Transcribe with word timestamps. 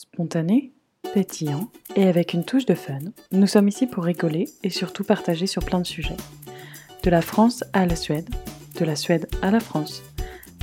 Spontané, 0.00 0.72
pétillant 1.12 1.70
et 1.94 2.08
avec 2.08 2.32
une 2.32 2.46
touche 2.46 2.64
de 2.64 2.74
fun, 2.74 3.00
nous 3.32 3.46
sommes 3.46 3.68
ici 3.68 3.86
pour 3.86 4.04
rigoler 4.04 4.46
et 4.62 4.70
surtout 4.70 5.04
partager 5.04 5.46
sur 5.46 5.62
plein 5.62 5.78
de 5.78 5.86
sujets. 5.86 6.16
De 7.02 7.10
la 7.10 7.20
France 7.20 7.64
à 7.74 7.84
la 7.84 7.96
Suède, 7.96 8.30
de 8.78 8.86
la 8.86 8.96
Suède 8.96 9.28
à 9.42 9.50
la 9.50 9.60
France, 9.60 10.02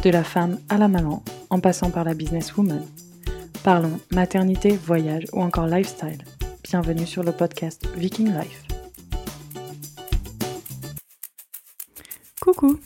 de 0.01 0.09
la 0.09 0.23
femme 0.23 0.59
à 0.69 0.79
la 0.79 0.87
maman, 0.87 1.23
en 1.51 1.59
passant 1.59 1.91
par 1.91 2.03
la 2.03 2.15
businesswoman. 2.15 2.83
Parlons 3.63 3.99
maternité, 4.11 4.71
voyage 4.71 5.25
ou 5.33 5.41
encore 5.43 5.67
lifestyle. 5.67 6.23
Bienvenue 6.63 7.05
sur 7.05 7.21
le 7.21 7.31
podcast 7.31 7.87
Viking 7.95 8.33
Life. 8.33 8.63
Coucou 12.41 12.79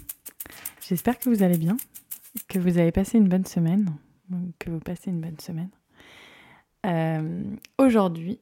J'espère 0.82 1.18
que 1.18 1.30
vous 1.30 1.44
allez 1.44 1.58
bien, 1.58 1.78
que 2.50 2.60
vous 2.60 2.78
avez 2.78 2.92
passé 2.92 3.20
une 3.20 3.30
bonne 3.30 3.46
semaine, 3.46 3.96
que 4.60 4.70
vous 4.70 4.80
passez 4.80 5.12
une 5.12 5.22
bonne 5.22 5.40
semaine. 5.40 5.70
Euh, 6.86 7.44
Aujourd'hui, 7.78 8.40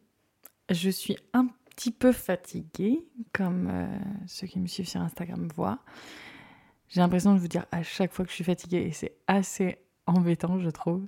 je 0.70 0.90
suis 0.90 1.18
un 1.34 1.48
petit 1.76 1.92
peu 1.92 2.12
fatiguée, 2.12 3.06
comme 3.34 3.68
euh, 3.72 3.88
ceux 4.28 4.48
qui 4.48 4.60
me 4.60 4.68
suivent 4.68 4.88
sur 4.88 5.02
Instagram 5.02 5.48
voient. 5.56 5.80
J'ai 6.90 7.02
l'impression 7.02 7.34
de 7.34 7.40
vous 7.40 7.48
dire 7.48 7.66
à 7.72 7.84
chaque 7.84 8.12
fois 8.12 8.26
que 8.26 8.32
je 8.32 8.36
suis 8.36 8.44
fatiguée 8.44 8.82
et 8.88 8.92
c'est 8.92 9.16
assez 9.28 9.78
embêtant, 10.08 10.60
je 10.60 10.70
trouve. 10.70 11.06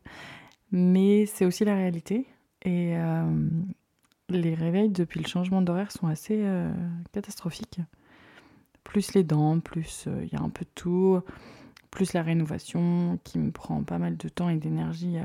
Mais 0.71 1.25
c'est 1.25 1.45
aussi 1.45 1.65
la 1.65 1.75
réalité. 1.75 2.27
Et 2.63 2.95
euh, 2.95 3.49
les 4.29 4.53
réveils 4.53 4.89
depuis 4.89 5.19
le 5.19 5.27
changement 5.27 5.61
d'horaire 5.61 5.91
sont 5.91 6.07
assez 6.07 6.45
catastrophiques. 7.11 7.81
Plus 8.83 9.13
les 9.13 9.23
dents, 9.23 9.59
plus 9.59 10.07
il 10.21 10.31
y 10.31 10.35
a 10.35 10.41
un 10.41 10.49
peu 10.49 10.63
de 10.63 10.69
tout, 10.75 11.19
plus 11.89 12.13
la 12.13 12.21
rénovation 12.21 13.19
qui 13.23 13.39
me 13.39 13.51
prend 13.51 13.83
pas 13.83 13.97
mal 13.97 14.15
de 14.17 14.29
temps 14.29 14.49
et 14.49 14.57
d'énergie 14.57 15.17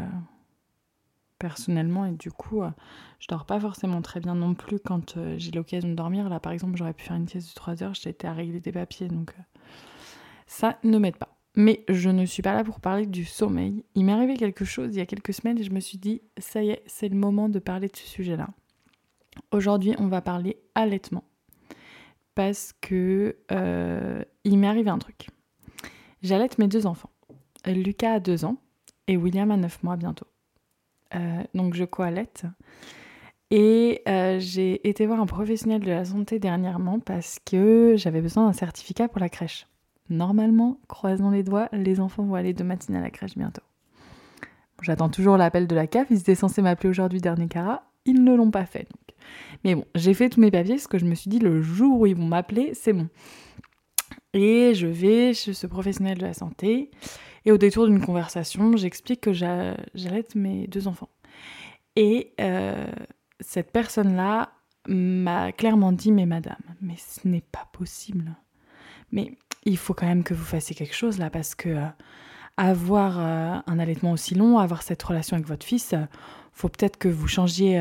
personnellement. 1.39 2.07
Et 2.07 2.13
du 2.13 2.31
coup, 2.31 2.63
euh, 2.63 2.71
je 3.19 3.27
dors 3.29 3.47
pas 3.47 3.61
forcément 3.61 4.03
très 4.03 4.21
bien 4.21 4.35
non 4.35 4.55
plus 4.55 4.79
quand 4.79 5.17
euh, 5.17 5.35
j'ai 5.39 5.51
l'occasion 5.51 5.89
de 5.89 5.95
dormir. 5.95 6.29
Là, 6.29 6.41
par 6.41 6.53
exemple, 6.53 6.77
j'aurais 6.77 6.93
pu 6.93 7.05
faire 7.05 7.17
une 7.17 7.29
sieste 7.29 7.49
de 7.51 7.55
3 7.55 7.83
heures, 7.83 7.95
j'étais 7.95 8.27
à 8.27 8.33
régler 8.33 8.61
des 8.61 8.73
papiers, 8.73 9.09
donc 9.09 9.31
euh, 9.31 9.43
ça 10.47 10.79
ne 10.85 10.99
m'aide 10.99 11.17
pas. 11.17 11.37
Mais 11.55 11.85
je 11.89 12.11
ne 12.11 12.27
suis 12.27 12.43
pas 12.43 12.53
là 12.53 12.65
pour 12.65 12.81
parler 12.81 13.07
du 13.07 13.25
sommeil. 13.25 13.85
Il 13.95 14.05
m'est 14.05 14.13
arrivé 14.13 14.37
quelque 14.37 14.67
chose 14.67 14.95
il 14.95 14.99
y 14.99 15.01
a 15.01 15.07
quelques 15.07 15.33
semaines 15.33 15.59
et 15.59 15.65
je 15.65 15.73
me 15.73 15.81
suis 15.81 15.97
dit, 15.97 16.21
ça 16.37 16.63
y 16.63 16.71
est, 16.71 16.83
c'est 16.87 17.09
le 17.09 17.17
moment 17.17 17.49
de 17.49 17.59
parler 17.59 17.89
de 17.89 17.97
ce 17.97 18.07
sujet-là. 18.07 18.49
Aujourd'hui, 19.53 19.95
on 19.99 20.09
va 20.09 20.21
parler 20.21 20.59
allaitement. 20.75 21.25
Parce 22.35 22.75
que 22.83 23.37
il 24.45 24.59
m'est 24.59 24.67
arrivé 24.67 24.91
un 24.91 24.99
truc. 24.99 25.29
J'allaite 26.23 26.59
mes 26.59 26.69
deux 26.69 26.87
enfants. 26.87 27.11
Lucas 27.67 28.15
a 28.15 28.21
2 28.21 28.45
ans 28.45 28.59
et 29.09 29.17
William 29.17 29.51
a 29.51 29.57
9 29.57 29.83
mois 29.83 29.97
bientôt. 29.97 30.27
Euh, 31.15 31.43
donc 31.55 31.75
je 31.75 31.85
co-allaite. 31.85 32.45
Et 33.51 34.03
euh, 34.09 34.39
j'ai 34.41 34.87
été 34.89 35.07
voir 35.07 35.21
un 35.21 35.27
professionnel 35.27 35.81
de 35.81 35.91
la 35.91 36.05
santé 36.05 36.39
dernièrement 36.39 36.99
parce 36.99 37.39
que 37.45 37.95
j'avais 37.97 38.21
besoin 38.21 38.47
d'un 38.47 38.53
certificat 38.53 39.09
pour 39.09 39.21
la 39.21 39.29
crèche. 39.29 39.69
Normalement, 40.11 40.81
croisons 40.89 41.31
les 41.31 41.43
doigts, 41.43 41.69
les 41.73 42.01
enfants 42.01 42.25
vont 42.25 42.35
aller 42.35 42.53
de 42.53 42.65
matinée 42.65 42.99
à 42.99 43.03
la 43.03 43.11
crèche 43.11 43.37
bientôt. 43.37 43.63
J'attends 44.83 45.09
toujours 45.09 45.37
l'appel 45.37 45.67
de 45.67 45.75
la 45.75 45.87
CAF, 45.87 46.09
ils 46.11 46.19
étaient 46.19 46.35
censés 46.35 46.61
m'appeler 46.61 46.91
aujourd'hui 46.91 47.21
dernier 47.21 47.49
cara, 47.49 47.85
ils 48.05 48.23
ne 48.23 48.35
l'ont 48.35 48.51
pas 48.51 48.67
fait. 48.67 48.89
Mais 49.65 49.75
bon, 49.75 49.85
j'ai 49.95 50.15
fait 50.15 50.29
tous 50.29 50.41
mes 50.41 50.51
papiers 50.51 50.75
parce 50.75 50.87
que 50.87 50.99
je 50.99 51.07
me 51.07 51.15
suis 51.15 51.31
dit 51.31 51.39
le 51.39 51.63
jour 51.63 52.01
où 52.01 52.07
ils 52.07 52.17
vont 52.17 52.27
m'appeler, 52.27 52.73
c'est 52.75 52.93
bon. 52.93 53.09
Et 54.33 54.75
je 54.75 54.87
vais 54.87 55.33
chez 55.35 55.55
ce 55.55 55.67
professionnel 55.67 56.19
de 56.19 56.25
la 56.25 56.35
santé 56.35 56.91
et 57.47 57.53
au 57.53 57.57
détour 57.59 57.87
d'une 57.87 58.05
conversation, 58.05 58.77
j'explique 58.77 59.23
que 59.23 59.33
j'a- 59.33 59.77
j'allaite 59.95 60.35
mes 60.35 60.67
deux 60.67 60.87
enfants. 60.89 61.09
Et 61.95 62.35
euh, 62.41 62.85
cette 63.41 63.73
personne-là 63.73 64.51
m'a 64.89 65.53
clairement 65.53 65.93
dit, 65.93 66.13
mais 66.13 66.27
madame, 66.27 66.61
mais 66.83 66.97
ce 66.99 67.27
n'est 67.27 67.41
pas 67.53 67.69
possible. 67.73 68.35
Mais 69.13 69.33
il 69.65 69.79
faut 69.79 69.95
quand 69.95 70.07
même 70.07 70.25
que 70.25 70.35
vous 70.35 70.45
fassiez 70.45 70.77
quelque 70.77 70.95
chose 70.95 71.19
là, 71.19 71.31
parce 71.31 71.55
que 71.55 71.71
euh, 71.71 71.87
avoir 72.57 73.19
euh, 73.19 73.59
un 73.67 73.79
allaitement 73.79 74.13
aussi 74.13 74.35
long, 74.35 74.59
avoir 74.59 74.83
cette 74.83 75.03
relation 75.03 75.37
avec 75.37 75.47
votre 75.49 75.65
fils, 75.65 75.95
faut 76.53 76.69
peut-être 76.69 76.97
que 76.99 77.09
vous 77.09 77.29
changiez 77.29 77.79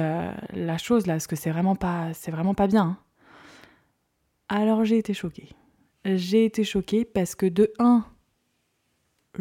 la 0.53 0.77
chose 0.77 1.07
là, 1.07 1.13
parce 1.13 1.27
que 1.27 1.35
c'est 1.35 1.49
vraiment 1.51 1.75
pas, 1.75 2.13
c'est 2.13 2.31
vraiment 2.31 2.53
pas 2.53 2.67
bien. 2.67 2.83
hein. 2.83 2.97
Alors 4.49 4.83
j'ai 4.85 4.97
été 4.97 5.13
choquée. 5.13 5.49
J'ai 6.05 6.45
été 6.45 6.63
choquée 6.63 7.03
parce 7.05 7.35
que 7.35 7.45
de 7.47 7.71
un, 7.79 8.05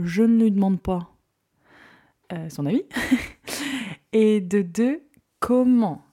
je 0.02 0.22
ne 0.22 0.42
lui 0.42 0.50
demande 0.50 0.80
pas 0.80 1.12
euh, 2.32 2.48
son 2.48 2.66
avis, 2.66 2.84
et 4.12 4.40
de 4.40 4.62
deux, 4.62 5.02
comment 5.40 6.04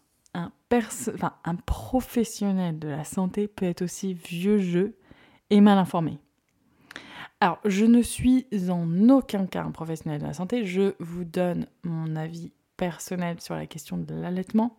un, 1.44 1.56
professionnel 1.66 2.80
de 2.80 2.88
la 2.88 3.04
santé 3.04 3.48
peut 3.48 3.66
être 3.66 3.82
aussi 3.82 4.14
vieux 4.14 4.58
jeu 4.58 4.96
et 5.50 5.62
mal 5.62 5.78
informé. 5.78 6.20
Alors, 7.40 7.60
je 7.66 7.86
ne 7.86 8.02
suis 8.02 8.46
en 8.70 9.10
aucun 9.10 9.48
cas 9.48 9.64
un 9.64 9.72
professionnel 9.72 10.22
de 10.22 10.28
la 10.28 10.34
santé, 10.34 10.66
je 10.66 10.94
vous 11.00 11.24
donne 11.24 11.68
mon 11.84 12.16
avis 12.16 12.52
personnel 12.78 13.42
sur 13.42 13.56
la 13.56 13.66
question 13.66 13.98
de 13.98 14.14
l'allaitement. 14.14 14.78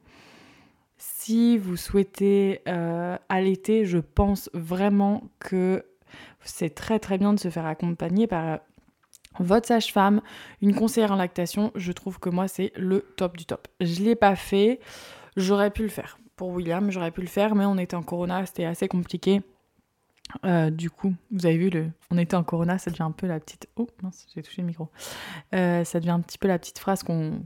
Si 0.97 1.59
vous 1.59 1.77
souhaitez 1.77 2.61
euh, 2.69 3.19
allaiter, 3.29 3.85
je 3.85 3.99
pense 3.99 4.49
vraiment 4.55 5.25
que 5.41 5.85
c'est 6.45 6.75
très 6.75 7.01
très 7.01 7.19
bien 7.19 7.33
de 7.33 7.41
se 7.41 7.51
faire 7.51 7.67
accompagner 7.67 8.27
par 8.27 8.61
votre 9.38 9.66
sage-femme, 9.66 10.20
une 10.60 10.75
conseillère 10.75 11.12
en 11.12 11.16
lactation. 11.16 11.72
Je 11.75 11.93
trouve 11.93 12.19
que 12.19 12.28
moi, 12.28 12.48
c'est 12.48 12.72
le 12.76 13.00
top 13.16 13.37
du 13.37 13.44
top. 13.44 13.69
Je 13.81 14.03
l'ai 14.03 14.15
pas 14.15 14.37
fait, 14.37 14.81
j'aurais 15.37 15.70
pu 15.70 15.82
le 15.82 15.88
faire. 15.88 16.19
Pour 16.37 16.48
William, 16.48 16.91
j'aurais 16.91 17.10
pu 17.10 17.20
le 17.20 17.26
faire, 17.26 17.54
mais 17.54 17.65
on 17.65 17.78
était 17.78 17.97
en 17.97 18.03
corona, 18.03 18.44
c'était 18.47 18.65
assez 18.65 18.88
compliqué. 18.88 19.43
Euh, 20.47 20.70
du 20.70 20.88
coup, 20.88 21.15
vous 21.31 21.44
avez 21.44 21.59
vu, 21.59 21.69
le... 21.69 21.91
on 22.10 22.16
était 22.16 22.37
en 22.37 22.43
corona, 22.43 22.78
ça 22.78 22.91
devient 22.91 23.03
un 23.03 23.10
peu 23.10 23.26
la 23.26 23.38
petite. 23.38 23.69
Oh 23.76 23.87
mince, 24.03 24.26
j'ai 24.34 24.43
touché 24.43 24.62
le 24.62 24.66
micro. 24.66 24.88
Euh, 25.54 25.84
ça 25.84 26.00
devient 26.00 26.12
un 26.12 26.20
petit 26.20 26.38
peu 26.38 26.49
la 26.49 26.59
petite 26.59 26.78
phrase 26.78 27.03
qu'on. 27.03 27.43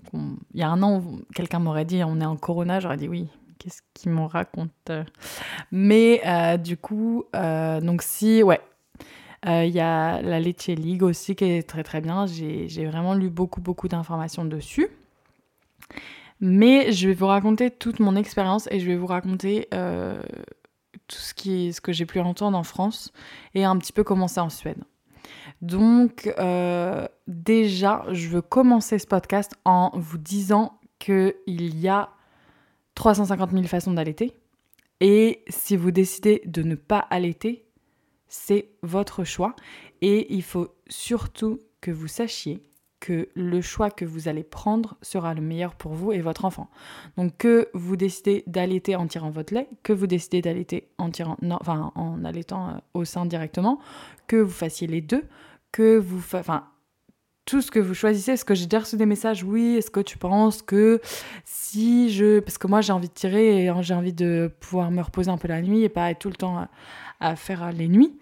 Il 0.55 0.61
y 0.61 0.63
a 0.63 0.69
un 0.69 0.83
an, 0.83 1.03
quelqu'un 1.35 1.59
m'aurait 1.59 1.85
dit 1.85 2.05
on 2.05 2.21
est 2.21 2.27
en 2.27 2.37
corona, 2.37 2.79
j'aurais 2.79 2.97
dit 2.97 3.09
oui, 3.09 3.29
qu'est-ce 3.59 3.83
qu'il 3.93 4.13
m'en 4.13 4.29
raconte? 4.29 4.93
Mais 5.73 6.23
euh, 6.27 6.57
du 6.59 6.77
coup, 6.77 7.25
donc 7.35 8.03
si, 8.03 8.43
ouais. 8.45 8.61
Euh, 9.47 9.65
Il 9.65 9.75
y 9.75 9.81
a 9.81 10.21
la 10.23 10.41
Leche 10.41 10.67
League 10.69 11.03
aussi 11.03 11.37
qui 11.37 11.45
est 11.45 11.69
très 11.69 11.83
très 11.83 12.01
bien. 12.01 12.27
J'ai 12.27 12.87
vraiment 12.87 13.15
lu 13.15 13.31
beaucoup 13.31 13.61
beaucoup 13.61 13.89
d'informations 13.89 14.45
dessus. 14.45 14.89
Mais 16.41 16.93
je 16.93 17.09
vais 17.09 17.15
vous 17.15 17.27
raconter 17.27 17.71
toute 17.71 18.01
mon 18.01 18.15
expérience 18.17 18.69
et 18.71 18.81
je 18.81 18.87
vais 18.87 18.97
vous 18.97 19.07
raconter 19.07 19.69
euh, 19.73 20.21
tout 21.09 21.17
ce, 21.17 21.33
qui, 21.33 21.73
ce 21.73 21.81
que 21.81 21.93
j'ai 21.93 22.05
pu 22.05 22.21
entendre 22.21 22.59
en 22.59 22.63
France 22.63 23.13
et 23.55 23.65
un 23.65 23.77
petit 23.79 23.93
peu 23.93 24.05
comment 24.05 24.29
c'est 24.29 24.41
en 24.41 24.51
Suède. 24.51 24.83
Donc 25.63 26.33
euh, 26.39 27.07
déjà, 27.27 28.05
je 28.13 28.29
veux 28.29 28.43
commencer 28.43 28.99
ce 28.99 29.07
podcast 29.07 29.55
en 29.65 29.91
vous 29.95 30.19
disant 30.19 30.79
qu'il 30.99 31.35
y 31.49 31.89
a 31.89 32.11
350 32.95 33.53
000 33.53 33.65
façons 33.65 33.93
d'allaiter. 33.93 34.35
Et 35.01 35.43
si 35.49 35.77
vous 35.77 35.91
décidez 35.91 36.43
de 36.47 36.63
ne 36.63 36.75
pas 36.75 36.99
allaiter, 36.99 37.66
c'est 38.29 38.69
votre 38.83 39.25
choix. 39.25 39.55
Et 40.01 40.35
il 40.35 40.43
faut 40.43 40.69
surtout 40.89 41.61
que 41.81 41.91
vous 41.91 42.09
sachiez 42.09 42.63
que 42.99 43.29
le 43.35 43.61
choix 43.61 43.91
que 43.91 44.07
vous 44.07 44.27
allez 44.27 44.43
prendre 44.43 44.97
sera 45.03 45.35
le 45.35 45.43
meilleur 45.43 45.75
pour 45.75 45.93
vous 45.93 46.13
et 46.13 46.21
votre 46.21 46.47
enfant. 46.47 46.71
Donc 47.19 47.37
que 47.37 47.69
vous 47.75 47.95
décidez 47.95 48.43
d'allaiter 48.47 48.97
en 48.97 49.07
tirant 49.07 49.31
votre 49.31 49.53
lait, 49.53 49.69
que 49.83 49.93
vous 49.93 50.07
décidez 50.07 50.41
d'allaiter 50.41 50.89
en 50.99 51.11
tirant, 51.11 51.37
enfin 51.61 51.93
en 51.95 52.25
allaitant 52.25 52.69
euh, 52.69 52.73
au 52.95 53.05
sein 53.05 53.27
directement, 53.27 53.79
que 54.27 54.37
vous 54.37 54.51
fassiez 54.51 54.87
les 54.87 55.03
deux, 55.03 55.25
que 55.73 55.99
vous, 55.99 56.21
fa- 56.21 56.41
enfin 56.41 56.65
tout 57.45 57.61
ce 57.63 57.71
que 57.71 57.79
vous 57.79 57.95
choisissez. 57.95 58.33
Est-ce 58.33 58.45
que 58.45 58.55
j'ai 58.55 58.67
déjà 58.67 58.81
reçu 58.81 58.97
des 58.97 59.07
messages? 59.07 59.45
Oui. 59.45 59.77
Est-ce 59.77 59.91
que 59.91 60.01
tu 60.01 60.19
penses 60.19 60.63
que 60.63 61.01
si 61.45 62.11
je, 62.11 62.41
parce 62.41 62.59
que 62.59 62.67
moi 62.67 62.81
j'ai 62.81 62.93
envie 62.93 63.09
de 63.09 63.15
tirer 63.15 63.67
et 63.67 63.73
j'ai 63.83 63.95
envie 63.95 64.15
de 64.15 64.51
pouvoir 64.59 64.91
me 64.91 65.03
reposer 65.03 65.31
un 65.31 65.39
peu 65.39 65.47
la 65.49 65.63
nuit 65.63 65.83
et 65.83 65.89
pas 65.89 66.11
être 66.11 66.19
tout 66.19 66.31
le 66.31 66.35
temps 66.35 66.67
à, 67.21 67.37
faire 67.37 67.73
les 67.73 67.89
nuits. 67.89 68.19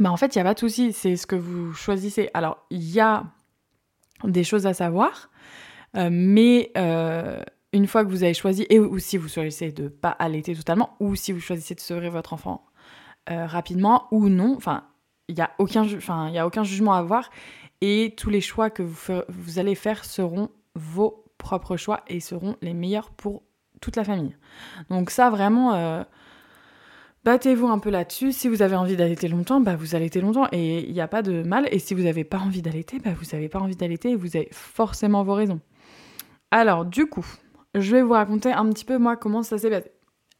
Mais 0.00 0.08
en 0.08 0.16
fait, 0.16 0.34
il 0.34 0.38
n'y 0.38 0.42
a 0.42 0.44
pas 0.44 0.54
de 0.54 0.58
souci, 0.58 0.92
c'est 0.92 1.16
ce 1.16 1.26
que 1.26 1.36
vous 1.36 1.72
choisissez. 1.72 2.30
Alors, 2.34 2.64
il 2.70 2.88
y 2.90 3.00
a 3.00 3.24
des 4.24 4.44
choses 4.44 4.66
à 4.66 4.74
savoir, 4.74 5.30
euh, 5.96 6.08
mais 6.10 6.70
euh, 6.76 7.42
une 7.72 7.86
fois 7.86 8.04
que 8.04 8.10
vous 8.10 8.22
avez 8.22 8.34
choisi, 8.34 8.66
et 8.70 8.78
ou 8.78 8.98
si 8.98 9.16
vous 9.16 9.28
choisissez 9.28 9.72
de 9.72 9.88
pas 9.88 10.10
allaiter 10.10 10.54
totalement, 10.54 10.96
ou 11.00 11.16
si 11.16 11.32
vous 11.32 11.40
choisissez 11.40 11.74
de 11.74 11.80
sevrer 11.80 12.10
votre 12.10 12.32
enfant 12.32 12.66
euh, 13.30 13.46
rapidement 13.46 14.06
ou 14.10 14.28
non, 14.28 14.54
enfin, 14.56 14.84
il 15.28 15.34
n'y 15.34 15.42
a, 15.42 15.50
aucun 15.58 15.84
y 15.84 16.38
a 16.38 16.46
aucun 16.46 16.64
jugement 16.64 16.94
à 16.94 16.98
avoir, 16.98 17.30
et 17.80 18.14
tous 18.16 18.30
les 18.30 18.40
choix 18.40 18.70
que 18.70 18.82
vous, 18.82 19.20
vous 19.28 19.58
allez 19.58 19.74
faire 19.74 20.04
seront 20.04 20.50
vos 20.74 21.24
propres 21.38 21.76
choix 21.76 22.02
et 22.08 22.20
seront 22.20 22.56
les 22.62 22.74
meilleurs 22.74 23.10
pour 23.10 23.42
toute 23.80 23.96
la 23.96 24.04
famille. 24.04 24.36
Donc 24.90 25.10
ça, 25.10 25.30
vraiment, 25.30 26.04
battez-vous 27.24 27.66
un 27.66 27.78
peu 27.78 27.90
là-dessus. 27.90 28.32
Si 28.32 28.48
vous 28.48 28.62
avez 28.62 28.76
envie 28.76 28.96
d'allaiter 28.96 29.28
longtemps, 29.28 29.60
bah 29.60 29.76
vous 29.76 29.94
allaitez 29.94 30.20
longtemps 30.20 30.48
et 30.52 30.86
il 30.86 30.92
n'y 30.92 31.00
a 31.00 31.08
pas 31.08 31.22
de 31.22 31.42
mal. 31.42 31.68
Et 31.70 31.78
si 31.78 31.94
vous 31.94 32.02
n'avez 32.02 32.24
pas 32.24 32.38
envie 32.38 32.62
d'allaiter, 32.62 32.98
bah 32.98 33.10
vous 33.18 33.26
n'avez 33.32 33.48
pas 33.48 33.58
envie 33.58 33.76
d'allaiter 33.76 34.10
et 34.10 34.16
vous 34.16 34.36
avez 34.36 34.48
forcément 34.52 35.22
vos 35.24 35.34
raisons. 35.34 35.60
Alors, 36.50 36.84
du 36.84 37.06
coup, 37.06 37.26
je 37.74 37.94
vais 37.94 38.02
vous 38.02 38.12
raconter 38.12 38.52
un 38.52 38.68
petit 38.70 38.84
peu 38.84 38.98
moi 38.98 39.16
comment 39.16 39.42
ça 39.42 39.58
s'est 39.58 39.70
passé. 39.70 39.90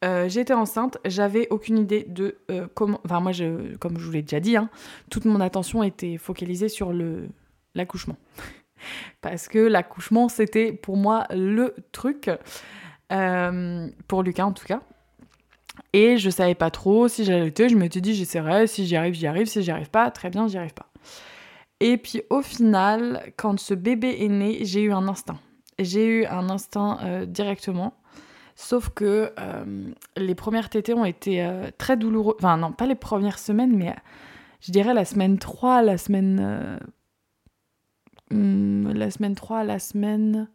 Euh, 0.05 0.29
j'étais 0.29 0.53
enceinte, 0.53 0.97
j'avais 1.05 1.47
aucune 1.49 1.77
idée 1.77 2.05
de 2.07 2.37
euh, 2.49 2.67
comment. 2.73 3.01
Enfin, 3.03 3.19
moi, 3.19 3.31
je, 3.33 3.75
comme 3.77 3.99
je 3.99 4.05
vous 4.05 4.11
l'ai 4.11 4.21
déjà 4.21 4.39
dit, 4.39 4.55
hein, 4.55 4.69
toute 5.09 5.25
mon 5.25 5.41
attention 5.41 5.83
était 5.83 6.17
focalisée 6.17 6.69
sur 6.69 6.93
le 6.93 7.27
l'accouchement. 7.75 8.15
Parce 9.21 9.49
que 9.49 9.59
l'accouchement, 9.59 10.29
c'était 10.29 10.71
pour 10.71 10.95
moi 10.95 11.25
le 11.31 11.75
truc, 11.91 12.31
euh, 13.11 13.87
pour 14.07 14.23
Lucas 14.23 14.45
en 14.45 14.53
tout 14.53 14.65
cas. 14.65 14.81
Et 15.93 16.17
je 16.17 16.29
savais 16.29 16.55
pas 16.55 16.71
trop 16.71 17.07
si 17.07 17.25
j'allais 17.25 17.51
Je 17.57 17.75
m'étais 17.75 18.01
dit, 18.01 18.13
j'essaierai. 18.13 18.67
Si 18.67 18.85
j'y 18.85 18.95
arrive, 18.95 19.13
j'y 19.13 19.27
arrive. 19.27 19.47
Si 19.47 19.61
j'y 19.61 19.71
arrive 19.71 19.89
pas, 19.89 20.11
très 20.11 20.29
bien, 20.29 20.47
j'y 20.47 20.57
arrive 20.57 20.73
pas. 20.73 20.91
Et 21.79 21.97
puis 21.97 22.21
au 22.29 22.41
final, 22.41 23.31
quand 23.37 23.59
ce 23.59 23.73
bébé 23.73 24.17
est 24.19 24.27
né, 24.27 24.59
j'ai 24.65 24.81
eu 24.81 24.91
un 24.91 25.07
instinct. 25.07 25.39
J'ai 25.79 26.05
eu 26.05 26.25
un 26.25 26.49
instinct 26.49 27.25
directement. 27.25 27.93
Sauf 28.61 28.89
que 28.89 29.31
euh, 29.39 29.93
les 30.17 30.35
premières 30.35 30.69
tétées 30.69 30.93
ont 30.93 31.05
été 31.05 31.45
euh, 31.45 31.71
très 31.77 31.95
douloureuses. 31.95 32.35
Enfin, 32.39 32.57
non, 32.57 32.73
pas 32.73 32.87
les 32.87 32.95
premières 32.95 33.39
semaines, 33.39 33.73
mais 33.73 33.91
euh, 33.91 33.99
je 34.59 34.73
dirais 34.73 34.93
la 34.93 35.05
semaine 35.05 35.39
3, 35.39 35.81
la 35.81 35.97
semaine. 35.97 36.77
Hmm, 38.31 38.91
la 38.91 39.11
semaine 39.11 39.33
3, 39.33 39.63
la 39.63 39.79
semaine 39.79 40.49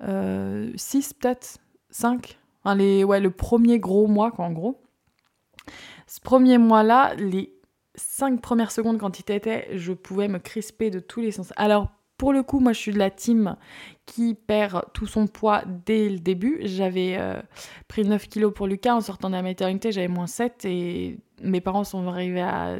6, 0.00 1.14
peut-être 1.14 1.58
5. 1.90 2.38
Ouais, 2.76 3.20
le 3.20 3.30
premier 3.30 3.78
gros 3.78 4.06
mois, 4.06 4.30
quoi, 4.30 4.44
en 4.44 4.52
gros. 4.52 4.80
Ce 6.06 6.20
premier 6.20 6.58
mois-là, 6.58 7.14
les 7.14 7.52
5 7.94 8.40
premières 8.40 8.70
secondes 8.70 8.98
quand 8.98 9.18
il 9.18 9.24
t'était, 9.24 9.68
je 9.74 9.92
pouvais 9.92 10.28
me 10.28 10.38
crisper 10.38 10.90
de 10.90 11.00
tous 11.00 11.20
les 11.20 11.32
sens. 11.32 11.52
Alors, 11.56 11.88
pour 12.16 12.32
le 12.32 12.42
coup, 12.42 12.58
moi, 12.58 12.72
je 12.72 12.78
suis 12.78 12.92
de 12.92 12.98
la 12.98 13.10
team 13.10 13.56
qui 14.04 14.34
perd 14.34 14.84
tout 14.92 15.06
son 15.06 15.28
poids 15.28 15.62
dès 15.86 16.08
le 16.08 16.18
début. 16.18 16.58
J'avais 16.62 17.16
euh, 17.16 17.40
pris 17.86 18.04
9 18.04 18.28
kilos 18.28 18.52
pour 18.52 18.66
Lucas. 18.66 18.94
En 18.94 19.00
sortant 19.00 19.28
de 19.28 19.34
la 19.34 19.42
maternité, 19.42 19.92
j'avais 19.92 20.08
moins 20.08 20.26
7 20.26 20.64
et 20.64 21.18
mes 21.42 21.60
parents 21.60 21.84
sont 21.84 22.06
arrivés 22.08 22.42
à... 22.42 22.76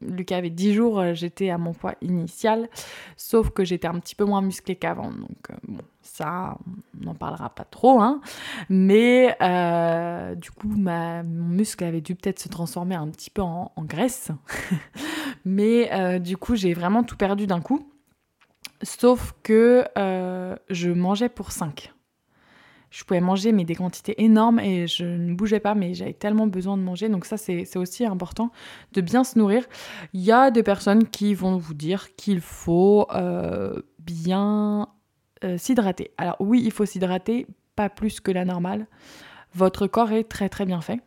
Lucas 0.00 0.36
avait 0.36 0.50
10 0.50 0.74
jours, 0.74 1.00
euh, 1.00 1.14
j'étais 1.14 1.50
à 1.50 1.58
mon 1.58 1.72
poids 1.72 1.94
initial, 2.02 2.68
sauf 3.16 3.50
que 3.50 3.64
j'étais 3.64 3.88
un 3.88 3.98
petit 3.98 4.14
peu 4.14 4.24
moins 4.24 4.42
musclée 4.42 4.76
qu'avant. 4.76 5.10
Donc, 5.10 5.50
euh, 5.50 5.54
bon, 5.68 5.82
ça, 6.02 6.56
on 7.00 7.04
n'en 7.04 7.14
parlera 7.14 7.50
pas 7.50 7.64
trop, 7.64 8.00
hein. 8.00 8.20
Mais 8.68 9.36
du 10.36 10.50
coup, 10.50 10.68
mon 10.68 11.22
muscle 11.24 11.84
avait 11.84 12.00
dû 12.00 12.14
peut-être 12.14 12.38
se 12.38 12.48
transformer 12.48 12.94
un 12.94 13.08
petit 13.08 13.30
peu 13.30 13.42
en, 13.42 13.72
graisse. 13.80 14.30
Mais 15.44 16.20
du 16.20 16.36
coup, 16.36 16.54
j'ai 16.54 16.74
vraiment 16.74 17.02
tout 17.02 17.16
perdu 17.16 17.46
d'un 17.46 17.60
coup. 17.60 17.90
Sauf 18.82 19.34
que 19.42 19.84
euh, 19.98 20.56
je 20.70 20.90
mangeais 20.90 21.28
pour 21.28 21.52
5. 21.52 21.92
Je 22.90 23.04
pouvais 23.04 23.20
manger 23.20 23.52
mais 23.52 23.64
des 23.64 23.76
quantités 23.76 24.22
énormes 24.22 24.58
et 24.58 24.86
je 24.86 25.04
ne 25.04 25.34
bougeais 25.34 25.60
pas 25.60 25.74
mais 25.74 25.94
j'avais 25.94 26.12
tellement 26.12 26.46
besoin 26.46 26.76
de 26.76 26.82
manger. 26.82 27.08
Donc 27.08 27.24
ça 27.24 27.36
c'est 27.36 27.76
aussi 27.76 28.04
important 28.04 28.50
de 28.92 29.00
bien 29.00 29.24
se 29.24 29.38
nourrir. 29.38 29.64
Il 30.12 30.20
y 30.20 30.32
a 30.32 30.50
des 30.50 30.62
personnes 30.62 31.08
qui 31.08 31.34
vont 31.34 31.56
vous 31.56 31.74
dire 31.74 32.14
qu'il 32.16 32.40
faut 32.40 33.06
euh, 33.14 33.80
bien 33.98 34.88
euh, 35.44 35.56
s'hydrater. 35.56 36.12
Alors 36.18 36.36
oui 36.40 36.62
il 36.64 36.72
faut 36.72 36.84
s'hydrater, 36.84 37.46
pas 37.76 37.88
plus 37.88 38.20
que 38.20 38.30
la 38.30 38.44
normale. 38.44 38.86
Votre 39.54 39.86
corps 39.86 40.12
est 40.12 40.24
très 40.24 40.48
très 40.48 40.66
bien 40.66 40.80
fait 40.80 41.00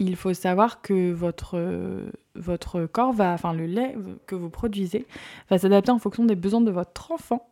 il 0.00 0.16
faut 0.16 0.34
savoir 0.34 0.82
que 0.82 1.12
votre, 1.12 2.10
votre 2.34 2.86
corps 2.86 3.12
va, 3.12 3.34
enfin 3.34 3.52
le 3.52 3.66
lait 3.66 3.94
que 4.26 4.34
vous 4.34 4.50
produisez, 4.50 5.06
va 5.50 5.58
s'adapter 5.58 5.92
en 5.92 5.98
fonction 5.98 6.24
des 6.24 6.34
besoins 6.34 6.62
de 6.62 6.70
votre 6.70 7.12
enfant. 7.12 7.46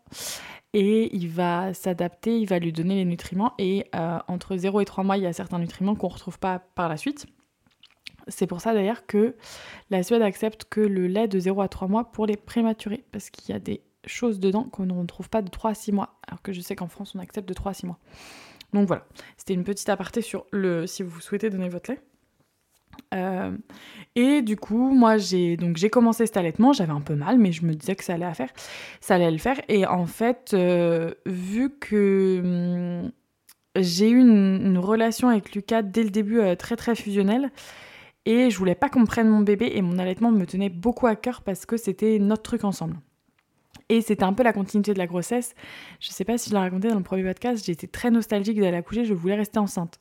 Et 0.74 1.14
il 1.16 1.28
va 1.28 1.72
s'adapter, 1.72 2.38
il 2.40 2.46
va 2.46 2.58
lui 2.58 2.72
donner 2.72 2.96
les 2.96 3.04
nutriments. 3.04 3.54
Et 3.58 3.86
euh, 3.94 4.18
entre 4.28 4.56
0 4.56 4.80
et 4.80 4.84
3 4.84 5.04
mois, 5.04 5.16
il 5.16 5.22
y 5.22 5.26
a 5.26 5.32
certains 5.32 5.58
nutriments 5.58 5.94
qu'on 5.94 6.08
ne 6.08 6.12
retrouve 6.12 6.38
pas 6.38 6.58
par 6.74 6.88
la 6.88 6.96
suite. 6.96 7.26
C'est 8.28 8.46
pour 8.46 8.60
ça 8.60 8.74
d'ailleurs 8.74 9.06
que 9.06 9.34
la 9.90 10.02
Suède 10.02 10.22
accepte 10.22 10.64
que 10.64 10.80
le 10.80 11.06
lait 11.06 11.28
de 11.28 11.38
0 11.38 11.62
à 11.62 11.68
3 11.68 11.88
mois 11.88 12.10
pour 12.10 12.26
les 12.26 12.36
prématurés, 12.36 13.04
parce 13.12 13.30
qu'il 13.30 13.52
y 13.52 13.56
a 13.56 13.60
des 13.60 13.80
choses 14.06 14.40
dedans 14.40 14.64
qu'on 14.64 14.86
ne 14.86 14.92
retrouve 14.92 15.30
pas 15.30 15.42
de 15.42 15.48
3 15.48 15.70
à 15.70 15.74
6 15.74 15.92
mois, 15.92 16.18
alors 16.26 16.42
que 16.42 16.52
je 16.52 16.60
sais 16.60 16.76
qu'en 16.76 16.88
France 16.88 17.14
on 17.14 17.18
accepte 17.18 17.48
de 17.48 17.54
3 17.54 17.70
à 17.70 17.74
6 17.74 17.86
mois. 17.86 17.98
Donc 18.74 18.86
voilà, 18.86 19.06
c'était 19.38 19.54
une 19.54 19.64
petite 19.64 19.88
aparté 19.88 20.20
sur 20.20 20.44
le 20.50 20.86
si 20.86 21.02
vous 21.02 21.20
souhaitez 21.20 21.48
donner 21.48 21.70
votre 21.70 21.90
lait. 21.90 22.00
Euh, 23.14 23.56
et 24.14 24.42
du 24.42 24.56
coup, 24.56 24.90
moi, 24.90 25.16
j'ai 25.16 25.56
donc 25.56 25.76
j'ai 25.76 25.90
commencé 25.90 26.26
cet 26.26 26.36
allaitement. 26.36 26.72
J'avais 26.72 26.92
un 26.92 27.00
peu 27.00 27.14
mal, 27.14 27.38
mais 27.38 27.52
je 27.52 27.64
me 27.64 27.74
disais 27.74 27.96
que 27.96 28.04
ça 28.04 28.14
allait 28.14 28.32
faire, 28.34 28.50
ça 29.00 29.14
allait 29.14 29.30
le 29.30 29.38
faire. 29.38 29.60
Et 29.68 29.86
en 29.86 30.06
fait, 30.06 30.50
euh, 30.54 31.14
vu 31.26 31.70
que 31.78 32.40
hum, 33.04 33.12
j'ai 33.76 34.10
eu 34.10 34.20
une, 34.20 34.78
relation 34.78 35.28
avec 35.28 35.54
Lucas 35.54 35.82
dès 35.82 36.02
le 36.02 36.10
début 36.10 36.40
euh, 36.40 36.56
très 36.56 36.76
très 36.76 36.94
fusionnelle, 36.94 37.50
et 38.26 38.50
je 38.50 38.58
voulais 38.58 38.74
pas 38.74 38.88
qu'on 38.88 39.04
prenne 39.04 39.28
mon 39.28 39.40
bébé, 39.40 39.70
et 39.74 39.82
mon 39.82 39.98
allaitement 39.98 40.30
me 40.30 40.44
tenait 40.46 40.68
beaucoup 40.68 41.06
à 41.06 41.16
cœur 41.16 41.42
parce 41.42 41.66
que 41.66 41.76
c'était 41.76 42.18
notre 42.18 42.42
truc 42.42 42.64
ensemble. 42.64 42.96
Et 43.88 44.02
c'était 44.02 44.24
un 44.24 44.34
peu 44.34 44.42
la 44.42 44.52
continuité 44.52 44.92
de 44.92 44.98
la 44.98 45.06
grossesse. 45.06 45.54
Je 46.00 46.10
sais 46.10 46.24
pas 46.24 46.36
si 46.36 46.50
je 46.50 46.54
l'ai 46.54 46.60
raconté 46.60 46.88
dans 46.88 46.96
le 46.96 47.02
premier 47.02 47.24
podcast, 47.24 47.64
j'étais 47.64 47.86
très 47.86 48.10
nostalgique 48.10 48.60
d'aller 48.60 48.76
accoucher, 48.76 49.04
je 49.04 49.14
voulais 49.14 49.36
rester 49.36 49.58
enceinte. 49.58 49.98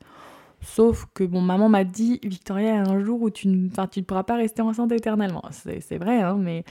Sauf 0.62 1.06
que 1.14 1.24
bon, 1.24 1.42
maman 1.42 1.70
m'a 1.70 1.84
dit, 1.84 2.20
Victoria, 2.24 2.82
un 2.82 3.04
jour 3.04 3.22
où 3.22 3.30
tu 3.30 3.48
ne, 3.48 3.70
tu 3.92 4.02
pourras 4.02 4.24
pas 4.24 4.36
rester 4.36 4.64
enceinte 4.64 4.92
éternellement. 4.92 5.44
C'est 5.52 5.98
vrai, 5.98 6.22
hein, 6.22 6.36
mais 6.40 6.64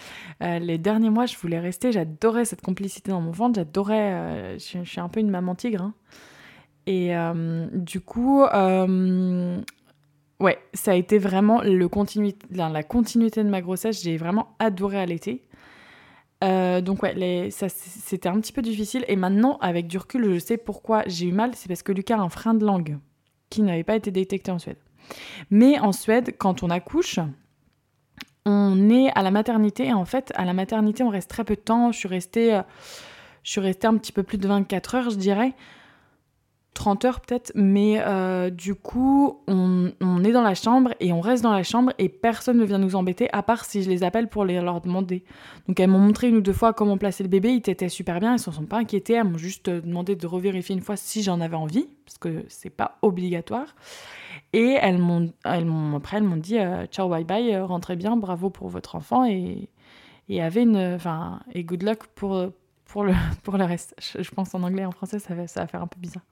euh, 0.42 0.58
les 0.58 0.76
derniers 0.76 1.10
mois, 1.10 1.26
je 1.26 1.36
voulais 1.36 1.60
rester. 1.60 1.92
J'adorais 1.92 2.44
cette 2.44 2.62
complicité 2.62 3.12
dans 3.12 3.20
mon 3.20 3.30
ventre. 3.30 3.56
J'adorais. 3.56 4.12
Euh, 4.12 4.58
je, 4.58 4.82
suis 4.82 5.00
un 5.00 5.08
peu 5.08 5.20
une 5.20 5.30
maman 5.30 5.54
tigre. 5.54 5.82
Hein. 5.82 5.94
Et 6.86 7.16
euh, 7.16 7.68
du 7.72 8.00
coup, 8.00 8.42
ouais, 8.42 10.58
ça 10.74 10.90
a 10.90 10.94
été 10.94 11.18
vraiment 11.18 11.62
le 11.62 11.88
la 12.50 12.82
continuité 12.82 13.44
de 13.44 13.48
ma 13.48 13.62
grossesse. 13.62 14.02
J'ai 14.02 14.16
vraiment 14.16 14.56
adoré 14.58 14.98
allaiter. 14.98 15.44
donc 16.42 17.04
ouais, 17.04 17.50
c'était 17.50 18.28
un 18.28 18.40
petit 18.40 18.52
peu 18.52 18.62
difficile. 18.62 19.04
Et 19.06 19.16
maintenant, 19.16 19.58
avec 19.60 19.86
du 19.86 19.98
recul, 19.98 20.34
je 20.34 20.38
sais 20.40 20.56
pourquoi 20.56 21.04
j'ai 21.06 21.26
eu 21.26 21.32
mal. 21.32 21.52
C'est 21.54 21.68
parce 21.68 21.84
que 21.84 21.92
Lucas 21.92 22.16
a 22.16 22.20
un 22.20 22.28
frein 22.28 22.54
de 22.54 22.64
langue 22.64 22.98
qui 23.50 23.62
n'avait 23.62 23.84
pas 23.84 23.96
été 23.96 24.10
détecté 24.10 24.50
en 24.50 24.58
Suède. 24.58 24.78
Mais 25.50 25.78
en 25.78 25.92
Suède, 25.92 26.34
quand 26.38 26.62
on 26.62 26.70
accouche, 26.70 27.20
on 28.44 28.90
est 28.90 29.10
à 29.14 29.22
la 29.22 29.30
maternité 29.30 29.86
et 29.86 29.92
en 29.92 30.04
fait, 30.04 30.32
à 30.36 30.44
la 30.44 30.52
maternité, 30.52 31.02
on 31.02 31.08
reste 31.08 31.30
très 31.30 31.44
peu 31.44 31.56
de 31.56 31.60
temps. 31.60 31.92
Je 31.92 31.98
suis 31.98 32.08
restée, 32.08 32.54
euh, 32.54 32.62
je 33.42 33.50
suis 33.50 33.60
restée 33.60 33.86
un 33.86 33.96
petit 33.96 34.12
peu 34.12 34.22
plus 34.22 34.38
de 34.38 34.46
24 34.46 34.94
heures, 34.94 35.10
je 35.10 35.16
dirais. 35.16 35.52
30 36.76 37.04
heures 37.06 37.20
peut-être, 37.20 37.52
mais 37.54 38.00
euh, 38.00 38.50
du 38.50 38.74
coup, 38.74 39.40
on, 39.48 39.90
est 40.24 40.32
dans 40.32 40.42
la 40.42 40.54
chambre 40.54 40.90
et 41.00 41.12
on 41.12 41.20
reste 41.20 41.42
dans 41.42 41.52
la 41.52 41.62
chambre 41.62 41.92
et 41.98 42.08
personne 42.08 42.58
ne 42.58 42.64
vient 42.64 42.78
nous 42.78 42.94
embêter 42.94 43.28
à 43.32 43.42
part 43.42 43.64
si 43.64 43.82
je 43.82 43.88
les 43.88 44.04
appelle 44.04 44.28
pour 44.28 44.44
les, 44.44 44.60
leur 44.60 44.80
demander. 44.80 45.24
Donc 45.66 45.80
elles 45.80 45.88
m'ont 45.88 45.98
montré 45.98 46.28
une 46.28 46.36
ou 46.36 46.40
deux 46.40 46.52
fois 46.52 46.72
comment 46.72 46.98
placer 46.98 47.22
le 47.22 47.28
bébé, 47.28 47.50
ils 47.50 47.70
étaient 47.70 47.88
super 47.88 48.20
bien, 48.20 48.30
ils 48.30 48.34
ne 48.34 48.38
se 48.38 48.50
sont 48.50 48.66
pas 48.66 48.76
inquiétés, 48.76 49.14
elles 49.14 49.24
m'ont 49.24 49.38
juste 49.38 49.70
demandé 49.70 50.16
de 50.16 50.26
revérifier 50.26 50.74
une 50.74 50.82
fois 50.82 50.96
si 50.96 51.22
j'en 51.22 51.40
avais 51.40 51.56
envie, 51.56 51.88
parce 52.04 52.18
que 52.18 52.44
c'est 52.48 52.70
pas 52.70 52.98
obligatoire. 53.02 53.74
Et 54.52 54.76
elles 54.80 54.98
m'ont, 54.98 55.32
elles 55.44 55.66
après 55.96 56.18
elles 56.18 56.22
m'ont 56.24 56.36
dit 56.36 56.58
euh, 56.58 56.86
ciao 56.86 57.08
bye 57.08 57.24
bye, 57.24 57.54
euh, 57.54 57.64
rentrez 57.64 57.96
bien, 57.96 58.16
bravo 58.16 58.50
pour 58.50 58.68
votre 58.68 58.94
enfant 58.94 59.24
et, 59.24 59.68
et 60.28 60.40
et 60.40 61.64
good 61.64 61.82
luck 61.82 62.06
pour 62.14 62.50
pour 62.86 63.04
le, 63.04 63.12
pour 63.42 63.58
le 63.58 63.64
reste. 63.64 63.94
Je, 63.98 64.30
pense 64.30 64.54
en 64.54 64.62
anglais 64.62 64.82
et 64.82 64.86
en 64.86 64.92
français, 64.92 65.18
ça 65.18 65.34
va, 65.34 65.46
ça 65.46 65.60
va 65.60 65.66
faire 65.66 65.82
un 65.82 65.86
peu 65.86 66.00
bizarre. 66.00 66.22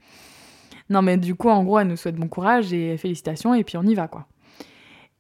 Non, 0.90 1.02
mais 1.02 1.16
du 1.16 1.34
coup, 1.34 1.48
en 1.48 1.64
gros, 1.64 1.78
elle 1.78 1.88
nous 1.88 1.96
souhaite 1.96 2.16
bon 2.16 2.28
courage 2.28 2.72
et 2.72 2.96
félicitations, 2.96 3.54
et 3.54 3.64
puis 3.64 3.76
on 3.76 3.82
y 3.82 3.94
va, 3.94 4.08
quoi. 4.08 4.26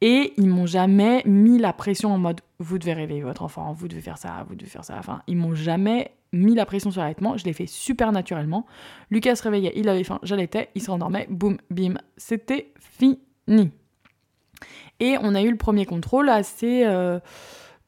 Et 0.00 0.34
ils 0.36 0.48
m'ont 0.48 0.66
jamais 0.66 1.22
mis 1.24 1.58
la 1.58 1.72
pression 1.72 2.12
en 2.12 2.18
mode 2.18 2.40
vous 2.58 2.78
devez 2.78 2.92
réveiller 2.92 3.22
votre 3.22 3.42
enfant, 3.42 3.72
vous 3.72 3.88
devez 3.88 4.02
faire 4.02 4.18
ça, 4.18 4.44
vous 4.48 4.54
devez 4.54 4.70
faire 4.70 4.84
ça. 4.84 4.96
Enfin, 4.98 5.22
ils 5.26 5.36
m'ont 5.36 5.54
jamais 5.54 6.12
mis 6.32 6.54
la 6.54 6.66
pression 6.66 6.90
sur 6.90 7.00
l'allaitement. 7.00 7.36
Je 7.36 7.44
l'ai 7.44 7.52
fait 7.52 7.66
super 7.66 8.12
naturellement. 8.12 8.66
Lucas 9.10 9.36
se 9.36 9.42
réveillait, 9.44 9.72
il 9.76 9.88
avait 9.88 10.04
faim, 10.04 10.18
j'allaitais, 10.22 10.68
il 10.74 10.82
se 10.82 10.90
rendormait, 10.90 11.26
boum, 11.30 11.56
bim, 11.70 11.94
c'était 12.16 12.72
fini. 12.78 13.18
Et 15.00 15.16
on 15.22 15.34
a 15.34 15.42
eu 15.42 15.50
le 15.50 15.56
premier 15.56 15.86
contrôle 15.86 16.28
assez 16.28 16.84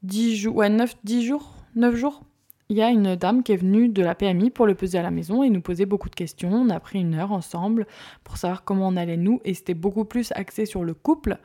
10 0.02 0.32
euh, 0.32 0.34
jours, 0.34 0.56
ouais, 0.56 0.68
9, 0.68 0.96
10 1.04 1.24
jours, 1.26 1.54
9 1.74 1.94
jours 1.96 2.22
il 2.68 2.76
y 2.76 2.82
a 2.82 2.90
une 2.90 3.14
dame 3.14 3.42
qui 3.42 3.52
est 3.52 3.56
venue 3.56 3.88
de 3.88 4.02
la 4.02 4.14
PMI 4.14 4.50
pour 4.50 4.66
le 4.66 4.74
peser 4.74 4.98
à 4.98 5.02
la 5.02 5.10
maison 5.10 5.42
et 5.42 5.50
nous 5.50 5.60
posait 5.60 5.86
beaucoup 5.86 6.08
de 6.08 6.14
questions. 6.14 6.52
On 6.52 6.70
a 6.70 6.80
pris 6.80 7.00
une 7.00 7.14
heure 7.14 7.32
ensemble 7.32 7.86
pour 8.24 8.36
savoir 8.36 8.64
comment 8.64 8.88
on 8.88 8.96
allait 8.96 9.16
nous 9.16 9.40
et 9.44 9.54
c'était 9.54 9.74
beaucoup 9.74 10.04
plus 10.04 10.32
axé 10.32 10.66
sur 10.66 10.82
le 10.82 10.94
couple, 10.94 11.38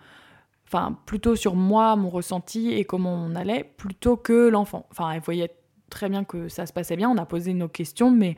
enfin 0.67 0.97
plutôt 1.05 1.35
sur 1.35 1.55
moi, 1.55 1.95
mon 1.95 2.09
ressenti 2.09 2.71
et 2.73 2.85
comment 2.85 3.13
on 3.13 3.35
allait, 3.35 3.63
plutôt 3.77 4.17
que 4.17 4.49
l'enfant. 4.49 4.87
Enfin, 4.89 5.11
elle 5.11 5.21
voyait 5.21 5.51
très 5.89 6.09
bien 6.09 6.23
que 6.23 6.47
ça 6.47 6.65
se 6.65 6.73
passait 6.73 6.95
bien, 6.95 7.09
on 7.09 7.17
a 7.17 7.25
posé 7.25 7.53
nos 7.53 7.67
questions, 7.67 8.09
mais 8.09 8.35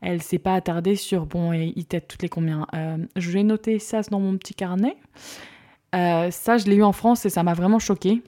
elle 0.00 0.22
s'est 0.22 0.38
pas 0.38 0.54
attardée 0.54 0.96
sur 0.96 1.26
bon, 1.26 1.52
et 1.52 1.72
il 1.76 1.84
t'aide 1.84 2.08
toutes 2.08 2.22
les 2.22 2.28
combien. 2.28 2.66
Euh, 2.74 2.98
je 3.16 3.30
vais 3.30 3.42
noter 3.42 3.78
ça 3.78 4.00
dans 4.02 4.20
mon 4.20 4.36
petit 4.38 4.54
carnet. 4.54 4.96
Euh, 5.94 6.30
ça, 6.30 6.56
je 6.56 6.66
l'ai 6.66 6.76
eu 6.76 6.82
en 6.82 6.92
France 6.92 7.26
et 7.26 7.30
ça 7.30 7.42
m'a 7.42 7.54
vraiment 7.54 7.78
choqué 7.78 8.22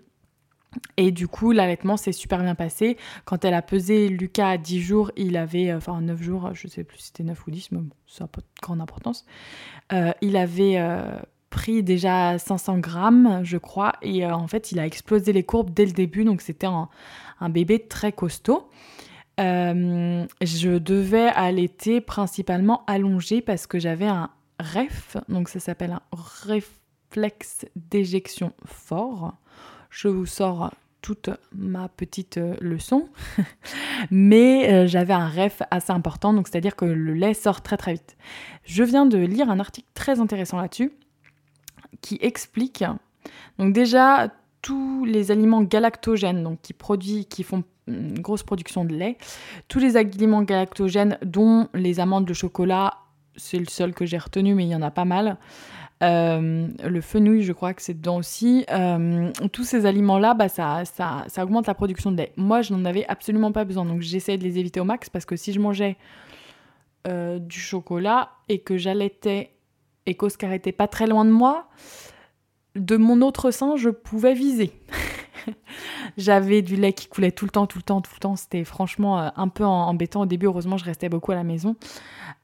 Et 0.96 1.10
du 1.10 1.28
coup, 1.28 1.52
l'allaitement 1.52 1.96
s'est 1.96 2.12
super 2.12 2.40
bien 2.40 2.54
passé. 2.54 2.96
Quand 3.24 3.44
elle 3.44 3.54
a 3.54 3.62
pesé 3.62 4.08
Lucas 4.08 4.50
à 4.50 4.58
10 4.58 4.80
jours, 4.80 5.10
il 5.16 5.36
avait, 5.36 5.70
euh, 5.70 5.78
enfin 5.78 6.00
9 6.00 6.22
jours, 6.22 6.50
je 6.54 6.68
sais 6.68 6.84
plus 6.84 6.98
si 6.98 7.06
c'était 7.06 7.24
9 7.24 7.46
ou 7.46 7.50
10, 7.50 7.72
mais 7.72 7.78
bon, 7.78 7.90
ça 8.06 8.24
n'a 8.24 8.28
pas 8.28 8.40
de 8.40 8.46
grande 8.62 8.80
importance. 8.80 9.24
Euh, 9.92 10.12
il 10.20 10.36
avait 10.36 10.78
euh, 10.78 11.16
pris 11.50 11.82
déjà 11.82 12.38
500 12.38 12.78
grammes, 12.78 13.40
je 13.42 13.58
crois, 13.58 13.92
et 14.02 14.26
en 14.26 14.46
fait, 14.46 14.72
il 14.72 14.78
a 14.78 14.86
explosé 14.86 15.32
les 15.32 15.42
courbes 15.42 15.70
dès 15.70 15.86
le 15.86 15.92
début, 15.92 16.24
donc 16.24 16.40
c'était 16.40 16.66
un, 16.66 16.88
un, 17.40 17.48
bébé 17.48 17.80
très 17.80 18.12
costaud. 18.12 18.68
je 19.38 20.78
devais 20.78 21.28
allaiter 21.28 22.00
principalement 22.00 22.84
allongé 22.86 23.40
parce 23.40 23.66
que 23.66 23.78
j'avais 23.78 24.06
un 24.06 24.30
REF, 24.60 25.16
donc 25.28 25.48
ça 25.48 25.58
s'appelle 25.58 25.92
un 25.92 26.02
réflexe 26.12 27.66
d'éjection 27.74 28.52
fort 28.64 29.34
je 29.94 30.08
vous 30.08 30.26
sors 30.26 30.72
toute 31.02 31.30
ma 31.54 31.88
petite 31.88 32.38
euh, 32.38 32.56
leçon, 32.60 33.08
mais 34.10 34.72
euh, 34.72 34.86
j'avais 34.86 35.12
un 35.12 35.28
ref 35.28 35.62
assez 35.70 35.92
important, 35.92 36.32
donc 36.32 36.48
c'est-à-dire 36.48 36.74
que 36.74 36.84
le 36.84 37.14
lait 37.14 37.34
sort 37.34 37.62
très 37.62 37.76
très 37.76 37.92
vite. 37.92 38.16
Je 38.64 38.82
viens 38.82 39.06
de 39.06 39.18
lire 39.18 39.50
un 39.50 39.60
article 39.60 39.86
très 39.94 40.18
intéressant 40.18 40.60
là-dessus 40.60 40.92
qui 42.00 42.18
explique, 42.20 42.84
donc 43.58 43.72
déjà 43.72 44.28
tous 44.62 45.04
les 45.04 45.30
aliments 45.30 45.62
galactogènes, 45.62 46.42
donc 46.42 46.60
qui 46.62 46.72
produisent, 46.72 47.26
qui 47.26 47.44
font 47.44 47.62
une 47.86 48.18
grosse 48.18 48.42
production 48.42 48.84
de 48.84 48.94
lait, 48.94 49.16
tous 49.68 49.78
les 49.78 49.96
aliments 49.96 50.42
galactogènes, 50.42 51.18
dont 51.22 51.68
les 51.72 52.00
amandes 52.00 52.24
de 52.24 52.34
chocolat, 52.34 52.94
c'est 53.36 53.58
le 53.58 53.66
seul 53.66 53.94
que 53.94 54.06
j'ai 54.06 54.18
retenu, 54.18 54.54
mais 54.54 54.64
il 54.64 54.70
y 54.70 54.74
en 54.74 54.82
a 54.82 54.90
pas 54.90 55.04
mal. 55.04 55.38
Euh, 56.02 56.68
le 56.84 57.00
fenouil, 57.00 57.42
je 57.42 57.52
crois 57.52 57.72
que 57.72 57.82
c'est 57.82 57.94
dedans 57.94 58.16
aussi. 58.16 58.64
Euh, 58.70 59.30
tous 59.52 59.64
ces 59.64 59.86
aliments-là, 59.86 60.34
bah, 60.34 60.48
ça, 60.48 60.84
ça, 60.84 61.24
ça, 61.28 61.44
augmente 61.44 61.66
la 61.66 61.74
production 61.74 62.12
de 62.12 62.16
lait. 62.16 62.32
Moi, 62.36 62.62
je 62.62 62.74
n'en 62.74 62.84
avais 62.84 63.06
absolument 63.06 63.52
pas 63.52 63.64
besoin, 63.64 63.84
donc 63.84 64.00
j'essayais 64.00 64.38
de 64.38 64.44
les 64.44 64.58
éviter 64.58 64.80
au 64.80 64.84
max 64.84 65.08
parce 65.08 65.24
que 65.24 65.36
si 65.36 65.52
je 65.52 65.60
mangeais 65.60 65.96
euh, 67.06 67.38
du 67.38 67.58
chocolat 67.58 68.30
et 68.48 68.58
que 68.58 68.76
j'allaitais 68.76 69.50
et 70.06 70.14
qu'Oscar 70.14 70.52
était 70.52 70.72
pas 70.72 70.88
très 70.88 71.06
loin 71.06 71.24
de 71.24 71.30
moi, 71.30 71.68
de 72.74 72.96
mon 72.96 73.22
autre 73.22 73.50
sein, 73.50 73.76
je 73.76 73.88
pouvais 73.88 74.34
viser. 74.34 74.72
J'avais 76.16 76.62
du 76.62 76.76
lait 76.76 76.92
qui 76.92 77.06
coulait 77.08 77.32
tout 77.32 77.44
le 77.44 77.50
temps, 77.50 77.66
tout 77.66 77.78
le 77.78 77.82
temps, 77.82 78.00
tout 78.00 78.12
le 78.14 78.20
temps. 78.20 78.36
C'était 78.36 78.64
franchement 78.64 79.18
un 79.36 79.48
peu 79.48 79.64
embêtant 79.64 80.22
au 80.22 80.26
début. 80.26 80.46
Heureusement, 80.46 80.76
je 80.76 80.84
restais 80.84 81.08
beaucoup 81.08 81.32
à 81.32 81.34
la 81.34 81.44
maison. 81.44 81.76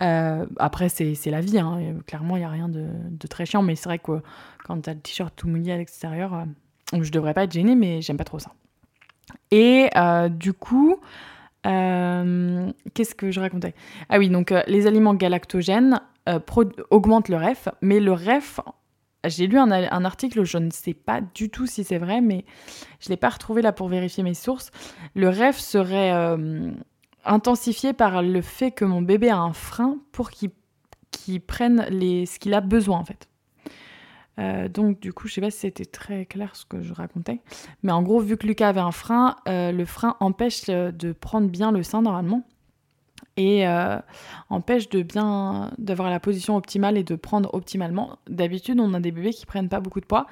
Euh, 0.03 0.47
après, 0.59 0.89
c'est 0.89 1.15
la 1.27 1.41
vie. 1.41 1.59
Hein. 1.59 1.79
Clairement, 2.07 2.37
il 2.37 2.41
n'y 2.41 2.45
a 2.45 2.51
rien 2.51 2.69
de, 2.69 2.87
très 3.29 3.47
chiant. 3.47 3.63
Mais 3.63 3.75
c'est 3.75 3.89
vrai 3.89 3.99
que 3.99 4.21
quand 4.65 4.81
tu 4.81 4.91
as 4.91 4.95
le 4.95 5.01
t-shirt 5.01 5.35
tout 5.35 5.49
mouillé 5.49 5.73
à 5.73 5.77
l'extérieur, 5.77 6.35
euh, 6.35 7.03
je 7.03 7.11
devrais 7.11 7.35
pas 7.35 7.45
être 7.45 7.53
gênée, 7.53 7.75
mais 7.75 8.03
j'aime 8.03 8.17
pas 8.17 8.25
trop 8.25 8.39
ça. 8.39 8.53
Et 9.51 9.89
euh, 9.97 10.29
du 10.29 10.53
coup, 10.53 10.99
qu'est-ce 11.63 13.15
que 13.15 13.31
je 13.31 13.41
racontais? 13.41 13.75
Ah 14.09 14.19
oui, 14.19 14.29
donc 14.29 14.53
les 14.67 14.87
aliments 14.87 15.15
galactogènes 15.15 16.01
augmentent 16.91 17.29
le 17.29 17.37
REF, 17.37 17.69
mais 17.81 18.01
le 18.01 18.13
REF, 18.13 18.61
j'ai 19.27 19.47
lu 19.47 19.59
un, 19.59 19.71
article, 20.05 20.45
je 20.45 20.59
ne 20.59 20.71
sais 20.71 20.95
pas 20.95 21.21
du 21.21 21.51
tout 21.51 21.67
si 21.67 21.85
c'est 21.85 21.99
vrai, 21.99 22.21
mais 22.21 22.45
je 23.01 23.09
ne 23.09 23.11
l'ai 23.11 23.17
pas 23.17 23.29
retrouvé 23.29 23.63
là 23.63 23.73
pour 23.73 23.89
vérifier 23.89 24.23
mes 24.23 24.35
sources. 24.35 24.71
Le 25.15 25.29
REF 25.29 25.59
serait 25.59 26.11
intensifié 27.25 27.93
par 27.93 28.23
le 28.23 28.41
fait 28.43 28.71
que 28.71 28.85
mon 28.85 29.03
bébé 29.03 29.31
a 29.31 29.39
un 29.39 29.53
frein 29.53 29.99
pour 30.13 30.31
qu'il 30.31 31.41
prenne 31.41 31.87
les, 31.91 32.27
ce 32.27 32.39
qu'il 32.39 32.55
a 32.55 32.61
besoin 32.61 32.99
en 32.99 33.05
fait. 33.05 33.29
Euh, 34.39 34.69
donc 34.69 35.01
du 35.01 35.13
coup, 35.13 35.29
je 35.29 35.35
sais 35.35 35.41
pas 35.41 35.51
si 35.51 35.59
c'était 35.59 35.85
très 35.85 36.25
clair 36.25 36.57
ce 36.57 36.65
que 36.65 36.81
je 36.81 36.95
racontais, 36.95 37.41
mais 37.83 37.93
en 37.93 38.03
gros, 38.03 38.21
vu 38.21 38.37
que 38.37 38.47
Lucas 38.47 38.69
avait 38.69 38.81
un 38.81 38.93
frein, 38.93 39.37
euh, 39.49 39.71
le 39.71 39.85
frein 39.85 40.17
empêche 40.21 40.63
euh, 40.69 40.93
de 40.93 41.13
prendre 41.13 41.49
bien 41.49 41.73
le 41.73 41.83
sein 41.83 42.01
normalement 42.01 42.47
et 43.41 43.67
euh, 43.67 43.97
empêche 44.51 44.91
de 44.91 45.03
bien 45.03 45.71
d'avoir 45.79 46.11
la 46.11 46.21
position 46.21 46.57
optimale 46.57 46.99
et 46.99 47.05
de 47.05 47.15
prendre 47.15 47.49
optimalement. 47.55 48.19
D'habitude, 48.29 48.79
on 48.81 48.93
a 48.93 49.01
des 49.01 49.13
bébés 49.13 49.33
qui 49.33 49.47
prennent 49.47 49.71
pas 49.71 49.81
beaucoup 49.81 50.01
de 50.01 50.05
poids 50.05 50.27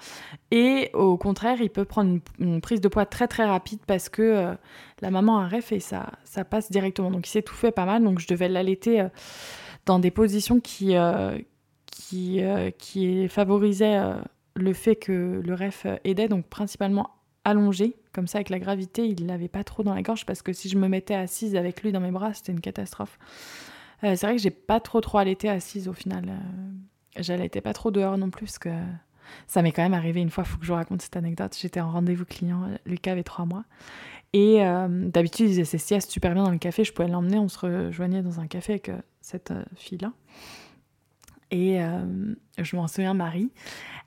et 0.50 0.90
au 0.92 1.16
contraire, 1.16 1.56
il 1.62 1.70
peut 1.70 1.86
prendre 1.86 2.20
une, 2.38 2.60
prise 2.60 2.82
de 2.82 2.88
poids 2.88 3.06
très 3.06 3.26
très 3.26 3.46
rapide 3.46 3.80
parce 3.86 4.10
que 4.10 4.22
euh, 4.22 4.54
la 5.00 5.10
maman 5.10 5.38
a 5.38 5.44
un 5.44 5.48
ref 5.48 5.72
et 5.72 5.80
ça, 5.80 6.10
ça 6.24 6.44
passe 6.44 6.70
directement. 6.70 7.10
Donc 7.10 7.26
il 7.26 7.30
s'étouffait 7.30 7.72
pas 7.72 7.86
mal, 7.86 8.04
donc 8.04 8.18
je 8.18 8.26
devais 8.28 8.48
l'allaiter 8.48 9.00
euh, 9.00 9.08
dans 9.86 9.98
des 9.98 10.10
positions 10.10 10.60
qui, 10.60 10.94
qui, 11.90 12.42
qui 12.76 13.28
favorisaient 13.28 14.02
le 14.54 14.72
fait 14.74 14.96
que 14.96 15.40
le 15.42 15.54
ref 15.54 15.86
aidait, 16.04 16.28
donc 16.28 16.46
principalement 16.46 17.08
allongé, 17.44 17.96
comme 18.18 18.26
ça 18.26 18.38
avec 18.38 18.50
la 18.50 18.58
gravité, 18.58 19.06
il 19.06 19.26
l'avait 19.26 19.46
pas 19.46 19.62
trop 19.62 19.84
dans 19.84 19.94
la 19.94 20.02
gorge 20.02 20.26
parce 20.26 20.42
que 20.42 20.52
si 20.52 20.68
je 20.68 20.76
me 20.76 20.88
mettais 20.88 21.14
assise 21.14 21.54
avec 21.54 21.84
lui 21.84 21.92
dans 21.92 22.00
mes 22.00 22.10
bras, 22.10 22.34
c'était 22.34 22.50
une 22.50 22.60
catastrophe. 22.60 23.16
Euh, 24.02 24.16
c'est 24.16 24.26
vrai 24.26 24.34
que 24.34 24.42
j'ai 24.42 24.50
pas 24.50 24.80
trop 24.80 25.00
trop 25.00 25.18
allaité 25.18 25.48
assise 25.48 25.86
au 25.86 25.92
final. 25.92 26.24
Euh, 26.28 27.20
J'allaitais 27.22 27.60
pas 27.60 27.72
trop 27.72 27.92
dehors 27.92 28.18
non 28.18 28.30
plus 28.30 28.46
parce 28.46 28.58
que 28.58 28.70
ça 29.46 29.62
m'est 29.62 29.70
quand 29.70 29.84
même 29.84 29.94
arrivé 29.94 30.20
une 30.20 30.30
fois, 30.30 30.42
faut 30.42 30.58
que 30.58 30.64
je 30.64 30.72
vous 30.72 30.74
raconte 30.74 31.00
cette 31.00 31.16
anecdote. 31.16 31.56
J'étais 31.56 31.80
en 31.80 31.92
rendez-vous 31.92 32.24
client, 32.24 32.68
Lucas 32.86 33.12
avait 33.12 33.22
trois 33.22 33.44
mois. 33.44 33.62
Et 34.32 34.66
euh, 34.66 34.88
d'habitude, 34.88 35.46
il 35.46 35.52
faisait 35.52 35.64
ses 35.64 35.78
siestes 35.78 36.10
super 36.10 36.34
bien 36.34 36.42
dans 36.42 36.50
le 36.50 36.58
café, 36.58 36.82
je 36.82 36.92
pouvais 36.92 37.06
l'emmener, 37.06 37.38
on 37.38 37.48
se 37.48 37.60
rejoignait 37.60 38.22
dans 38.22 38.40
un 38.40 38.48
café 38.48 38.72
avec 38.72 38.90
cette 39.20 39.52
fille-là. 39.76 40.12
Et 41.52 41.78
je 42.58 42.76
m'en 42.76 42.88
souviens, 42.88 43.14
Marie, 43.14 43.50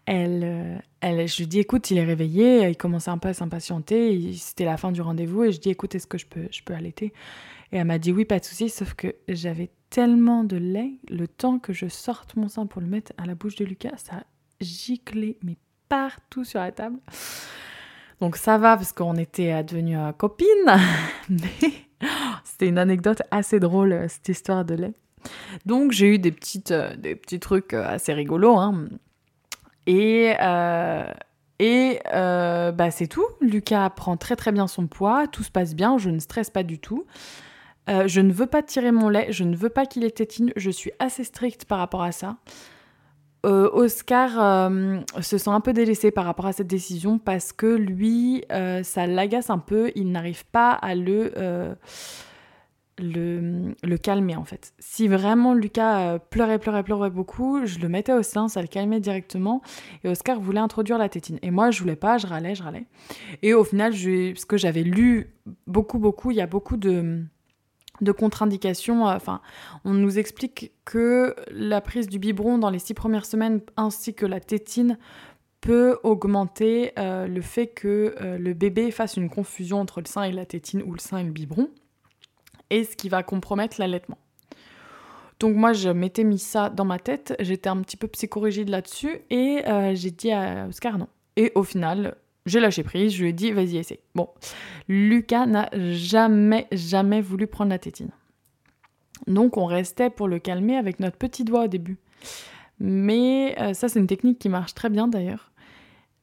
elle, 0.06 0.44
euh, 0.44 0.78
elle, 1.00 1.28
je 1.28 1.38
lui 1.38 1.48
dis 1.48 1.60
écoute, 1.60 1.92
il 1.92 1.98
est 1.98 2.04
réveillé, 2.04 2.68
il 2.68 2.78
commençait 2.78 3.12
un 3.12 3.18
peu 3.18 3.30
à 3.30 3.34
s'impatienter, 3.34 4.34
c'était 4.34 4.66
la 4.66 4.78
fin 4.78 4.92
du 4.92 5.02
rendez-vous 5.02 5.44
et 5.44 5.52
je 5.52 5.60
dis 5.60 5.70
écoute, 5.70 5.96
est-ce 5.96 6.08
que 6.08 6.18
je 6.18 6.26
peux, 6.26 6.48
je 6.52 6.62
peux 6.64 6.74
allaiter? 6.74 7.14
Et 7.72 7.78
elle 7.78 7.86
m'a 7.86 8.00
dit 8.00 8.12
oui, 8.12 8.26
pas 8.26 8.40
de 8.40 8.46
souci, 8.46 8.70
sauf 8.70 8.94
que 8.94 9.16
j'avais 9.28 9.70
tellement 9.90 10.44
de 10.44 10.58
lait, 10.58 10.94
le 11.10 11.28
temps 11.28 11.60
que 11.60 11.74
je 11.74 11.88
sorte 11.88 12.36
mon 12.36 12.48
sein 12.48 12.66
pour 12.66 12.82
le 12.82 12.88
mettre 12.88 13.14
à 13.18 13.26
la 13.26 13.36
bouche 13.36 13.56
de 13.56 13.66
Lucas, 13.66 13.98
ça 13.98 14.24
giclé 14.60 15.38
mais 15.44 15.58
partout 15.90 16.44
sur 16.44 16.60
la 16.60 16.72
table. 16.72 16.98
Donc 18.20 18.38
ça 18.38 18.58
va 18.58 18.78
parce 18.78 18.94
qu'on 18.94 19.16
était 19.16 19.64
devenus 19.64 19.98
euh, 20.00 20.12
copines, 20.12 20.48
mais 21.30 21.72
c'était 22.44 22.68
une 22.68 22.78
anecdote 22.78 23.22
assez 23.32 23.60
drôle 23.60 23.94
euh, 23.94 24.08
cette 24.08 24.30
histoire 24.30 24.66
de 24.66 24.76
lait. 24.76 24.94
Donc 25.66 25.92
j'ai 25.92 26.16
eu 26.16 26.20
des, 26.20 26.32
petites, 26.32 26.74
des 26.74 27.16
petits 27.16 27.40
trucs 27.40 27.74
assez 27.74 28.14
rigolos. 28.14 28.58
Hein. 28.58 28.88
Et, 29.88 30.34
euh, 30.42 31.06
euh, 31.62 32.72
bah, 32.72 32.92
c'est 32.92 33.08
tout. 33.08 33.26
Lucas 33.40 33.90
prend 33.92 34.18
très 34.18 34.36
très 34.36 34.52
bien 34.52 34.68
son 34.68 34.88
poids, 34.88 35.28
tout 35.28 35.44
se 35.44 35.52
passe 35.52 35.76
bien, 35.76 35.98
je 35.98 36.10
ne 36.10 36.20
stresse 36.20 36.50
pas 36.50 36.64
du 36.64 36.80
tout. 36.80 37.06
Euh, 37.90 38.08
je 38.08 38.22
ne 38.22 38.32
veux 38.32 38.46
pas 38.46 38.62
tirer 38.62 38.92
mon 38.92 39.10
lait, 39.10 39.28
je 39.32 39.44
ne 39.44 39.56
veux 39.56 39.70
pas 39.70 39.86
qu'il 39.86 40.04
ait 40.04 40.12
tétine, 40.12 40.52
je 40.56 40.70
suis 40.70 40.92
assez 41.00 41.24
stricte 41.24 41.66
par 41.66 41.80
rapport 41.80 42.04
à 42.04 42.12
ça. 42.12 42.38
Oscar 43.44 44.70
se 45.20 45.38
sent 45.40 45.50
un 45.50 45.62
peu 45.62 45.74
délaissé 45.74 46.12
par 46.12 46.26
rapport 46.26 46.46
à 46.46 46.54
cette 46.54 46.68
décision 46.68 47.18
parce 47.18 47.52
que 47.52 47.66
lui, 47.66 48.46
ça 48.84 49.08
l'agace 49.08 49.50
un 49.50 49.58
peu, 49.58 49.92
il 49.96 50.12
n'arrive 50.12 50.46
pas 50.46 50.70
à 50.70 50.94
le 50.94 51.34
le, 53.04 53.98
calmer 53.98 54.36
en 54.36 54.46
fait. 54.46 54.74
Si 54.80 55.08
vraiment 55.08 55.54
Lucas 55.54 56.00
euh, 56.00 56.20
pleurait, 56.20 56.60
pleurait, 56.60 56.84
pleurait 56.84 57.10
beaucoup, 57.10 57.66
je 57.66 57.80
le 57.80 57.90
mettais 57.90 58.14
au 58.14 58.24
sein, 58.24 58.48
ça 58.48 58.62
le 58.62 58.68
calmait 58.68 59.00
directement. 59.00 59.62
Et 60.04 60.10
Oscar 60.10 60.40
voulait 60.40 60.60
introduire 60.60 60.98
la 60.98 61.10
tétine. 61.10 61.40
Et 61.42 61.52
moi, 61.52 61.72
je 61.72 61.80
voulais 61.82 61.96
pas, 61.96 62.18
je 62.18 62.28
râlais, 62.28 62.56
je 62.56 62.64
râlais. 62.64 62.86
Et 63.42 63.54
au 63.54 63.64
final, 63.64 63.94
je, 63.94 64.32
parce 64.32 64.46
que 64.46 64.58
j'avais 64.58 64.84
lu 64.84 65.34
beaucoup, 65.68 66.00
beaucoup, 66.00 66.32
il 66.32 66.38
y 66.38 66.42
a 66.42 66.48
beaucoup 66.48 66.78
de, 66.78 67.24
de 68.02 68.12
contre-indications. 68.12 69.08
Euh, 69.08 69.16
enfin, 69.16 69.42
on 69.86 69.94
nous 69.94 70.20
explique 70.20 70.72
que 70.86 71.36
la 71.52 71.82
prise 71.82 72.08
du 72.08 72.20
biberon 72.20 72.58
dans 72.58 72.70
les 72.70 72.80
six 72.80 72.94
premières 72.94 73.26
semaines 73.26 73.62
ainsi 73.78 74.14
que 74.14 74.26
la 74.26 74.40
tétine 74.40 74.98
peut 75.60 76.00
augmenter 76.02 76.92
euh, 76.98 77.28
le 77.28 77.42
fait 77.42 77.68
que 77.68 78.16
le 78.20 78.54
bébé 78.54 78.90
fasse 78.90 79.16
une 79.16 79.30
confusion 79.30 79.80
entre 79.80 80.02
le 80.02 80.08
sein 80.08 80.24
et 80.24 80.32
la 80.32 80.46
tétine 80.48 80.82
ou 80.82 80.94
le 80.94 81.00
sein 81.00 81.20
et 81.20 81.24
le 81.24 81.30
biberon 81.30 81.70
et 82.72 82.84
ce 82.84 82.96
qui 82.96 83.10
va 83.10 83.22
compromettre 83.22 83.80
l'allaitement. 83.80 84.18
Donc 85.40 85.56
moi, 85.56 85.74
je 85.74 85.90
m'étais 85.90 86.24
mis 86.24 86.40
ça 86.40 86.70
dans 86.70 86.86
ma 86.86 87.00
tête, 87.00 87.36
j'étais 87.40 87.70
un 87.70 87.78
petit 87.82 87.98
peu 87.98 88.08
psychorigide 88.08 88.70
là-dessus, 88.70 89.22
et 89.30 89.64
euh, 89.68 89.94
j'ai 89.96 90.12
dit 90.12 90.32
à 90.32 90.68
Oscar 90.68 90.98
non. 90.98 91.08
Et 91.36 91.52
au 91.56 91.64
final, 91.64 92.16
j'ai 92.46 92.60
lâché 92.60 92.84
prise, 92.84 93.14
je 93.14 93.24
lui 93.24 93.30
ai 93.30 93.34
dit 93.34 93.52
vas-y, 93.52 93.78
essaie. 93.78 94.00
Bon, 94.16 94.30
Lucas 94.88 95.46
n'a 95.46 95.70
jamais, 95.74 96.68
jamais 96.72 97.22
voulu 97.22 97.48
prendre 97.48 97.70
la 97.72 97.80
tétine. 97.80 98.12
Donc 99.28 99.58
on 99.58 99.66
restait 99.66 100.10
pour 100.10 100.28
le 100.28 100.40
calmer 100.40 100.78
avec 100.78 101.00
notre 101.00 101.18
petit 101.18 101.44
doigt 101.44 101.66
au 101.66 101.68
début. 101.68 101.98
Mais 102.80 103.56
euh, 103.60 103.74
ça, 103.74 103.90
c'est 103.90 104.00
une 104.00 104.08
technique 104.08 104.40
qui 104.40 104.50
marche 104.50 104.74
très 104.74 104.90
bien 104.90 105.08
d'ailleurs. 105.08 105.51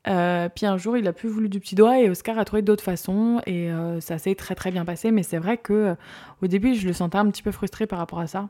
Euh, 0.07 0.49
puis 0.49 0.65
un 0.65 0.77
jour, 0.79 0.97
il 0.97 1.07
a 1.09 1.13
plus 1.13 1.29
voulu 1.29 1.49
du 1.49 1.61
petit 1.61 1.75
doigt 1.75 2.01
et 2.01 2.09
Oscar 2.09 2.39
a 2.39 2.45
trouvé 2.45 2.63
d'autres 2.63 2.85
façons 2.85 3.41
et 3.47 3.71
euh, 3.71 4.01
ça 4.01 4.19
s'est 4.19 4.35
très 4.35 4.55
très 4.55 4.71
bien 4.71 4.85
passé. 4.85 5.11
Mais 5.11 5.23
c'est 5.23 5.39
vrai 5.39 5.59
que 5.59 5.73
euh, 5.73 5.95
au 6.43 6.47
début, 6.47 6.75
je 6.75 6.87
le 6.87 6.93
sentais 6.93 7.19
un 7.19 7.29
petit 7.31 7.43
peu 7.43 7.51
frustré 7.51 7.87
par 7.87 7.99
rapport 7.99 8.21
à 8.21 8.27
ça. 8.27 8.49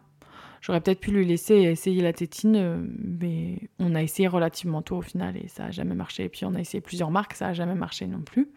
J'aurais 0.60 0.80
peut-être 0.80 1.00
pu 1.00 1.12
lui 1.12 1.24
laisser 1.24 1.54
essayer 1.54 2.02
la 2.02 2.12
tétine, 2.12 2.88
mais 2.98 3.70
on 3.78 3.94
a 3.94 4.02
essayé 4.02 4.26
relativement 4.26 4.82
tôt 4.82 4.96
au 4.96 5.02
final 5.02 5.36
et 5.36 5.46
ça 5.46 5.66
a 5.66 5.70
jamais 5.70 5.94
marché. 5.94 6.24
Et 6.24 6.28
puis 6.28 6.44
on 6.44 6.54
a 6.54 6.60
essayé 6.60 6.80
plusieurs 6.80 7.12
marques, 7.12 7.34
ça 7.34 7.48
a 7.48 7.52
jamais 7.52 7.76
marché 7.76 8.08
non 8.08 8.22
plus. 8.22 8.48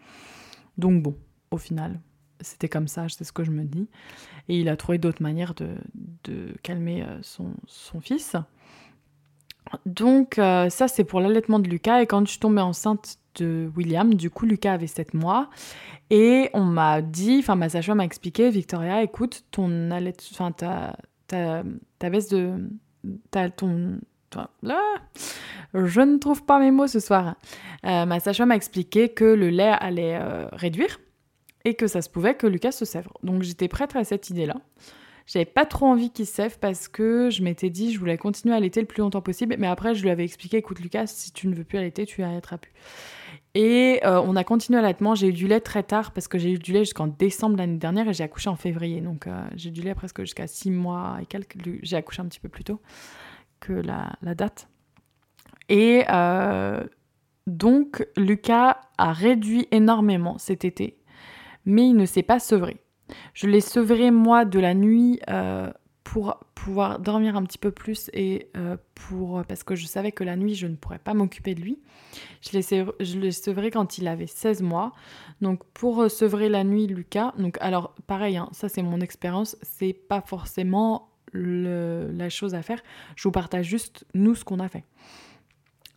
Donc 0.78 1.00
bon, 1.00 1.16
au 1.52 1.58
final, 1.58 2.00
c'était 2.42 2.68
comme 2.68 2.88
ça, 2.88 3.06
c'est 3.08 3.24
ce 3.24 3.32
que 3.32 3.44
je 3.44 3.50
me 3.50 3.64
dis. 3.64 3.88
Et 4.48 4.58
il 4.58 4.68
a 4.68 4.76
trouvé 4.76 4.98
d'autres 4.98 5.22
manières 5.22 5.54
de, 5.54 5.76
de 6.24 6.54
calmer 6.62 7.02
euh, 7.02 7.18
son, 7.22 7.54
fils. 8.00 8.36
Donc 9.86 10.38
euh, 10.38 10.68
ça, 10.68 10.88
c'est 10.88 11.04
pour 11.04 11.20
l'allaitement 11.20 11.58
de 11.58 11.68
Lucas. 11.68 12.02
Et 12.02 12.06
quand 12.06 12.24
je 12.24 12.30
suis 12.30 12.40
tombée 12.40 12.60
enceinte 12.60 13.18
de 13.36 13.70
William, 13.76 14.14
du 14.14 14.30
coup, 14.30 14.46
Lucas 14.46 14.74
avait 14.74 14.86
7 14.86 15.14
mois. 15.14 15.48
Et 16.10 16.50
on 16.52 16.64
m'a 16.64 17.00
dit, 17.00 17.38
enfin 17.38 17.54
ma 17.54 17.68
sage-femme 17.68 17.98
m'a 17.98 18.04
expliqué, 18.04 18.50
Victoria, 18.50 19.02
écoute, 19.02 19.44
ton 19.50 19.90
allaitement, 19.90 20.28
enfin 20.32 20.52
ta, 20.52 20.96
ta, 21.26 21.62
ta 21.98 22.10
baisse 22.10 22.28
de... 22.28 22.54
Ta, 23.30 23.50
ton, 23.50 23.98
je 25.74 26.00
ne 26.00 26.18
trouve 26.18 26.44
pas 26.44 26.58
mes 26.58 26.70
mots 26.70 26.86
ce 26.86 27.00
soir. 27.00 27.34
Euh, 27.84 28.06
ma 28.06 28.20
sage-femme 28.20 28.48
m'a 28.48 28.56
expliqué 28.56 29.08
que 29.08 29.24
le 29.24 29.50
lait 29.50 29.72
allait 29.78 30.18
réduire 30.52 31.00
et 31.64 31.74
que 31.74 31.86
ça 31.86 32.02
se 32.02 32.08
pouvait 32.08 32.34
que 32.34 32.46
Lucas 32.46 32.72
se 32.72 32.84
sèvre. 32.84 33.12
Donc 33.22 33.42
j'étais 33.42 33.68
prête 33.68 33.96
à 33.96 34.04
cette 34.04 34.30
idée-là. 34.30 34.56
J'avais 35.26 35.44
pas 35.44 35.66
trop 35.66 35.86
envie 35.86 36.10
qu'il 36.10 36.26
sève 36.26 36.58
parce 36.58 36.88
que 36.88 37.30
je 37.30 37.42
m'étais 37.42 37.70
dit 37.70 37.92
je 37.92 37.98
voulais 37.98 38.18
continuer 38.18 38.54
à 38.54 38.58
allaiter 38.58 38.80
le 38.80 38.86
plus 38.86 39.00
longtemps 39.00 39.22
possible. 39.22 39.56
Mais 39.58 39.66
après, 39.66 39.94
je 39.94 40.02
lui 40.02 40.10
avais 40.10 40.24
expliqué 40.24 40.58
écoute, 40.58 40.80
Lucas, 40.80 41.06
si 41.06 41.32
tu 41.32 41.48
ne 41.48 41.54
veux 41.54 41.64
plus 41.64 41.78
allaiter, 41.78 42.06
tu 42.06 42.22
allaiteras 42.22 42.58
plus. 42.58 42.72
Et 43.54 44.00
euh, 44.04 44.20
on 44.24 44.34
a 44.36 44.44
continué 44.44 44.80
l'allaitement. 44.80 45.14
J'ai 45.14 45.28
eu 45.28 45.32
du 45.32 45.46
lait 45.46 45.60
très 45.60 45.82
tard 45.82 46.12
parce 46.12 46.28
que 46.28 46.38
j'ai 46.38 46.52
eu 46.52 46.58
du 46.58 46.72
lait 46.72 46.84
jusqu'en 46.84 47.06
décembre 47.06 47.56
l'année 47.56 47.78
dernière 47.78 48.08
et 48.08 48.14
j'ai 48.14 48.24
accouché 48.24 48.48
en 48.48 48.56
février. 48.56 49.00
Donc 49.00 49.26
euh, 49.26 49.42
j'ai 49.54 49.70
du 49.70 49.82
lait 49.82 49.94
presque 49.94 50.20
jusqu'à 50.20 50.46
6 50.46 50.70
mois 50.70 51.18
et 51.20 51.26
quelques. 51.26 51.56
J'ai 51.82 51.96
accouché 51.96 52.22
un 52.22 52.26
petit 52.26 52.40
peu 52.40 52.48
plus 52.48 52.64
tôt 52.64 52.80
que 53.60 53.72
la, 53.72 54.12
la 54.22 54.34
date. 54.34 54.68
Et 55.68 56.04
euh, 56.10 56.82
donc 57.46 58.06
Lucas 58.16 58.80
a 58.98 59.12
réduit 59.12 59.68
énormément 59.70 60.38
cet 60.38 60.64
été 60.64 60.98
mais 61.64 61.88
il 61.88 61.96
ne 61.96 62.06
s'est 62.06 62.22
pas 62.22 62.38
sevré. 62.38 62.81
Je 63.34 63.46
l'ai 63.46 63.60
sevré 63.60 64.10
moi 64.10 64.44
de 64.44 64.58
la 64.58 64.74
nuit 64.74 65.20
euh, 65.28 65.70
pour 66.04 66.38
pouvoir 66.54 66.98
dormir 66.98 67.36
un 67.36 67.42
petit 67.44 67.58
peu 67.58 67.70
plus 67.70 68.10
et 68.12 68.48
euh, 68.56 68.76
pour 68.94 69.44
parce 69.44 69.64
que 69.64 69.74
je 69.74 69.86
savais 69.86 70.12
que 70.12 70.24
la 70.24 70.36
nuit 70.36 70.54
je 70.54 70.66
ne 70.66 70.76
pourrais 70.76 70.98
pas 70.98 71.14
m'occuper 71.14 71.54
de 71.54 71.60
lui. 71.60 71.78
Je 72.40 72.52
l'ai 72.52 73.32
sevré, 73.32 73.70
quand 73.70 73.98
il 73.98 74.06
avait 74.06 74.26
16 74.26 74.62
mois. 74.62 74.92
Donc 75.40 75.64
pour 75.72 76.10
sevrer 76.10 76.48
la 76.48 76.64
nuit 76.64 76.86
Lucas, 76.86 77.32
alors 77.60 77.94
pareil, 78.06 78.36
hein, 78.36 78.48
ça 78.52 78.68
c'est 78.68 78.82
mon 78.82 79.00
expérience, 79.00 79.56
c'est 79.62 79.92
pas 79.92 80.20
forcément 80.20 81.08
la 81.32 82.28
chose 82.28 82.54
à 82.54 82.62
faire. 82.62 82.82
Je 83.16 83.22
vous 83.24 83.32
partage 83.32 83.66
juste 83.66 84.04
nous 84.14 84.34
ce 84.34 84.44
qu'on 84.44 84.60
a 84.60 84.68
fait 84.68 84.84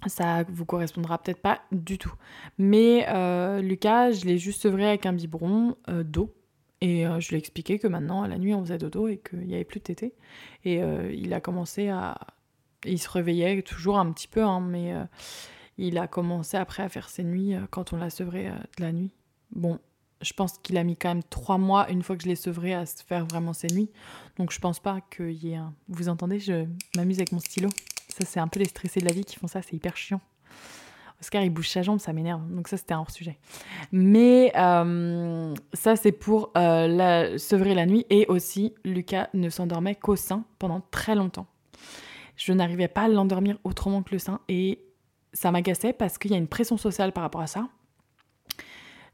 ça 0.07 0.43
vous 0.49 0.65
correspondra 0.65 1.17
peut-être 1.17 1.41
pas 1.41 1.61
du 1.71 1.97
tout. 1.97 2.13
Mais 2.57 3.05
euh, 3.09 3.61
Lucas, 3.61 4.11
je 4.11 4.25
l'ai 4.25 4.37
juste 4.37 4.61
sevré 4.61 4.87
avec 4.87 5.05
un 5.05 5.13
biberon 5.13 5.75
euh, 5.89 6.03
d'eau. 6.03 6.33
Et 6.81 7.07
euh, 7.07 7.19
je 7.19 7.29
lui 7.29 7.35
ai 7.35 7.39
expliqué 7.39 7.79
que 7.79 7.87
maintenant, 7.87 8.23
à 8.23 8.27
la 8.27 8.37
nuit, 8.37 8.53
on 8.53 8.61
faisait 8.61 8.77
dodo 8.77 9.07
et 9.07 9.17
qu'il 9.17 9.39
n'y 9.39 9.55
avait 9.55 9.63
plus 9.63 9.79
de 9.79 9.85
tété. 9.85 10.13
Et 10.63 10.81
il 11.13 11.33
a 11.33 11.39
commencé 11.39 11.89
à. 11.89 12.17
Il 12.85 12.99
se 12.99 13.09
réveillait 13.09 13.61
toujours 13.63 13.97
un 13.97 14.11
petit 14.11 14.27
peu, 14.27 14.43
hein, 14.43 14.59
mais 14.59 14.93
il 15.77 15.97
a 15.97 16.07
commencé 16.07 16.57
après 16.57 16.83
à 16.83 16.89
faire 16.89 17.09
ses 17.09 17.23
nuits 17.23 17.55
quand 17.71 17.93
on 17.93 17.97
l'a 17.97 18.09
sevré 18.09 18.51
de 18.77 18.83
la 18.83 18.91
nuit. 18.91 19.11
Bon, 19.51 19.79
je 20.21 20.33
pense 20.33 20.57
qu'il 20.59 20.77
a 20.77 20.83
mis 20.83 20.95
quand 20.95 21.09
même 21.09 21.23
trois 21.23 21.57
mois, 21.57 21.89
une 21.89 22.03
fois 22.03 22.15
que 22.15 22.23
je 22.23 22.27
l'ai 22.27 22.35
sevré, 22.35 22.73
à 22.73 22.85
se 22.85 23.03
faire 23.03 23.25
vraiment 23.25 23.53
ses 23.53 23.67
nuits. 23.67 23.89
Donc 24.37 24.51
je 24.51 24.59
pense 24.59 24.79
pas 24.79 25.01
qu'il 25.01 25.31
y 25.31 25.51
ait 25.51 25.55
un. 25.55 25.73
Vous 25.87 26.09
entendez, 26.09 26.39
je 26.39 26.65
m'amuse 26.95 27.17
avec 27.17 27.31
mon 27.31 27.39
stylo. 27.39 27.69
Ça, 28.09 28.25
c'est 28.25 28.39
un 28.39 28.47
peu 28.47 28.59
les 28.59 28.65
stressés 28.65 28.99
de 28.99 29.05
la 29.05 29.13
vie 29.13 29.25
qui 29.25 29.35
font 29.37 29.47
ça, 29.47 29.61
c'est 29.61 29.73
hyper 29.73 29.97
chiant. 29.97 30.21
Oscar, 31.25 31.41
il 31.41 31.49
bouge 31.49 31.69
sa 31.69 31.81
jambe, 31.81 31.99
ça 31.99 32.13
m'énerve. 32.13 32.47
Donc 32.51 32.67
ça, 32.67 32.77
c'était 32.77 32.93
un 32.93 32.99
hors-sujet. 32.99 33.39
Mais 33.91 34.51
euh, 34.55 35.55
ça, 35.73 35.95
c'est 35.95 36.11
pour 36.11 36.51
euh, 36.55 36.87
la, 36.87 37.39
sevrer 37.39 37.73
la 37.73 37.87
nuit. 37.87 38.05
Et 38.11 38.27
aussi, 38.27 38.75
Lucas 38.83 39.29
ne 39.33 39.49
s'endormait 39.49 39.95
qu'au 39.95 40.15
sein 40.15 40.45
pendant 40.59 40.81
très 40.91 41.15
longtemps. 41.15 41.47
Je 42.35 42.53
n'arrivais 42.53 42.87
pas 42.87 43.03
à 43.03 43.07
l'endormir 43.07 43.57
autrement 43.63 44.03
que 44.03 44.11
le 44.11 44.19
sein. 44.19 44.39
Et 44.49 44.85
ça 45.33 45.49
m'agaçait 45.49 45.93
parce 45.93 46.19
qu'il 46.19 46.29
y 46.29 46.35
a 46.35 46.37
une 46.37 46.47
pression 46.47 46.77
sociale 46.77 47.11
par 47.11 47.23
rapport 47.23 47.41
à 47.41 47.47
ça. 47.47 47.69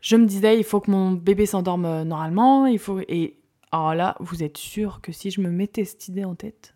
Je 0.01 0.17
me 0.17 0.25
disais, 0.25 0.57
il 0.57 0.65
faut 0.65 0.81
que 0.81 0.91
mon 0.91 1.13
bébé 1.13 1.45
s'endorme 1.45 1.86
euh, 1.86 2.03
normalement. 2.03 2.65
Il 2.65 2.79
faut... 2.79 2.99
Et 3.07 3.38
alors 3.71 3.95
là, 3.95 4.17
vous 4.19 4.43
êtes 4.43 4.57
sûr 4.57 4.99
que 4.99 5.13
si 5.13 5.31
je 5.31 5.39
me 5.39 5.49
mettais 5.49 5.86
cette 5.86 6.09
idée 6.09 6.25
en 6.25 6.36
tête, 6.36 6.75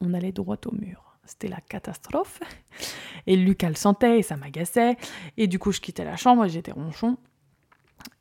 on 0.00 0.14
allait 0.14 0.32
droit 0.32 0.58
au 0.66 0.74
mur 0.74 1.03
c'était 1.26 1.48
la 1.48 1.60
catastrophe. 1.60 2.40
Et 3.26 3.36
Lucas 3.36 3.68
le 3.68 3.74
sentait 3.74 4.18
et 4.18 4.22
ça 4.22 4.36
m'agaçait. 4.36 4.96
Et 5.38 5.46
du 5.46 5.58
coup, 5.58 5.72
je 5.72 5.80
quittais 5.80 6.04
la 6.04 6.16
chambre 6.16 6.44
et 6.44 6.50
j'étais 6.50 6.72
ronchon. 6.72 7.16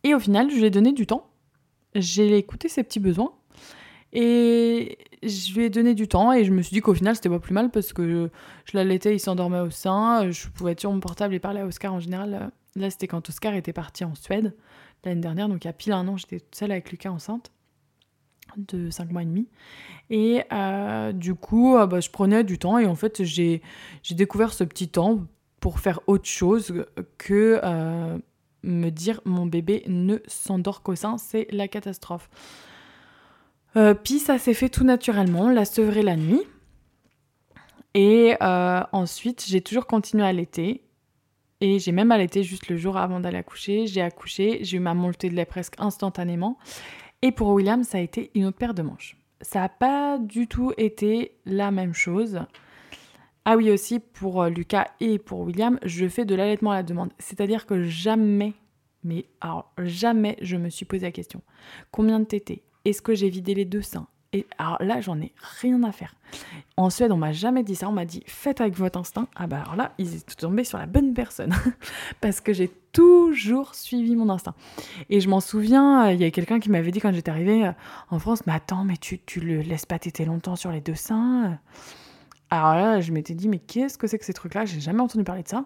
Et 0.03 0.15
au 0.15 0.19
final, 0.19 0.49
je 0.49 0.55
lui 0.55 0.65
ai 0.65 0.69
donné 0.69 0.93
du 0.93 1.05
temps. 1.05 1.29
J'ai 1.93 2.37
écouté 2.37 2.69
ses 2.69 2.83
petits 2.83 3.01
besoins. 3.01 3.33
Et 4.13 4.97
je 5.23 5.53
lui 5.55 5.65
ai 5.65 5.69
donné 5.69 5.93
du 5.95 6.07
temps 6.07 6.31
et 6.31 6.45
je 6.45 6.51
me 6.51 6.61
suis 6.61 6.73
dit 6.73 6.79
qu'au 6.81 6.93
final, 6.93 7.15
c'était 7.15 7.29
pas 7.29 7.39
plus 7.39 7.53
mal 7.53 7.69
parce 7.69 7.91
que 7.91 8.29
je 8.65 8.77
l'allaitais, 8.77 9.15
il 9.15 9.19
s'endormait 9.19 9.59
au 9.59 9.71
sein. 9.71 10.29
Je 10.31 10.47
pouvais 10.47 10.71
être 10.71 10.79
sur 10.79 10.91
mon 10.91 10.99
portable 10.99 11.33
et 11.33 11.39
parler 11.39 11.59
à 11.59 11.65
Oscar 11.65 11.93
en 11.93 11.99
général. 11.99 12.51
Là, 12.75 12.89
c'était 12.89 13.07
quand 13.07 13.27
Oscar 13.27 13.55
était 13.55 13.73
parti 13.73 14.05
en 14.05 14.15
Suède 14.15 14.55
l'année 15.03 15.21
dernière. 15.21 15.49
Donc, 15.49 15.65
il 15.65 15.67
y 15.67 15.69
a 15.69 15.73
pile 15.73 15.93
un 15.93 16.07
an, 16.07 16.15
j'étais 16.15 16.39
toute 16.39 16.55
seule 16.55 16.71
avec 16.71 16.91
Lucas 16.91 17.11
enceinte 17.11 17.51
de 18.57 18.89
5 18.89 19.11
mois 19.11 19.23
et 19.23 19.25
demi. 19.25 19.47
Et 20.09 20.43
euh, 20.51 21.11
du 21.11 21.35
coup, 21.35 21.75
euh, 21.75 21.87
bah, 21.87 21.99
je 21.99 22.09
prenais 22.09 22.43
du 22.43 22.57
temps 22.57 22.77
et 22.77 22.85
en 22.85 22.95
fait, 22.95 23.23
j'ai 23.23 23.61
découvert 24.11 24.53
ce 24.53 24.63
petit 24.63 24.89
temps 24.89 25.21
pour 25.59 25.79
faire 25.79 26.01
autre 26.07 26.27
chose 26.27 26.85
que 27.17 27.59
euh, 27.63 28.17
me 28.63 28.89
dire 28.89 29.21
mon 29.25 29.45
bébé 29.45 29.83
ne 29.87 30.17
s'endort 30.27 30.83
qu'au 30.83 30.95
sein, 30.95 31.17
c'est 31.17 31.47
la 31.51 31.67
catastrophe. 31.67 32.29
puis 34.03 34.19
ça 34.19 34.37
s'est 34.37 34.53
fait 34.53 34.69
tout 34.69 34.83
naturellement, 34.83 35.49
la 35.49 35.65
sevré 35.65 36.03
la 36.03 36.15
nuit. 36.15 36.43
Et 37.95 38.35
ensuite, 38.41 39.45
j'ai 39.47 39.61
toujours 39.61 39.85
continué 39.87 40.23
à 40.23 40.27
allaiter. 40.27 40.83
Et 41.61 41.79
j'ai 41.79 41.93
même 41.93 42.11
allaité 42.11 42.43
juste 42.43 42.67
le 42.67 42.75
jour 42.75 42.97
avant 42.97 43.21
d'aller 43.21 43.37
accoucher. 43.37 43.87
J'ai 43.87 44.01
accouché, 44.01 44.59
j'ai 44.63 44.77
eu 44.77 44.79
ma 44.81 44.93
montée 44.93 45.29
de 45.29 45.35
lait 45.35 45.45
presque 45.45 45.75
instantanément. 45.77 46.57
Et 47.23 47.31
pour 47.31 47.47
William, 47.51 47.85
ça 47.85 47.99
a 47.99 48.01
été 48.01 48.31
une 48.35 48.43
autre 48.43 48.57
paire 48.57 48.73
de 48.73 48.81
manches. 48.81 49.15
Ça 49.39 49.61
n'a 49.61 49.69
pas 49.69 50.17
du 50.19 50.45
tout 50.45 50.73
été 50.75 51.31
la 51.45 51.71
même 51.71 51.93
chose. 51.93 52.41
Ah 53.45 53.55
oui, 53.55 53.71
aussi 53.71 54.01
pour 54.01 54.43
euh, 54.43 54.49
Lucas 54.49 54.87
et 54.99 55.19
pour 55.19 55.39
William, 55.39 55.79
je 55.85 56.05
fais 56.09 56.25
de 56.25 56.35
l'allaitement 56.35 56.71
à 56.71 56.75
la 56.75 56.83
demande. 56.83 57.13
C'est-à-dire 57.19 57.65
que 57.65 57.83
jamais, 57.83 58.51
mais 59.05 59.25
alors 59.39 59.71
jamais 59.77 60.35
je 60.41 60.57
me 60.57 60.69
suis 60.69 60.83
posé 60.83 61.05
la 61.05 61.13
question. 61.13 61.41
Combien 61.91 62.19
de 62.19 62.25
tétés? 62.25 62.61
Est-ce 62.83 63.01
que 63.01 63.15
j'ai 63.15 63.29
vidé 63.29 63.53
les 63.53 63.63
deux 63.63 63.81
seins? 63.81 64.07
Et 64.33 64.47
alors 64.57 64.77
là, 64.81 64.99
j'en 64.99 65.19
ai 65.21 65.31
rien 65.61 65.83
à 65.83 65.91
faire. 65.91 66.15
En 66.75 66.89
Suède, 66.89 67.11
on 67.11 67.17
m'a 67.17 67.31
jamais 67.31 67.61
dit 67.63 67.75
ça. 67.75 67.87
On 67.87 67.91
m'a 67.91 68.05
dit 68.05 68.23
faites 68.25 68.61
avec 68.61 68.75
votre 68.75 68.99
instinct. 68.99 69.27
Ah 69.35 69.45
bah 69.45 69.61
alors 69.61 69.75
là, 69.75 69.93
ils 69.99 70.15
étaient 70.15 70.33
tombés 70.33 70.63
sur 70.63 70.79
la 70.79 70.87
bonne 70.87 71.13
personne. 71.13 71.53
Parce 72.21 72.41
que 72.41 72.51
j'ai 72.51 72.69
toujours 72.91 73.75
suivi 73.75 74.15
mon 74.15 74.29
instinct. 74.29 74.55
Et 75.11 75.19
je 75.19 75.29
m'en 75.29 75.39
souviens, 75.39 76.09
il 76.09 76.19
y 76.19 76.23
a 76.23 76.31
quelqu'un 76.31 76.59
qui 76.59 76.71
m'avait 76.71 76.91
dit 76.91 76.99
quand 76.99 77.13
j'étais 77.13 77.29
arrivée 77.29 77.67
euh, 77.67 77.71
en 78.09 78.17
France 78.17 78.45
Mais 78.47 78.53
attends, 78.53 78.83
mais 78.83 78.97
tu, 78.97 79.19
tu 79.19 79.39
le 79.39 79.61
laisses 79.61 79.85
pas 79.85 79.99
téter 79.99 80.25
longtemps 80.25 80.55
sur 80.55 80.71
les 80.71 80.81
deux 80.81 80.95
seins 80.95 81.59
Alors 82.49 82.73
là, 82.73 83.01
je 83.01 83.11
m'étais 83.11 83.35
dit 83.35 83.47
Mais 83.47 83.59
qu'est-ce 83.59 83.99
que 83.99 84.07
c'est 84.07 84.17
que 84.17 84.25
ces 84.25 84.33
trucs-là? 84.33 84.65
J'ai 84.65 84.79
jamais 84.79 85.01
entendu 85.01 85.23
parler 85.23 85.43
de 85.43 85.49
ça. 85.49 85.65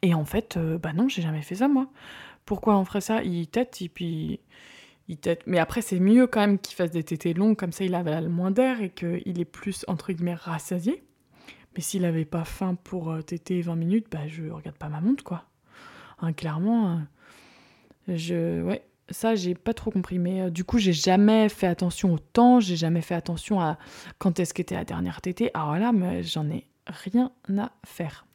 Et 0.00 0.14
en 0.14 0.24
fait, 0.24 0.56
euh, 0.56 0.78
bah 0.78 0.94
non, 0.94 1.08
j'ai 1.08 1.20
jamais 1.20 1.42
fait 1.42 1.56
ça 1.56 1.68
moi. 1.68 1.88
Pourquoi 2.46 2.78
on 2.78 2.86
ferait 2.86 3.02
ça? 3.02 3.22
Il 3.22 3.48
tête 3.48 3.82
et 3.82 3.90
puis 3.90 4.40
mais 5.46 5.58
après, 5.58 5.82
c'est 5.82 6.00
mieux 6.00 6.26
quand 6.26 6.40
même 6.40 6.58
qu'il 6.58 6.76
fasse 6.76 6.90
des 6.90 7.02
tétés 7.02 7.34
longs, 7.34 7.54
comme 7.54 7.72
ça 7.72 7.84
il 7.84 7.94
avale 7.94 8.28
moins 8.28 8.50
d'air 8.50 8.80
et 8.80 8.90
qu'il 8.90 9.40
est 9.40 9.44
plus, 9.44 9.84
entre 9.88 10.12
guillemets, 10.12 10.34
rassasié. 10.34 11.02
Mais 11.74 11.82
s'il 11.82 12.04
avait 12.04 12.24
pas 12.24 12.44
faim 12.44 12.76
pour 12.82 13.10
euh, 13.10 13.22
téter 13.22 13.60
20 13.60 13.76
minutes, 13.76 14.06
bah 14.10 14.26
je 14.26 14.44
regarde 14.50 14.76
pas 14.76 14.88
ma 14.88 15.00
montre, 15.00 15.22
quoi. 15.24 15.44
Hein, 16.20 16.32
clairement, 16.32 17.00
euh, 18.08 18.16
je... 18.16 18.62
Ouais, 18.62 18.82
ça, 19.08 19.34
j'ai 19.34 19.54
pas 19.54 19.74
trop 19.74 19.90
compris. 19.90 20.18
Mais 20.18 20.42
euh, 20.42 20.50
du 20.50 20.64
coup, 20.64 20.78
j'ai 20.78 20.92
jamais 20.92 21.48
fait 21.48 21.66
attention 21.66 22.14
au 22.14 22.18
temps, 22.18 22.60
j'ai 22.60 22.76
jamais 22.76 23.02
fait 23.02 23.14
attention 23.14 23.60
à 23.60 23.78
quand 24.18 24.40
est-ce 24.40 24.52
qu'était 24.54 24.74
la 24.74 24.84
dernière 24.84 25.20
tétée. 25.20 25.50
Alors 25.54 25.76
là, 25.76 25.92
j'en 26.22 26.48
ai 26.50 26.66
rien 26.86 27.32
à 27.56 27.72
faire. 27.86 28.26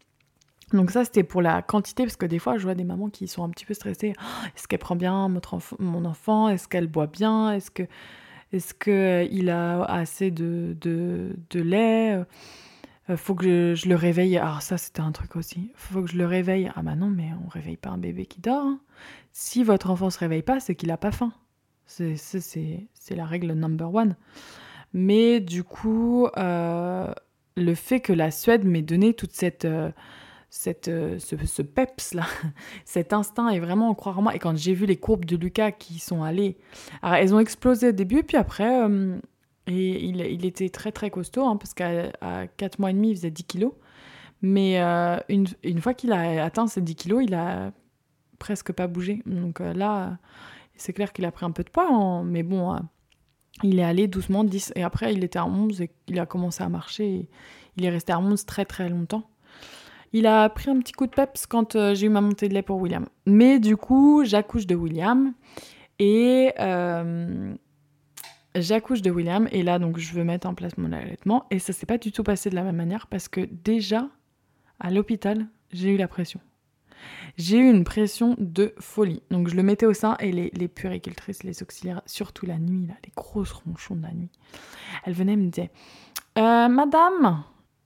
Donc 0.73 0.91
ça, 0.91 1.05
c'était 1.05 1.23
pour 1.23 1.41
la 1.41 1.61
quantité, 1.61 2.03
parce 2.03 2.15
que 2.15 2.25
des 2.25 2.39
fois, 2.39 2.57
je 2.57 2.63
vois 2.63 2.75
des 2.75 2.83
mamans 2.83 3.09
qui 3.09 3.27
sont 3.27 3.43
un 3.43 3.49
petit 3.49 3.65
peu 3.65 3.73
stressées. 3.73 4.13
Oh, 4.19 4.47
est-ce 4.55 4.67
qu'elle 4.67 4.79
prend 4.79 4.95
bien 4.95 5.29
mon 5.79 6.05
enfant? 6.05 6.49
Est-ce 6.49 6.67
qu'elle 6.67 6.87
boit 6.87 7.07
bien? 7.07 7.51
Est-ce 7.51 7.71
que 7.71 7.87
est-ce 8.51 8.73
qu'il 8.73 9.49
a 9.49 9.83
assez 9.83 10.31
de, 10.31 10.77
de, 10.79 11.35
de 11.49 11.61
lait? 11.61 12.23
Euh, 13.09 13.17
Faut 13.17 13.35
que 13.35 13.75
je, 13.75 13.89
le 13.89 13.95
réveille. 13.95 14.37
Alors 14.37 14.61
ça, 14.61 14.77
c'était 14.77 15.01
un 15.01 15.11
truc 15.11 15.35
aussi. 15.35 15.71
Faut 15.75 16.01
que 16.01 16.09
je 16.09 16.17
le 16.17 16.25
réveille. 16.25 16.71
Ah 16.75 16.81
bah 16.81 16.95
non, 16.95 17.09
mais 17.09 17.29
on 17.45 17.49
réveille 17.49 17.77
pas 17.77 17.89
un 17.89 17.97
bébé 17.97 18.25
qui 18.25 18.41
dort. 18.41 18.65
Hein. 18.65 18.79
Si 19.31 19.63
votre 19.63 19.89
enfant 19.89 20.09
se 20.09 20.19
réveille 20.19 20.43
pas, 20.43 20.59
c'est 20.59 20.75
qu'il 20.75 20.91
a 20.91 20.97
pas 20.97 21.11
faim. 21.11 21.33
C'est, 21.85 22.15
c'est, 22.15 22.87
la 23.11 23.25
règle 23.25 23.51
number 23.53 23.93
one. 23.93 24.15
Mais 24.93 25.39
du 25.41 25.63
coup, 25.63 26.27
euh, 26.37 27.13
le 27.57 27.75
fait 27.75 27.99
que 27.99 28.13
la 28.13 28.31
Suède 28.31 28.63
m'ait 28.63 28.81
donné 28.81 29.13
toute 29.13 29.33
cette... 29.33 29.65
Euh, 29.65 29.91
euh, 30.87 31.19
ce, 31.19 31.61
peps 31.61 32.13
là, 32.13 32.25
cet 32.85 33.13
instinct 33.13 33.49
est 33.49 33.59
vraiment 33.59 33.89
en 33.89 33.95
croire 33.95 34.21
moi. 34.21 34.35
Et 34.35 34.39
quand 34.39 34.55
j'ai 34.57 34.73
vu 34.73 34.85
les 34.85 34.97
courbes 34.97 35.25
de 35.25 35.35
Lucas 35.35 35.71
qui 35.71 35.99
sont 35.99 36.23
allées, 36.23 36.57
elles 37.03 37.33
ont 37.33 37.39
explosé 37.39 37.89
au 37.89 37.91
début, 37.91 38.23
puis 38.23 38.37
après, 38.37 38.83
euh, 38.83 39.17
et 39.67 40.05
il, 40.05 40.45
était 40.45 40.69
très 40.69 40.91
très 40.91 41.09
costaud, 41.09 41.45
hein, 41.45 41.57
parce 41.57 41.73
qu'à 41.73 42.11
4 42.57 42.79
mois 42.79 42.91
et 42.91 42.93
demi, 42.93 43.11
il 43.11 43.15
faisait 43.15 43.31
10 43.31 43.43
kilos. 43.45 43.73
Mais 44.41 44.81
euh, 44.81 45.17
une, 45.29 45.47
une, 45.63 45.81
fois 45.81 45.93
qu'il 45.93 46.11
a 46.11 46.43
atteint 46.43 46.67
ces 46.67 46.81
10 46.81 46.95
kilos, 46.95 47.23
il 47.25 47.33
a 47.33 47.71
presque 48.37 48.71
pas 48.73 48.87
bougé. 48.87 49.23
Donc 49.25 49.59
là, 49.59 50.17
c'est 50.75 50.93
clair 50.93 51.13
qu'il 51.13 51.25
a 51.25 51.31
pris 51.31 51.45
un 51.45 51.51
peu 51.51 51.63
de 51.63 51.69
poids, 51.69 51.87
hein, 51.89 52.23
mais 52.23 52.43
bon, 52.43 52.77
il 53.63 53.79
est 53.79 53.83
allé 53.83 54.07
doucement 54.07 54.43
10. 54.43 54.73
Et 54.75 54.83
après, 54.83 55.13
il 55.13 55.23
était 55.23 55.39
à 55.39 55.45
11 55.45 55.81
et 55.81 55.91
il 56.07 56.19
a 56.19 56.25
commencé 56.25 56.63
à 56.63 56.69
marcher. 56.69 57.27
il 57.77 57.85
est 57.85 57.89
resté 57.89 58.13
à 58.13 58.19
11 58.19 58.45
très 58.45 58.65
très 58.65 58.87
longtemps. 58.89 59.23
Il 60.17 60.27
a 60.27 60.47
pris 60.47 60.69
un 60.69 60.79
petit 60.79 60.93
coup 60.93 61.07
de 61.07 61.11
peps 61.11 61.45
quand 61.45 61.75
euh, 61.75 61.93
j'ai 61.93 62.05
eu 62.05 62.09
ma 62.09 62.21
montée 62.21 62.47
de 62.47 62.53
lait 62.53 62.61
pour 62.61 62.77
William. 62.77 63.05
Mais 63.25 63.59
du 63.59 63.75
coup, 63.75 64.23
j'accouche 64.23 64.65
de 64.65 64.73
William. 64.73 65.33
Et 65.99 66.53
euh, 66.57 67.53
j'accouche 68.55 69.01
de 69.01 69.11
William. 69.11 69.49
Et 69.51 69.61
là, 69.61 69.77
donc, 69.77 69.97
je 69.97 70.13
veux 70.13 70.23
mettre 70.23 70.47
en 70.47 70.55
place 70.55 70.77
mon 70.77 70.93
allaitement. 70.93 71.45
Et 71.51 71.59
ça 71.59 71.73
s'est 71.73 71.85
pas 71.85 71.97
du 71.97 72.13
tout 72.13 72.23
passé 72.23 72.49
de 72.49 72.55
la 72.55 72.63
même 72.63 72.77
manière 72.77 73.07
parce 73.07 73.27
que 73.27 73.41
déjà, 73.41 74.07
à 74.79 74.89
l'hôpital, 74.89 75.47
j'ai 75.73 75.89
eu 75.89 75.97
la 75.97 76.07
pression. 76.07 76.39
J'ai 77.37 77.57
eu 77.57 77.69
une 77.69 77.83
pression 77.83 78.35
de 78.37 78.73
folie. 78.79 79.21
Donc 79.31 79.49
je 79.49 79.55
le 79.57 79.63
mettais 79.63 79.85
au 79.85 79.93
sein 79.93 80.15
et 80.21 80.31
les, 80.31 80.49
les 80.53 80.69
puéricultrices, 80.69 81.43
les 81.43 81.61
auxiliaires, 81.61 82.01
surtout 82.05 82.45
la 82.45 82.57
nuit, 82.57 82.87
là, 82.87 82.93
les 83.03 83.11
grosses 83.13 83.51
ronchons 83.51 83.97
de 83.97 84.03
la 84.03 84.13
nuit, 84.13 84.31
elles 85.03 85.13
venaient 85.13 85.35
me 85.35 85.49
dire 85.49 85.67
euh, 86.37 86.69
Madame, 86.69 87.43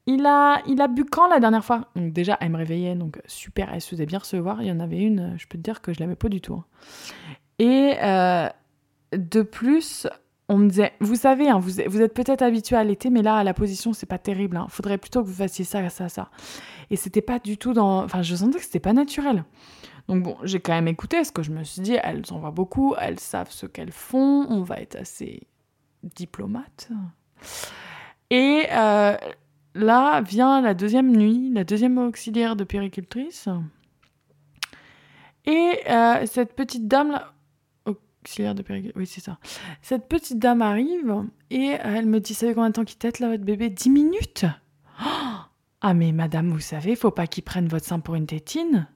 il 0.09 0.25
a, 0.25 0.61
il 0.65 0.81
a 0.81 0.87
bu 0.87 1.05
quand 1.05 1.27
la 1.27 1.39
dernière 1.39 1.63
fois? 1.63 1.87
Donc 1.95 2.13
déjà, 2.13 2.35
elle 2.41 2.49
me 2.49 2.57
réveillait, 2.57 2.95
donc 2.95 3.21
super, 3.27 3.71
elle 3.71 3.79
se 3.79 3.89
faisait 3.89 4.07
bien 4.07 4.17
recevoir. 4.17 4.61
Il 4.63 4.67
y 4.67 4.71
en 4.71 4.79
avait 4.79 4.99
une, 4.99 5.35
je 5.37 5.45
peux 5.45 5.57
te 5.57 5.63
dire 5.63 5.81
que 5.81 5.93
je 5.93 5.99
l'aimais 5.99 6.15
pas 6.15 6.29
du 6.29 6.41
tout. 6.41 6.55
Hein. 6.55 6.65
Et 7.59 7.95
euh, 8.01 8.49
de 9.13 9.41
plus, 9.43 10.07
on 10.47 10.57
me 10.57 10.67
disait, 10.67 10.93
vous 10.99 11.15
savez, 11.15 11.47
hein, 11.47 11.59
vous, 11.59 11.79
êtes 11.79 12.13
peut-être 12.15 12.41
habitué 12.41 12.75
à 12.75 12.83
l'été, 12.83 13.11
mais 13.11 13.21
là, 13.21 13.43
la 13.43 13.53
position, 13.53 13.93
c'est 13.93 14.07
pas 14.07 14.17
terrible. 14.17 14.57
Hein. 14.57 14.65
faudrait 14.69 14.97
plutôt 14.97 15.21
que 15.21 15.27
vous 15.27 15.33
fassiez 15.33 15.63
ça, 15.63 15.87
ça, 15.89 16.09
ça. 16.09 16.31
Et 16.89 16.95
c'était 16.95 17.21
pas 17.21 17.37
du 17.37 17.57
tout 17.57 17.73
dans... 17.73 18.03
Enfin, 18.03 18.23
je 18.23 18.35
sentais 18.35 18.57
que 18.57 18.65
c'était 18.65 18.79
pas 18.79 18.93
naturel. 18.93 19.43
Donc 20.07 20.23
bon, 20.23 20.37
j'ai 20.41 20.59
quand 20.59 20.73
même 20.73 20.87
écouté, 20.87 21.17
parce 21.17 21.29
que 21.29 21.43
je 21.43 21.51
me 21.51 21.63
suis 21.63 21.83
dit, 21.83 21.97
elles 22.01 22.23
en 22.31 22.39
voient 22.39 22.49
beaucoup, 22.49 22.95
elles 22.99 23.19
savent 23.19 23.51
ce 23.51 23.67
qu'elles 23.67 23.91
font, 23.91 24.47
on 24.49 24.63
va 24.63 24.77
être 24.77 24.95
assez 24.95 25.43
diplomate. 26.01 26.89
Et 28.31 28.63
euh, 28.71 29.15
là 29.79 30.21
vient 30.21 30.61
la 30.61 30.73
deuxième 30.73 31.15
nuit, 31.15 31.51
la 31.53 31.63
deuxième 31.63 31.97
auxiliaire 31.97 32.55
de 32.55 32.63
péricultrice. 32.63 33.47
Et 35.45 35.79
euh, 35.89 36.25
cette 36.25 36.53
petite 36.53 36.87
dame 36.87 37.11
là, 37.11 37.33
auxiliaire 37.85 38.55
de 38.55 38.61
péricultrice, 38.61 38.99
oui 38.99 39.07
c'est 39.07 39.21
ça. 39.21 39.39
Cette 39.81 40.07
petite 40.07 40.39
dame 40.39 40.61
arrive 40.61 41.23
et 41.49 41.77
elle 41.83 42.05
me 42.05 42.19
dit, 42.19 42.33
savez 42.33 42.53
combien 42.53 42.69
de 42.69 42.75
temps 42.75 42.85
qu'il 42.85 42.97
tête 42.97 43.19
là 43.19 43.29
votre 43.29 43.43
bébé? 43.43 43.69
10 43.69 43.89
minutes? 43.89 44.45
Ah 45.81 45.93
mais 45.93 46.11
madame, 46.11 46.49
vous 46.49 46.59
savez, 46.59 46.97
faut 46.97 47.09
pas 47.09 47.25
qu'il 47.25 47.41
prenne 47.41 47.69
votre 47.69 47.85
sein 47.85 48.01
pour 48.01 48.15
une 48.15 48.25
tétine. 48.25 48.89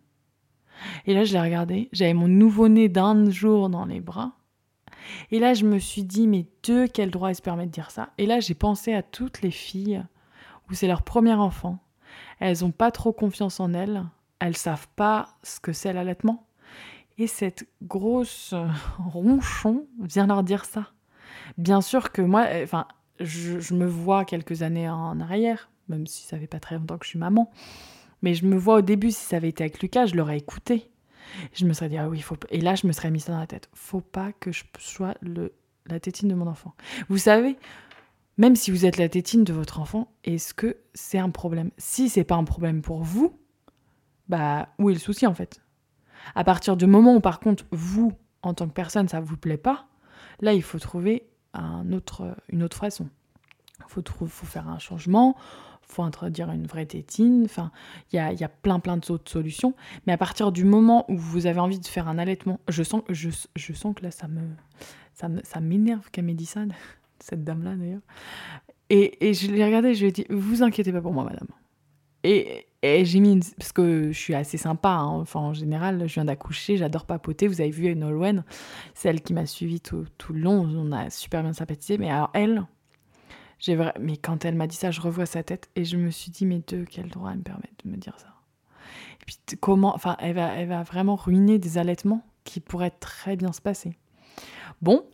Et 1.06 1.14
là 1.14 1.24
je 1.24 1.32
l'ai 1.32 1.40
regardé, 1.40 1.88
j'avais 1.94 2.14
mon 2.14 2.28
nouveau-né 2.28 2.90
d'un 2.90 3.30
jour 3.30 3.70
dans 3.70 3.86
les 3.86 4.02
bras. 4.02 4.34
Et 5.32 5.40
là, 5.40 5.54
je 5.54 5.66
me 5.66 5.80
suis 5.80 6.04
dit, 6.04 6.28
mais 6.28 6.46
de 6.68 6.88
quel 6.88 7.12
droit 7.12 7.30
elle 7.30 7.36
se 7.36 7.42
permet 7.42 7.66
de 7.66 7.72
dire 7.72 7.92
ça? 7.92 8.10
Et 8.18 8.26
là, 8.26 8.40
j'ai 8.40 8.54
pensé 8.54 8.94
à 8.94 9.04
toutes 9.04 9.42
les 9.42 9.52
filles 9.52 10.04
où 10.70 10.74
c'est 10.74 10.88
leur 10.88 11.04
premier 11.04 11.34
enfant. 11.34 11.80
Elles 12.40 12.58
n'ont 12.62 12.72
pas 12.72 12.92
trop 12.92 13.14
confiance 13.14 13.60
en 13.60 13.74
elles. 13.74 14.04
Elles 14.40 14.58
savent 14.58 14.88
pas 14.96 15.30
ce 15.44 15.60
que 15.60 15.74
c'est 15.74 15.94
l'allaitement. 15.94 16.46
Et 17.18 17.28
cette 17.28 17.68
grosse 17.82 18.54
ronchon 18.98 19.86
vient 20.02 20.28
leur 20.28 20.44
dire 20.44 20.66
ça. 20.66 20.92
Bien 21.58 21.82
sûr 21.82 22.12
que 22.12 22.22
moi, 22.22 22.46
euh, 22.48 22.64
enfin, 22.64 22.88
je, 23.20 23.74
me 23.74 23.86
vois 23.86 24.26
quelques 24.26 24.64
années 24.64 24.90
en 24.90 25.20
arrière, 25.20 25.70
même 25.90 26.08
si 26.08 26.24
ça 26.26 26.40
fait 26.40 26.48
pas 26.48 26.60
très 26.60 26.76
longtemps 26.76 26.98
que 26.98 27.06
je 27.06 27.12
suis 27.12 27.20
maman. 27.20 27.52
Mais 28.22 28.34
je 28.34 28.46
me 28.46 28.58
vois 28.58 28.78
au 28.78 28.82
début, 28.82 29.12
si 29.12 29.24
ça 29.24 29.38
avait 29.38 29.50
été 29.50 29.64
avec 29.64 29.82
Lucas, 29.82 30.08
je 30.08 30.16
l'aurais 30.16 30.38
écouté. 30.38 30.90
Je 31.54 31.66
me 31.66 31.74
serais 31.74 31.90
dit, 31.90 31.98
ah 31.98 32.10
oui, 32.10 32.22
faut... 32.22 32.38
Et 32.50 32.62
là, 32.62 32.76
je 32.76 32.88
me 32.88 32.92
serais 32.94 33.12
mis 33.12 33.20
ça 33.20 33.34
dans 33.34 33.40
la 33.40 33.48
tête. 33.48 33.70
Faut 33.74 34.02
pas 34.02 34.32
que 34.34 34.52
je 34.52 34.64
sois 34.80 35.16
le... 35.22 35.54
la 35.88 36.00
tétine 36.00 36.30
de 36.30 36.36
mon 36.36 36.48
enfant. 36.48 36.74
Vous 37.10 37.18
savez, 37.18 37.58
même 38.38 38.56
si 38.56 38.72
vous 38.72 38.86
êtes 38.86 38.98
la 38.98 39.10
tétine 39.10 39.44
de 39.44 39.54
votre 39.54 39.80
enfant, 39.80 40.12
est-ce 40.24 40.54
que 40.54 40.78
c'est 40.94 41.20
un 41.20 41.30
problème? 41.30 41.72
Si 41.78 42.10
c'est 42.10 42.24
pas 42.24 42.36
un 42.36 42.44
problème 42.44 42.82
pour 42.82 43.04
vous, 43.04 43.38
bah 44.28 44.70
où 44.80 44.90
est 44.90 44.94
le 44.94 45.00
souci 45.00 45.28
en 45.28 45.34
fait? 45.34 45.62
À 46.36 46.44
partir 46.44 46.78
du 46.78 46.88
moment 46.88 47.16
où 47.16 47.20
par 47.20 47.40
contre 47.40 47.66
vous, 47.72 48.14
en 48.42 48.54
tant 48.54 48.68
que 48.68 48.74
personne, 48.74 49.08
ça 49.08 49.20
vous 49.20 49.38
plaît 49.38 49.58
pas, 49.58 49.88
là 50.42 50.54
il 50.54 50.64
faut 50.64 50.80
trouver 50.80 51.28
un 51.54 51.92
autre, 51.92 52.36
une 52.50 52.64
autre 52.64 52.78
façon. 52.78 53.08
Il 53.80 53.86
faut, 53.88 54.28
faut 54.28 54.46
faire 54.46 54.70
un 54.70 54.80
changement, 54.80 55.36
faut 55.82 56.04
introduire 56.04 56.50
une 56.52 56.66
vraie 56.66 56.86
tétine, 56.86 57.44
enfin, 57.46 57.72
il 58.12 58.16
y 58.16 58.20
a, 58.20 58.32
y 58.34 58.44
a, 58.44 58.50
plein 58.50 58.80
plein 58.80 58.98
d'autres 58.98 59.30
solutions. 59.30 59.76
Mais 60.08 60.14
à 60.14 60.18
partir 60.18 60.52
du 60.52 60.64
moment 60.64 61.06
où 61.10 61.18
vous 61.18 61.46
avez 61.46 61.60
envie 61.60 61.80
de 61.80 61.86
faire 61.86 62.08
un 62.08 62.18
allaitement, 62.18 62.60
je 62.70 62.82
sens, 62.82 63.04
je, 63.10 63.30
je 63.56 63.74
sens 63.74 63.94
que 63.94 64.04
là 64.04 64.12
ça 64.12 64.28
me 64.28 64.42
ça 65.14 65.60
m'énerve 65.60 66.10
qu'elle 66.10 66.26
m'ait 66.26 66.34
dit 66.34 66.48
ça 66.48 66.62
cette 67.24 67.44
dame-là 67.44 67.76
d'ailleurs. 67.76 68.02
Et, 68.90 69.30
et, 69.30 69.34
je 69.34 69.50
l'ai 69.50 69.64
regardée, 69.64 69.96
je 69.96 70.02
lui 70.02 70.10
ai 70.10 70.12
dit, 70.12 70.26
vous 70.30 70.62
inquiétez 70.62 70.92
pas 70.92 71.02
pour 71.02 71.14
moi, 71.14 71.24
madame. 71.24 71.48
Et, 72.24 72.68
et 72.82 73.06
j'ai 73.06 73.20
mis 73.20 73.34
une... 73.34 73.44
Parce 73.58 73.72
que 73.72 74.12
je 74.12 74.18
suis 74.18 74.36
assez 74.36 74.58
sympa, 74.58 74.90
hein. 74.90 75.20
enfin 75.22 75.40
en 75.40 75.54
général, 75.54 76.08
je 76.08 76.14
viens 76.14 76.26
d'accoucher, 76.26 76.78
j'adore 76.78 77.06
papoter. 77.06 77.48
Vous 77.48 77.62
avez 77.62 77.72
vu 77.72 77.96
Nolwenn, 77.96 78.44
celle 78.94 79.22
qui 79.22 79.34
m'a 79.34 79.46
suivi 79.46 79.82
tout, 79.82 80.06
tout, 80.18 80.34
le 80.34 80.42
long, 80.42 80.62
on 80.62 80.92
a 80.92 81.10
super 81.10 81.44
bien 81.44 81.54
sympathisé. 81.54 81.98
Mais 81.98 82.10
alors 82.10 82.30
elle, 82.34 82.66
j'ai 83.60 83.76
vrai... 83.76 83.94
mais 84.00 84.18
quand 84.18 84.46
elle 84.46 84.56
m'a 84.56 84.68
dit 84.68 84.76
ça, 84.76 84.92
je 84.92 85.02
revois 85.02 85.26
sa 85.26 85.44
tête 85.44 85.70
et 85.76 85.86
je 85.86 85.98
me 85.98 86.12
suis 86.12 86.32
dit, 86.32 86.46
mais 86.46 86.62
de 86.68 86.84
quel 86.84 87.10
droit 87.10 87.32
elle 87.32 87.40
me 87.40 87.44
permet 87.44 87.70
de 87.84 87.90
me 87.90 87.98
dire 87.98 88.18
ça? 88.20 88.28
Et 89.22 89.26
puis 89.26 89.38
comment, 89.60 89.96
enfin, 89.96 90.18
elle 90.20 90.36
va, 90.36 90.54
elle 90.56 90.68
va 90.68 90.84
vraiment 90.84 91.16
ruiner 91.16 91.58
des 91.58 91.78
allaitements 91.78 92.26
qui 92.44 92.60
pourraient 92.60 92.92
très 92.92 93.36
bien 93.38 93.54
se 93.54 93.62
passer. 93.62 93.98
Bon, 94.82 95.06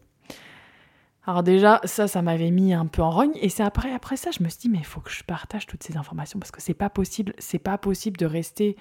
alors 1.25 1.43
déjà, 1.43 1.81
ça, 1.83 2.07
ça 2.07 2.21
m'avait 2.21 2.49
mis 2.49 2.73
un 2.73 2.85
peu 2.85 3.01
en 3.01 3.11
rogne. 3.11 3.33
Et 3.35 3.49
c'est 3.49 3.63
après, 3.63 3.91
après 3.93 4.17
ça, 4.17 4.31
je 4.31 4.41
me 4.43 4.49
suis 4.49 4.59
dit, 4.59 4.69
mais 4.69 4.79
il 4.79 4.85
faut 4.85 5.01
que 5.01 5.11
je 5.11 5.23
partage 5.23 5.67
toutes 5.67 5.83
ces 5.83 5.97
informations 5.97 6.39
parce 6.39 6.51
que 6.51 6.61
c'est 6.61 6.73
pas 6.73 6.89
possible, 6.89 7.33
c'est 7.37 7.59
pas 7.59 7.77
possible 7.77 8.17
de 8.17 8.25
rester 8.25 8.77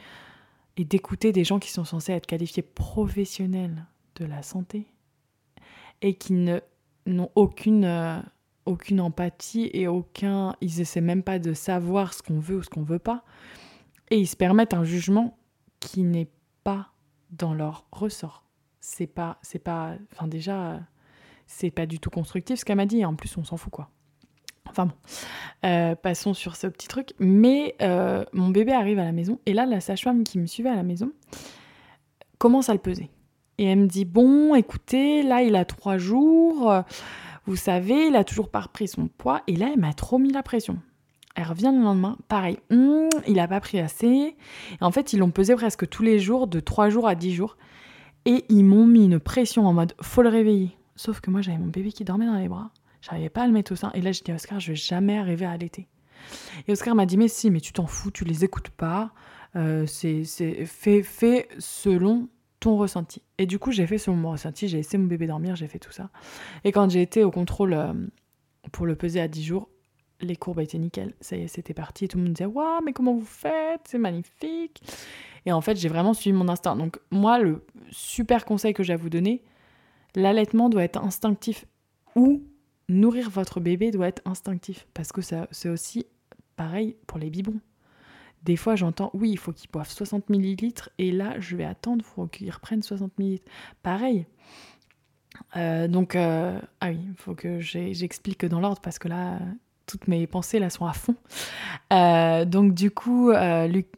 et 0.77 0.85
d'écouter 0.85 1.33
des 1.33 1.45
gens 1.45 1.59
qui 1.59 1.71
sont 1.71 1.85
censés 1.85 2.13
être 2.13 2.27
qualifiés 2.27 2.63
professionnels 2.63 3.85
de 4.15 4.25
la 4.25 4.43
santé 4.43 4.87
et 6.01 6.15
qui 6.15 6.33
ne 6.33 6.61
n'ont 7.07 7.31
aucune 7.35 7.85
euh, 7.85 8.21
aucune 8.67 9.01
empathie 9.01 9.71
et 9.73 9.89
aucun, 9.89 10.55
ils 10.61 10.81
essaient 10.81 11.01
même 11.01 11.23
pas 11.23 11.39
de 11.39 11.55
savoir 11.55 12.13
ce 12.13 12.23
qu'on 12.23 12.39
veut 12.39 12.57
ou 12.57 12.63
ce 12.63 12.69
qu'on 12.69 12.83
veut 12.83 12.99
pas 12.99 13.25
et 14.11 14.19
ils 14.19 14.27
se 14.27 14.37
permettent 14.37 14.75
un 14.75 14.85
jugement 14.85 15.39
qui 15.81 16.03
n'est 16.03 16.31
pas 16.65 16.93
dans 17.31 17.55
leur 17.55 17.87
ressort. 17.93 18.45
C'est 18.81 19.07
pas, 19.07 19.39
c'est 19.43 19.59
pas, 19.59 19.97
enfin 20.13 20.29
déjà 20.29 20.81
c'est 21.49 21.73
pas 21.73 21.87
du 21.87 21.99
tout 21.99 22.11
constructif 22.11 22.61
ce 22.61 22.65
qu'elle 22.65 22.77
m'a 22.77 22.87
dit, 22.87 23.05
en 23.05 23.17
plus 23.17 23.37
on 23.37 23.43
s'en 23.43 23.57
fout 23.57 23.73
quoi. 23.73 23.91
Enfin 24.69 24.87
bon, 24.87 24.93
euh, 25.65 25.95
passons 25.97 26.35
sur 26.35 26.55
ce 26.55 26.67
petit 26.67 26.87
truc. 26.87 27.15
Mais 27.19 27.75
euh, 27.83 28.25
mon 28.33 28.51
bébé 28.51 28.73
arrive 28.73 29.01
à 29.01 29.05
la 29.05 29.13
maison, 29.13 29.41
et 29.47 29.55
là 29.55 29.67
la 29.67 29.81
sage-femme 29.81 30.23
qui 30.23 30.39
me 30.39 30.47
suivait 30.47 30.69
à 30.69 30.77
la 30.77 30.85
maison 30.85 31.11
commence 32.39 32.69
à 32.69 32.75
le 32.75 32.79
peser. 32.79 33.11
Et 33.57 33.65
elle 33.65 33.81
me 33.81 33.87
dit, 33.87 34.05
bon, 34.05 34.55
écoutez, 34.55 35.25
là 35.25 35.43
il 35.43 35.57
a 35.57 35.65
trois 35.65 35.99
jours, 35.99 36.73
vous 37.47 37.57
savez, 37.57 38.07
il 38.07 38.15
a 38.15 38.23
toujours 38.23 38.51
pas 38.51 38.61
repris 38.61 38.87
son 38.87 39.09
poids, 39.09 39.43
et 39.49 39.57
là 39.57 39.71
elle 39.73 39.81
m'a 39.81 39.95
trop 39.95 40.19
mis 40.19 40.31
la 40.31 40.45
pression. 40.45 40.79
Elle 41.35 41.45
revient 41.45 41.73
le 41.73 41.83
lendemain, 41.83 42.17
pareil, 42.27 42.59
hum, 42.71 43.09
il 43.29 43.39
a 43.39 43.47
pas 43.47 43.61
pris 43.61 43.79
assez. 43.79 44.07
Et 44.07 44.37
en 44.81 44.91
fait, 44.91 45.13
ils 45.13 45.21
l'ont 45.21 45.31
pesé 45.31 45.55
presque 45.55 45.89
tous 45.89 46.03
les 46.03 46.19
jours, 46.19 46.49
de 46.49 46.59
trois 46.59 46.91
jours 46.91 47.07
à 47.07 47.15
dix 47.15 47.33
jours. 47.33 47.57
Et 48.25 48.45
ils 48.49 48.65
m'ont 48.65 48.87
mis 48.87 49.05
une 49.05 49.21
pression 49.21 49.65
en 49.67 49.73
mode, 49.73 49.95
faut 50.03 50.23
le 50.23 50.31
réveiller, 50.31 50.77
Sauf 50.99 51.21
que 51.21 51.31
moi, 51.31 51.41
j'avais 51.43 51.59
mon 51.59 51.69
bébé 51.69 51.93
qui 51.93 52.05
dormait 52.05 52.27
dans 52.27 52.35
les 52.35 52.49
bras. 52.49 52.73
J'arrivais 53.03 53.29
pas 53.29 53.43
à 53.43 53.47
le 53.47 53.53
mettre 53.53 53.71
au 53.71 53.77
sein. 53.77 53.93
Et 53.95 54.01
là, 54.01 54.11
j'ai 54.11 54.23
dit 54.25 54.33
Oscar, 54.33 54.59
je 54.59 54.73
vais 54.73 54.77
jamais 54.77 55.17
arriver 55.17 55.47
à 55.47 55.53
allaiter. 55.53 55.87
Et 56.67 56.73
Oscar 56.73 56.97
m'a 56.97 57.07
dit, 57.07 57.17
mais 57.17 57.29
si, 57.29 57.53
mais 57.53 57.61
tu 57.61 57.73
t'en 57.73 57.87
fous, 57.87 58.11
tu 58.11 58.25
les 58.25 58.45
écoutes 58.45 58.71
pas. 58.71 59.13
Euh, 59.55 59.87
c'est, 59.87 60.25
fait, 60.67 61.05
fait 61.05 61.49
selon 61.61 62.29
ton 62.59 62.77
ressenti. 62.77 63.23
Et 63.39 63.47
du 63.47 63.61
coup, 63.61 63.71
j'ai 63.71 63.87
fait 63.87 63.97
selon 63.97 64.17
mon 64.17 64.33
ressenti. 64.33 64.67
J'ai 64.67 64.79
laissé 64.79 64.99
mon 64.99 65.07
bébé 65.07 65.29
dormir, 65.29 65.55
j'ai 65.55 65.69
fait 65.69 65.79
tout 65.79 65.93
ça. 65.93 66.11
Et 66.65 66.73
quand 66.73 66.91
j'ai 66.91 67.01
été 67.01 67.23
au 67.23 67.31
contrôle 67.31 67.75
euh, 67.75 67.93
pour 68.73 68.85
le 68.85 68.97
peser 68.97 69.21
à 69.21 69.29
10 69.29 69.45
jours, 69.45 69.69
les 70.21 70.35
courbes 70.35 70.59
étaient 70.59 70.79
nickel. 70.79 71.15
Ça 71.21 71.37
y 71.37 71.43
est, 71.43 71.49
c'était 71.49 71.75
parti. 71.75 72.09
Tout 72.09 72.19
le 72.19 72.25
monde 72.25 72.33
disait, 72.33 72.47
waouh, 72.47 72.83
mais 72.85 72.93
comment 72.93 73.15
vous 73.15 73.25
faites? 73.25 73.83
C'est 73.85 73.99
magnifique. 73.99 74.83
Et 75.47 75.53
en 75.53 75.61
fait, 75.61 75.77
j'ai 75.77 75.89
vraiment 75.89 76.13
suivi 76.13 76.37
mon 76.37 76.49
instinct. 76.49 76.75
Donc, 76.75 76.99
moi, 77.13 77.39
le 77.39 77.65
super 77.93 78.45
conseil 78.45 78.75
que 78.75 78.83
j'ai 78.83 78.95
à 78.95 78.97
vous 78.97 79.11
donner, 79.11 79.45
l'allaitement 80.19 80.69
doit 80.69 80.83
être 80.83 81.03
instinctif 81.03 81.65
ou 82.17 82.43
nourrir 82.89 83.31
votre 83.31 83.61
bébé 83.61 83.91
doit 83.91 84.09
être 84.09 84.23
instinctif 84.25 84.87
parce 84.93 85.13
que 85.13 85.21
c'est 85.23 85.69
aussi 85.69 86.07
pareil 86.57 86.97
pour 87.07 87.19
les 87.19 87.31
biberons. 87.31 87.61
Des 88.43 88.57
fois, 88.57 88.77
j'entends, 88.77 89.11
oui, 89.15 89.31
il 89.31 89.39
faut 89.39 89.53
qu'ils 89.53 89.71
boivent 89.71 89.91
60 89.91 90.31
millilitres, 90.31 90.91
et 90.99 91.11
là, 91.11 91.39
je 91.41 91.57
vais 91.57 91.65
attendre, 91.65 92.05
il 92.07 92.09
faut 92.09 92.27
qu'ils 92.29 92.51
reprennent 92.51 92.83
60 92.83 93.19
millilitres. 93.19 93.51
Pareil. 93.83 94.27
Euh, 95.57 95.89
donc, 95.89 96.15
euh, 96.15 96.61
ah 96.81 96.91
oui, 96.91 97.01
il 97.09 97.17
faut 97.17 97.35
que 97.35 97.59
j'explique 97.61 98.47
dans 98.47 98.61
l'ordre, 98.61 98.81
parce 98.81 99.01
que 99.01 99.09
là, 99.09 99.41
toutes 99.89 100.07
mes 100.07 100.27
pensées 100.27 100.61
là 100.61 100.71
sont 100.71 100.87
à 100.87 100.93
fond. 100.93 101.17
Euh, 101.93 102.45
donc 102.45 102.75
du 102.75 102.91
coup, 102.91 103.33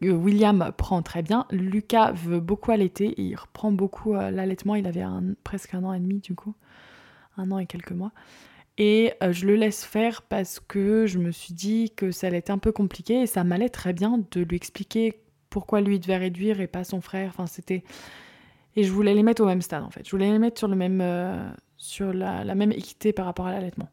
William 0.00 0.72
prend 0.76 1.02
très 1.02 1.22
bien. 1.22 1.46
Lucas 1.50 2.12
veut 2.12 2.40
beaucoup 2.40 2.70
allaiter, 2.70 3.14
il 3.18 3.34
reprend 3.34 3.72
beaucoup 3.72 4.14
l'allaitement. 4.14 4.76
Il 4.76 4.86
avait 4.86 5.04
presque 5.44 5.74
un 5.74 5.84
an 5.84 5.92
et 5.92 6.00
demi 6.00 6.20
du 6.20 6.34
coup, 6.34 6.54
un 7.36 7.50
an 7.50 7.58
et 7.58 7.66
quelques 7.66 7.92
mois. 7.92 8.12
Et 8.80 9.12
euh, 9.22 9.30
je 9.30 9.46
le 9.46 9.56
laisse 9.56 9.84
faire 9.84 10.22
parce 10.22 10.58
que 10.58 11.06
je 11.06 11.18
me 11.18 11.32
suis 11.32 11.52
dit 11.52 11.92
que 11.94 12.10
ça 12.12 12.28
allait 12.28 12.38
être 12.38 12.48
un 12.48 12.56
peu 12.56 12.72
compliqué 12.72 13.20
et 13.20 13.26
ça 13.26 13.44
m'allait 13.44 13.68
très 13.68 13.92
bien 13.92 14.22
de 14.30 14.40
lui 14.40 14.56
expliquer 14.56 15.20
pourquoi 15.50 15.82
lui 15.82 16.00
devait 16.00 16.16
réduire 16.16 16.62
et 16.62 16.66
pas 16.66 16.82
son 16.82 17.02
frère. 17.02 17.34
Enfin. 17.36 17.44
Et 17.68 18.82
je 18.82 18.90
voulais 18.90 19.12
les 19.12 19.22
mettre 19.22 19.42
au 19.42 19.46
même 19.46 19.60
stade 19.60 19.82
en 19.82 19.90
fait. 19.90 20.06
Je 20.06 20.10
voulais 20.10 20.32
les 20.32 20.38
mettre 20.38 20.58
sur, 20.58 20.66
le 20.66 20.76
même, 20.76 21.02
euh, 21.02 21.46
sur 21.76 22.14
la, 22.14 22.42
même 22.54 22.72
équité 22.72 23.12
par 23.12 23.26
rapport 23.26 23.46
à 23.46 23.52
l'allaitement. 23.52 23.90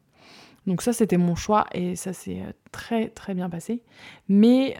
Donc, 0.68 0.82
ça, 0.82 0.92
c'était 0.92 1.16
mon 1.16 1.34
choix 1.34 1.66
et 1.72 1.96
ça 1.96 2.12
s'est 2.12 2.42
euh, 2.42 2.52
très 2.70 3.08
très 3.08 3.34
bien 3.34 3.50
passé. 3.50 3.82
Mais 4.28 4.76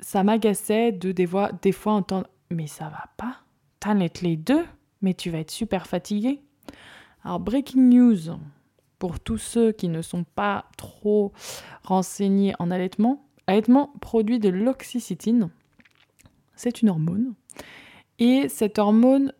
ça 0.00 0.24
m'agaçait 0.24 0.90
de 0.90 1.12
des 1.12 1.26
fois, 1.26 1.52
des 1.62 1.72
fois 1.72 1.92
entendre 1.92 2.28
Mais 2.50 2.66
ça 2.66 2.88
va 2.88 3.04
pas 3.16 3.36
T'allaites 3.78 4.22
les 4.22 4.36
deux 4.36 4.64
Mais 5.02 5.14
tu 5.14 5.30
vas 5.30 5.38
être 5.38 5.52
super 5.52 5.86
fatigué. 5.86 6.40
Alors, 7.22 7.38
breaking 7.38 7.90
news 7.90 8.38
pour 8.98 9.20
tous 9.20 9.38
ceux 9.38 9.72
qui 9.72 9.88
ne 9.88 10.02
sont 10.02 10.24
pas 10.24 10.64
trop 10.76 11.32
renseignés 11.84 12.54
en 12.58 12.70
allaitement, 12.70 13.24
allaitement 13.46 13.92
produit 14.00 14.38
de 14.38 14.48
l'oxycytine. 14.48 15.50
C'est 16.56 16.82
une 16.82 16.88
hormone. 16.88 17.34
Et 18.18 18.48
cette 18.48 18.78
hormone, 18.78 19.32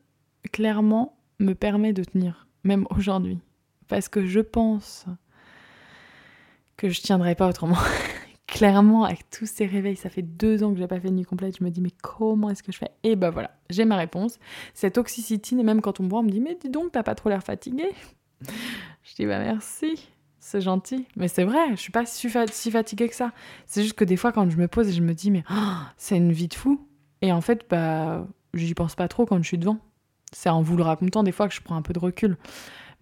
clairement, 0.53 1.17
me 1.41 1.55
permet 1.55 1.93
de 1.93 2.05
tenir, 2.05 2.47
même 2.63 2.87
aujourd'hui. 2.91 3.39
Parce 3.89 4.09
que 4.09 4.27
je 4.27 4.41
pense 4.41 5.07
que 6.79 6.89
je 6.89 7.03
tiendrai 7.03 7.35
pas 7.35 7.47
autrement. 7.47 7.77
clairement, 8.47 9.05
avec 9.05 9.29
tous 9.29 9.45
ces 9.45 9.67
réveils, 9.67 9.97
ça 9.97 10.09
fait 10.09 10.23
deux 10.23 10.65
ans 10.65 10.73
que 10.73 10.79
j'ai 10.79 10.87
pas 10.87 10.99
fait 10.99 11.11
de 11.11 11.15
nuit 11.15 11.25
complète, 11.25 11.59
je 11.59 11.65
me 11.65 11.69
dis 11.69 11.83
mais 11.83 11.93
comment 12.03 12.49
est-ce 12.49 12.63
que 12.63 12.73
je 12.73 12.79
fais? 12.79 12.91
Et 13.03 13.15
ben 13.15 13.29
voilà, 13.29 13.51
j'ai 13.69 13.85
ma 13.85 13.97
réponse. 13.97 14.39
Cette 14.73 14.97
oxycytine, 14.97 15.61
et 15.61 15.63
même 15.63 15.83
quand 15.83 16.01
on 16.01 16.05
me 16.05 16.09
voit, 16.09 16.21
on 16.21 16.23
me 16.23 16.31
dit 16.31 16.41
mais 16.41 16.57
dis 16.59 16.71
donc, 16.71 16.93
t'as 16.93 17.03
pas 17.03 17.15
trop 17.15 17.29
l'air 17.29 17.43
fatigué 17.43 17.91
je 19.03 19.15
dis 19.17 19.27
bah 19.27 19.41
merci, 19.41 20.09
c'est 20.39 20.61
gentil. 20.61 21.07
Mais 21.17 21.29
c'est 21.29 21.45
vrai, 21.45 21.71
je 21.73 21.77
suis 21.77 21.93
pas 21.93 22.07
si, 22.07 22.31
fatiguée 22.71 23.09
que 23.09 23.15
ça. 23.15 23.33
C'est 23.67 23.83
juste 23.83 23.95
que 23.95 24.05
des 24.05 24.17
fois, 24.17 24.33
quand 24.33 24.49
je 24.49 24.57
me 24.57 24.69
pose 24.69 24.89
et 24.89 24.93
je 24.93 25.03
me 25.03 25.13
dis, 25.13 25.31
mais 25.31 25.45
oh, 25.51 25.77
c'est 25.97 26.17
une 26.17 26.33
vie 26.33 26.49
de 26.49 26.55
fou. 26.55 26.81
Et 27.21 27.33
en 27.33 27.41
fait, 27.41 27.67
bah, 27.69 28.27
j'y 28.55 28.75
pense 28.75 28.95
pas 28.95 29.09
trop 29.09 29.27
quand 29.27 29.37
je 29.43 29.47
suis 29.47 29.59
devant. 29.59 29.79
C'est 30.33 30.49
en 30.49 30.63
vous 30.63 30.77
le 30.77 30.85
racontant 30.85 31.23
des 31.23 31.33
fois 31.33 31.49
que 31.49 31.55
je 31.55 31.61
prends 31.61 31.77
un 31.77 31.83
peu 31.83 31.93
de 31.93 31.99
recul. 31.99 32.37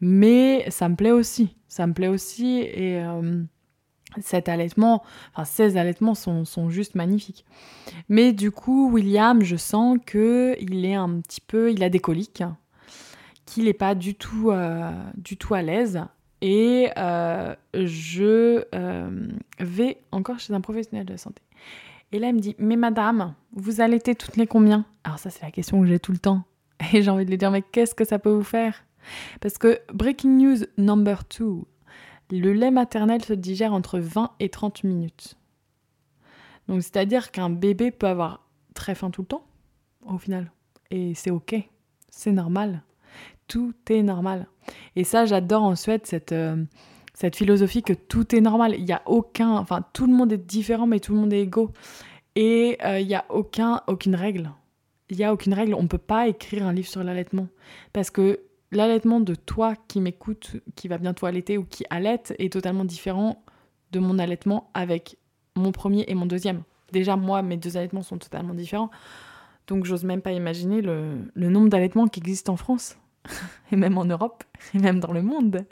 Mais 0.01 0.65
ça 0.71 0.89
me 0.89 0.97
plaît 0.97 1.11
aussi. 1.11 1.57
Ça 1.69 1.87
me 1.87 1.93
plaît 1.93 2.09
aussi. 2.09 2.59
Et 2.59 3.01
euh, 3.01 3.43
cet 4.21 4.49
allaitement, 4.49 5.03
enfin, 5.35 5.45
ces 5.45 5.77
allaitements 5.77 6.15
sont, 6.15 6.45
sont, 6.45 6.71
juste 6.71 6.95
magnifiques. 6.95 7.45
Mais 8.09 8.33
du 8.33 8.51
coup, 8.51 8.91
William, 8.91 9.43
je 9.43 9.57
sens 9.57 9.99
que 10.07 10.57
il 10.61 10.85
est 10.85 10.95
un 10.95 11.21
petit 11.21 11.41
peu. 11.41 11.71
Il 11.73 11.83
a 11.83 11.89
des 11.89 11.99
coliques 11.99 12.43
qu'il 13.47 13.65
n'est 13.65 13.73
pas 13.73 13.95
du 13.95 14.15
tout, 14.15 14.51
euh, 14.51 14.91
du 15.17 15.37
tout 15.37 15.55
à 15.55 15.63
l'aise. 15.63 16.03
Et 16.43 16.91
euh, 16.99 17.55
je 17.73 18.65
euh, 18.75 19.29
vais 19.59 19.99
encore 20.13 20.39
chez 20.39 20.53
un 20.53 20.61
professionnel 20.61 21.07
de 21.07 21.13
la 21.13 21.19
santé. 21.19 21.41
Et 22.13 22.19
là, 22.19 22.29
il 22.29 22.35
me 22.35 22.41
dit 22.41 22.55
Mais 22.59 22.77
madame, 22.77 23.35
vous 23.53 23.81
allaitez 23.81 24.15
toutes 24.15 24.37
les 24.37 24.47
combien? 24.47 24.85
Alors, 25.05 25.19
ça, 25.19 25.31
c'est 25.31 25.43
la 25.43 25.51
question 25.51 25.81
que 25.81 25.87
j'ai 25.87 25.99
tout 25.99 26.13
le 26.13 26.19
temps. 26.19 26.43
Et 26.93 27.01
j'ai 27.01 27.11
envie 27.11 27.25
de 27.25 27.31
lui 27.31 27.39
dire 27.39 27.51
Mais 27.51 27.63
qu'est-ce 27.63 27.95
que 27.95 28.05
ça 28.05 28.19
peut 28.19 28.31
vous 28.31 28.43
faire? 28.43 28.85
Parce 29.41 29.57
que, 29.57 29.81
breaking 29.95 30.37
news 30.37 30.59
number 30.77 31.25
two, 31.25 31.67
le 32.31 32.53
lait 32.53 32.71
maternel 32.71 33.25
se 33.25 33.33
digère 33.33 33.73
entre 33.73 33.99
20 33.99 34.33
et 34.41 34.49
30 34.49 34.85
minutes. 34.85 35.37
Donc, 36.69 36.83
c'est-à-dire 36.83 37.31
qu'un 37.31 37.51
bébé 37.51 37.91
peut 37.91 38.09
avoir 38.09 38.47
très 38.75 38.95
faim 38.95 39.11
tout 39.11 39.23
le 39.23 39.29
temps, 39.29 39.47
au 40.05 40.19
final. 40.19 40.51
Et 40.91 41.15
c'est 41.15 41.31
OK. 41.31 41.55
C'est 42.11 42.33
normal 42.33 42.83
tout 43.49 43.75
est 43.91 44.03
normal. 44.03 44.47
Et 44.95 45.05
ça, 45.05 45.25
j'adore 45.25 45.63
en 45.63 45.77
Suède 45.77 46.03
cette, 46.05 46.33
euh, 46.33 46.65
philosophie 47.35 47.83
que 47.83 47.93
tout 47.93 48.35
est 48.35 48.41
normal. 48.41 48.75
Il 48.77 48.85
n'y 48.85 48.93
a 48.93 49.03
aucun, 49.07 49.53
enfin, 49.53 49.85
tout 49.93 50.07
le 50.07 50.13
monde 50.13 50.33
est 50.33 50.47
différent, 50.47 50.87
mais 50.87 51.01
tout 51.01 51.15
le 51.15 51.21
monde 51.21 51.33
est 51.33 51.43
égaux. 51.43 51.71
Et 52.35 52.79
euh, 52.85 53.01
il 53.01 53.07
n'y 53.07 53.15
a 53.15 53.25
aucun, 53.31 53.83
aucune 53.87 54.15
règle. 54.15 54.51
Il 55.09 55.17
n'y 55.17 55.25
a 55.25 55.33
aucune 55.33 55.55
règle. 55.55 55.75
On 55.75 55.83
ne 55.83 55.89
peut 55.89 55.99
pas 55.99 56.29
écrire 56.29 56.67
un 56.67 56.73
livre 56.73 56.89
sur 56.89 57.03
l'allaitement. 57.03 57.49
Parce 57.93 58.11
que 58.11 58.41
l'allaitement 58.73 59.21
de 59.21 59.35
toi 59.35 59.75
qui 59.89 60.01
m'écoute, 60.01 60.57
qui 60.75 60.89
va 60.89 60.99
bientôt 60.99 61.27
allaiter 61.27 61.59
ou 61.59 61.65
qui 61.65 61.85
allaite, 61.91 62.35
est 62.39 62.53
totalement 62.53 62.85
différent 62.85 63.45
de 63.93 63.99
mon 63.99 64.19
allaitement 64.19 64.71
avec 64.75 65.19
mon 65.57 65.73
premier 65.73 66.05
et 66.09 66.15
mon 66.15 66.27
deuxième. 66.27 66.63
Déjà, 66.93 67.17
moi, 67.17 67.43
mes 67.43 67.57
deux 67.57 67.77
allaitements 67.77 68.03
sont 68.03 68.19
totalement 68.19 68.55
différents. 68.55 68.91
Donc, 69.67 69.85
j'ose 69.85 70.05
même 70.05 70.23
pas 70.23 70.33
imaginer 70.33 70.81
le, 70.81 71.31
nombre 71.35 71.69
d'allaitements 71.69 72.07
qui 72.07 72.21
existent 72.21 72.53
en 72.53 72.57
France. 72.57 72.99
et 73.73 73.77
même 73.77 73.99
en 73.99 74.05
Europe, 74.05 74.45
et 74.75 74.79
même 74.79 75.01
dans 75.01 75.13
le 75.13 75.21
monde. 75.21 75.67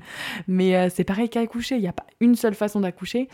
Mais 0.48 0.74
euh, 0.74 0.88
c'est 0.92 1.04
pareil 1.04 1.28
qu'à 1.28 1.40
accoucher, 1.40 1.76
il 1.76 1.82
n'y 1.82 1.88
a 1.88 1.92
pas 1.92 2.06
une 2.20 2.34
seule 2.34 2.54
façon 2.54 2.80
d'accoucher. 2.80 3.28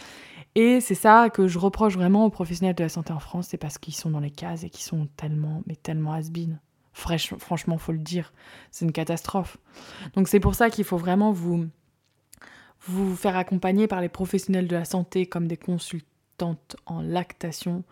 Et 0.54 0.80
c'est 0.80 0.94
ça 0.94 1.30
que 1.30 1.46
je 1.46 1.58
reproche 1.58 1.94
vraiment 1.94 2.26
aux 2.26 2.30
professionnels 2.30 2.74
de 2.74 2.82
la 2.82 2.90
santé 2.90 3.12
en 3.12 3.20
France, 3.20 3.48
c'est 3.48 3.56
parce 3.56 3.78
qu'ils 3.78 3.94
sont 3.94 4.10
dans 4.10 4.20
les 4.20 4.30
cases 4.30 4.64
et 4.64 4.68
qu'ils 4.68 4.84
sont 4.84 5.08
tellement, 5.16 5.62
mais 5.66 5.76
tellement 5.76 6.12
has. 6.12 6.30
Franchement, 6.92 7.78
faut 7.78 7.92
le 7.92 7.98
dire, 7.98 8.32
c'est 8.70 8.84
une 8.84 8.92
catastrophe. 8.92 9.58
Donc 10.14 10.28
c'est 10.28 10.40
pour 10.40 10.54
ça 10.54 10.70
qu'il 10.70 10.84
faut 10.84 10.98
vraiment 10.98 11.32
vous, 11.32 11.68
faire 13.16 13.36
accompagner 13.36 13.86
par 13.86 14.00
les 14.00 14.08
professionnels 14.08 14.66
de 14.66 14.76
la 14.76 14.84
santé 14.84 15.26
comme 15.26 15.46
des 15.46 15.56
consultantes 15.56 16.76
en 16.86 17.00
lactation 17.00 17.84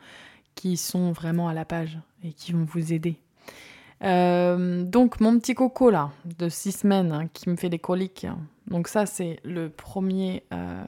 qui 0.55 0.77
sont 0.77 1.13
vraiment 1.13 1.49
à 1.49 1.55
la 1.55 1.65
page 1.65 1.99
et 2.25 2.33
qui 2.33 2.53
vont 2.53 2.65
vous 2.65 2.93
aider. 2.93 3.17
Euh, 4.03 4.83
donc 4.85 5.21
mon 5.21 5.39
petit 5.39 5.55
coco 5.55 5.91
là, 5.91 6.11
de 6.25 6.49
6 6.49 6.73
semaines, 6.73 7.13
hein, 7.13 7.29
qui 7.33 7.49
me 7.49 7.57
fait 7.57 7.69
des 7.69 7.79
coliques. 7.79 8.27
Donc 8.67 8.89
ça 8.89 9.07
c'est 9.07 9.41
le 9.45 9.71
premier, 9.71 10.45
euh, 10.53 10.85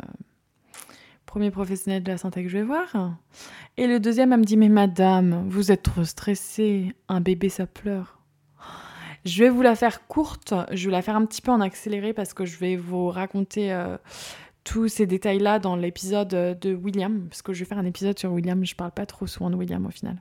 premier 1.30 1.52
professionnel 1.52 2.02
de 2.02 2.10
la 2.10 2.18
santé 2.18 2.42
que 2.42 2.48
je 2.48 2.58
vais 2.58 2.64
voir. 2.64 3.14
Et 3.76 3.86
le 3.86 4.00
deuxième, 4.00 4.32
elle 4.32 4.40
me 4.40 4.44
dit, 4.44 4.56
mais 4.56 4.68
madame, 4.68 5.44
vous 5.48 5.70
êtes 5.70 5.84
trop 5.84 6.02
stressée, 6.02 6.92
un 7.08 7.20
bébé 7.20 7.48
ça 7.48 7.68
pleure. 7.68 8.18
Je 9.24 9.44
vais 9.44 9.48
vous 9.48 9.62
la 9.62 9.76
faire 9.76 10.08
courte, 10.08 10.54
je 10.72 10.86
vais 10.86 10.90
la 10.92 11.02
faire 11.02 11.14
un 11.14 11.24
petit 11.26 11.40
peu 11.40 11.52
en 11.52 11.60
accéléré 11.60 12.12
parce 12.12 12.34
que 12.34 12.44
je 12.44 12.58
vais 12.58 12.74
vous 12.74 13.10
raconter 13.10 13.72
euh, 13.72 13.96
tous 14.64 14.88
ces 14.88 15.06
détails-là 15.06 15.60
dans 15.60 15.76
l'épisode 15.76 16.58
de 16.60 16.74
William, 16.74 17.28
parce 17.28 17.42
que 17.42 17.52
je 17.52 17.60
vais 17.60 17.64
faire 17.64 17.78
un 17.78 17.86
épisode 17.86 18.18
sur 18.18 18.32
William, 18.32 18.64
je 18.64 18.74
parle 18.74 18.90
pas 18.90 19.06
trop 19.06 19.28
souvent 19.28 19.50
de 19.50 19.54
William 19.54 19.86
au 19.86 19.90
final. 19.90 20.20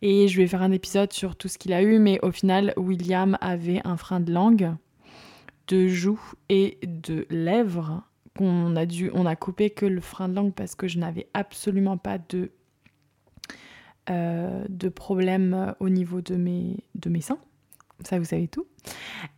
Et 0.00 0.26
je 0.26 0.38
vais 0.38 0.46
faire 0.46 0.62
un 0.62 0.72
épisode 0.72 1.12
sur 1.12 1.36
tout 1.36 1.48
ce 1.48 1.58
qu'il 1.58 1.74
a 1.74 1.82
eu, 1.82 1.98
mais 1.98 2.18
au 2.22 2.32
final, 2.32 2.72
William 2.78 3.36
avait 3.42 3.82
un 3.84 3.98
frein 3.98 4.20
de 4.20 4.32
langue, 4.32 4.74
de 5.68 5.86
joue 5.86 6.22
et 6.48 6.78
de 6.82 7.26
lèvres 7.28 8.04
qu'on 8.36 8.76
a 8.76 8.86
dû, 8.86 9.10
on 9.14 9.26
a 9.26 9.36
coupé 9.36 9.70
que 9.70 9.86
le 9.86 10.00
frein 10.00 10.28
de 10.28 10.34
langue 10.34 10.52
parce 10.52 10.74
que 10.74 10.88
je 10.88 10.98
n'avais 10.98 11.28
absolument 11.34 11.96
pas 11.96 12.18
de, 12.18 12.50
euh, 14.08 14.64
de 14.68 14.88
problème 14.88 15.74
au 15.80 15.88
niveau 15.88 16.20
de 16.20 16.36
mes, 16.36 16.76
de 16.94 17.10
mes 17.10 17.20
seins. 17.20 17.38
Ça, 18.04 18.18
vous 18.18 18.24
savez 18.24 18.48
tout. 18.48 18.66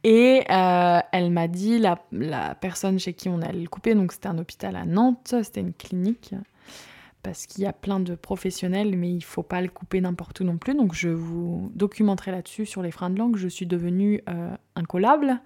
Et 0.04 0.44
euh, 0.50 1.00
elle 1.12 1.30
m'a 1.30 1.48
dit, 1.48 1.78
la, 1.78 2.04
la, 2.12 2.54
personne 2.54 2.98
chez 2.98 3.12
qui 3.12 3.28
on 3.28 3.42
allait 3.42 3.60
le 3.60 3.68
couper, 3.68 3.94
donc 3.94 4.12
c'était 4.12 4.28
un 4.28 4.38
hôpital 4.38 4.76
à 4.76 4.84
Nantes, 4.84 5.34
c'était 5.42 5.60
une 5.60 5.72
clinique, 5.72 6.34
parce 7.22 7.46
qu'il 7.46 7.64
y 7.64 7.66
a 7.66 7.72
plein 7.72 8.00
de 8.00 8.14
professionnels, 8.14 8.96
mais 8.96 9.10
il 9.10 9.22
faut 9.22 9.42
pas 9.42 9.60
le 9.60 9.68
couper 9.68 10.00
n'importe 10.00 10.40
où 10.40 10.44
non 10.44 10.58
plus. 10.58 10.74
Donc 10.74 10.94
je 10.94 11.08
vous 11.08 11.70
documenterai 11.74 12.30
là-dessus 12.30 12.66
sur 12.66 12.82
les 12.82 12.90
freins 12.90 13.10
de 13.10 13.18
langue. 13.18 13.36
Je 13.36 13.48
suis 13.48 13.66
devenue 13.66 14.22
euh, 14.28 14.54
incollable. 14.74 15.40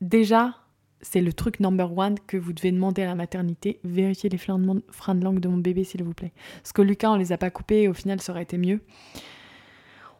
Déjà, 0.00 0.54
c'est 1.02 1.20
le 1.20 1.32
truc 1.32 1.60
number 1.60 1.96
one 1.96 2.16
que 2.26 2.36
vous 2.36 2.52
devez 2.52 2.70
demander 2.70 3.02
à 3.02 3.06
la 3.06 3.14
maternité. 3.14 3.80
Vérifiez 3.84 4.30
les 4.30 4.38
freins 4.38 4.58
de 4.58 5.24
langue 5.24 5.40
de 5.40 5.48
mon 5.48 5.58
bébé, 5.58 5.84
s'il 5.84 6.02
vous 6.04 6.14
plaît. 6.14 6.32
Parce 6.62 6.72
que 6.72 6.82
Lucas, 6.82 7.10
on 7.10 7.16
les 7.16 7.32
a 7.32 7.38
pas 7.38 7.50
coupés 7.50 7.88
au 7.88 7.94
final, 7.94 8.20
ça 8.20 8.32
aurait 8.32 8.44
été 8.44 8.56
mieux. 8.56 8.80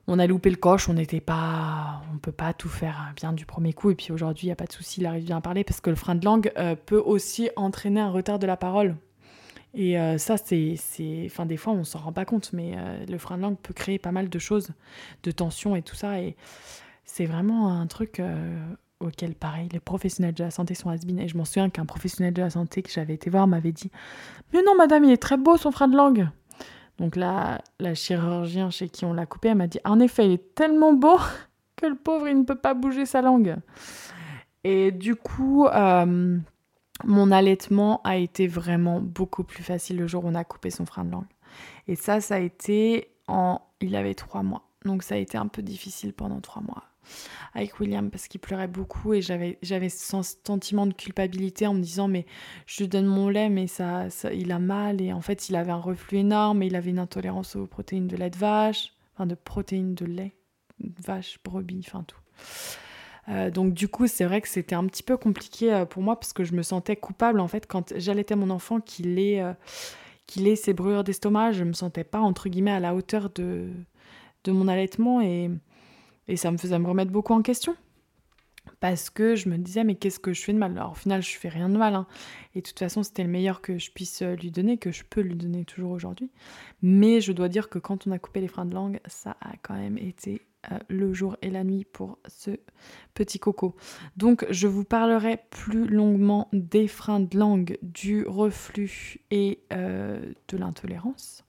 On 0.09 0.19
a 0.19 0.27
loupé 0.27 0.51
le 0.51 0.57
coche, 0.57 0.89
on 0.89 0.95
n'était 0.95 1.21
pas, 1.21 2.03
on 2.13 2.19
peut 2.19 2.33
pas 2.33 2.53
tout 2.53 2.69
faire 2.69 3.13
bien 3.15 3.33
du 3.33 3.47
premier 3.47 3.73
coup. 3.73 3.91
Et 3.91 3.95
puis 3.95 4.13
aujourd'hui, 4.13 4.47
il 4.47 4.49
n'y 4.49 4.53
a 4.53 4.57
pas 4.57 4.67
de 4.67 4.73
souci, 4.73 5.01
il 5.01 5.07
arrive 5.07 5.25
bien 5.25 5.37
à 5.37 5.41
parler 5.41 5.63
parce 5.63 5.81
que 5.81 5.91
le 5.91 5.97
frein 5.97 6.17
de 6.17 6.25
langue 6.25 6.51
euh, 6.59 6.75
peut 6.75 6.99
aussi 6.99 7.51
entraîner 7.55 8.01
un 8.01 8.11
retard 8.11 8.41
de 8.41 8.47
la 8.47 8.57
parole. 8.57 8.97
Et 9.75 9.99
euh, 9.99 10.19
ça, 10.19 10.37
c'est, 10.37 10.75
Enfin, 11.27 11.47
des 11.47 11.57
fois, 11.57 11.73
on 11.73 11.85
s'en 11.85 12.01
rend 12.01 12.13
pas 12.13 12.25
compte, 12.25 12.53
mais 12.53 12.73
euh, 12.77 13.07
le 13.07 13.17
frein 13.17 13.37
de 13.37 13.43
langue 13.43 13.59
peut 13.59 13.73
créer 13.73 13.99
pas 13.99 14.13
mal 14.13 14.29
de 14.29 14.39
choses, 14.39 14.71
de 15.23 15.31
tensions 15.31 15.77
et 15.77 15.83
tout 15.83 15.95
ça. 15.95 16.21
Et 16.21 16.37
c'est 17.05 17.25
vraiment 17.27 17.73
un 17.73 17.87
truc 17.87 18.21
auquel, 19.03 19.35
pareil, 19.35 19.69
les 19.73 19.81
professionnels 19.81 20.35
de 20.35 20.45
la 20.45 20.51
santé 20.51 20.75
sont 20.75 20.91
has 20.91 21.01
Et 21.19 21.29
je 21.29 21.37
m'en 21.37 21.45
souviens 21.45 21.71
qu'un 21.71 21.87
professionnel 21.87 22.33
de 22.33 22.43
la 22.43 22.51
santé 22.51 22.83
que 22.83 22.91
j'avais 22.91 23.15
été 23.15 23.31
voir 23.31 23.47
m'avait 23.47 23.73
dit 23.73 23.91
Mais 24.53 24.63
non, 24.63 24.75
madame, 24.77 25.05
il 25.05 25.11
est 25.11 25.23
très 25.23 25.37
beau 25.37 25.57
son 25.57 25.71
frein 25.71 25.89
de 25.89 25.97
langue. 25.97 26.29
Donc 26.99 27.17
la, 27.17 27.61
la 27.81 27.95
chirurgien 27.95 28.71
chez 28.71 28.89
qui 28.89 29.05
on 29.05 29.13
l'a 29.13 29.27
coupé, 29.27 29.49
elle 29.49 29.57
m'a 29.57 29.67
dit 29.67 29.81
En 29.85 30.01
effet, 30.01 30.27
il 30.27 30.33
est 30.33 30.55
tellement 30.55 30.93
beau 30.93 31.19
que 31.77 31.87
le 31.87 31.97
pauvre, 31.97 32.29
il 32.29 32.39
ne 32.39 32.45
peut 32.45 32.59
pas 32.59 32.75
bouger 32.75 33.07
sa 33.07 33.23
langue. 33.23 33.57
Et 34.65 34.93
du 34.93 35.17
coup, 35.17 35.67
euh, 35.67 36.39
mon 37.05 37.31
allaitement 37.33 38.01
a 38.05 38.17
été 38.17 38.47
vraiment 38.47 39.01
beaucoup 39.01 39.43
plus 39.43 39.63
facile 39.63 39.97
le 39.97 40.07
jour 40.07 40.25
où 40.25 40.29
on 40.29 40.35
a 40.35 40.45
coupé 40.45 40.71
son 40.71 40.87
frein 40.87 41.05
de 41.05 41.11
langue. 41.11 41.27
Et 41.89 41.97
ça, 41.97 42.21
ça 42.21 42.37
a 42.37 42.39
été 42.39 43.09
en. 43.27 43.61
Il 43.81 43.97
avait 43.97 44.15
trois 44.15 44.43
mois. 44.43 44.63
Donc 44.85 45.03
ça 45.03 45.17
a 45.17 45.19
été 45.19 45.37
un 45.37 45.49
peu 45.49 45.63
difficile 45.63 46.13
pendant 46.13 46.41
trois 46.41 46.63
mois 46.63 46.85
avec 47.55 47.79
William 47.81 48.11
parce 48.11 48.29
qu'il 48.29 48.41
pleurait 48.41 48.69
beaucoup 48.69 49.15
et 49.15 49.23
j'avais 49.23 49.59
j'avais 49.63 49.89
ce 49.89 50.23
sentiment 50.45 50.87
de 50.87 50.93
culpabilité 50.93 51.67
en 51.67 51.75
me 51.75 51.81
disant 51.81 52.09
mais 52.09 52.27
je 52.67 52.83
lui 52.83 52.89
donne 52.89 53.07
mon 53.07 53.29
lait 53.29 53.49
mais 53.49 53.67
ça, 53.67 54.07
il 54.33 54.53
a 54.53 54.59
mal 54.59 55.01
et 55.01 55.13
en 55.13 55.21
fait 55.21 55.49
il 55.49 55.57
avait 55.57 55.73
un 55.73 55.81
reflux 55.81 56.19
énorme 56.19 56.63
et 56.63 56.67
il 56.67 56.77
avait 56.77 56.91
une 56.91 56.99
intolérance 56.99 57.57
aux 57.57 57.67
protéines 57.67 58.09
de 58.09 58.17
lait 58.17 58.31
de 58.31 58.39
vache 58.39 58.93
enfin 59.15 59.27
de 59.27 59.35
protéines 59.35 59.95
de 59.95 60.07
lait 60.07 60.33
vache 61.05 61.39
brebis 61.45 61.85
enfin 61.87 62.05
tout. 62.07 62.19
Euh, 63.29 63.51
donc 63.51 63.73
du 63.73 63.87
coup 63.87 64.09
c'est 64.09 64.25
vrai 64.25 64.41
que 64.41 64.49
c'était 64.49 64.75
un 64.75 64.87
petit 64.87 65.05
peu 65.05 65.17
compliqué 65.17 65.73
euh, 65.73 65.85
pour 65.85 66.03
moi 66.03 66.19
parce 66.19 66.33
que 66.33 66.43
je 66.43 66.55
me 66.55 66.63
sentais 66.63 66.97
coupable 66.97 67.39
en 67.39 67.47
fait 67.47 67.69
quand 67.69 67.93
j'allaitais 67.97 68.35
mon 68.35 68.51
enfant 68.51 68.81
qu'il 68.81 69.19
ait 69.19 69.41
euh, 69.41 69.53
ait 70.45 70.57
ses 70.57 70.73
brûlures 70.73 71.05
d'estomac 71.05 71.53
je 71.53 71.63
me 71.63 71.73
sentais 71.73 72.03
pas 72.03 72.19
entre 72.19 72.49
guillemets 72.49 72.73
à 72.73 72.81
la 72.81 72.97
hauteur 72.97 73.31
de 73.31 73.69
de 74.43 74.51
mon 74.51 74.67
allaitement 74.67 75.21
et 75.21 75.51
et 76.29 76.37
ça 76.37 76.51
me 76.51 76.59
faisait 76.59 76.79
me 76.79 76.89
remettre 76.89 77.11
beaucoup 77.11 77.33
en 77.33 77.43
question. 77.43 77.77
Parce 78.81 79.11
que 79.11 79.35
je 79.35 79.49
me 79.49 79.59
disais, 79.59 79.85
mais 79.85 79.97
qu'est-ce 79.97 80.21
que 80.21 80.33
je 80.33 80.43
fais 80.43 80.53
de 80.53 80.59
mal? 80.59 80.73
Alors 80.73 80.93
au 80.93 80.95
final, 80.95 81.23
je 81.23 81.37
fais 81.37 81.49
rien 81.49 81.69
de 81.69 81.77
mal. 81.77 81.95
Hein. 81.95 82.07
Et 82.55 82.61
de 82.61 82.67
toute 82.67 82.79
façon, 82.79 83.03
c'était 83.03 83.25
le 83.25 83.29
meilleur 83.29 83.61
que 83.61 83.79
je 83.79 83.91
puisse 83.91 84.23
euh, 84.23 84.37
lui 84.37 84.51
donner, 84.51 84.79
que 84.79 84.93
je 84.93 85.03
peux 85.09 85.21
lui 85.21 85.35
donner 85.35 85.65
toujours 85.65 85.91
aujourd'hui. 85.91 86.31
Mais 86.81 87.21
je 87.21 87.33
dois 87.33 87.49
dire 87.49 87.69
que 87.69 87.79
quand 87.79 88.07
on 88.07 88.13
a 88.13 88.19
coupé 88.19 88.41
les 88.41 88.49
freins 88.49 88.65
de 88.65 88.75
langue, 88.75 89.01
ça 89.07 89.37
a 89.41 89.53
quand 89.63 89.75
même 89.75 89.99
été 89.99 90.43
euh, 90.71 90.79
le 90.89 91.13
jour 91.13 91.37
et 91.43 91.51
la 91.51 91.65
nuit 91.65 91.85
pour 91.85 92.19
ce 92.29 92.53
petit 93.15 93.41
coco. 93.41 93.75
Donc 94.17 94.47
je 94.51 94.69
vous 94.69 94.85
parlerai 94.85 95.41
plus 95.51 95.89
longuement 95.89 96.49
des 96.53 96.87
freins 96.87 97.21
de 97.21 97.37
langue, 97.37 97.79
du 97.83 98.25
reflux 98.27 99.19
et 99.33 99.61
euh, 99.73 100.33
de 100.49 100.57
l'intolérance. 100.57 101.45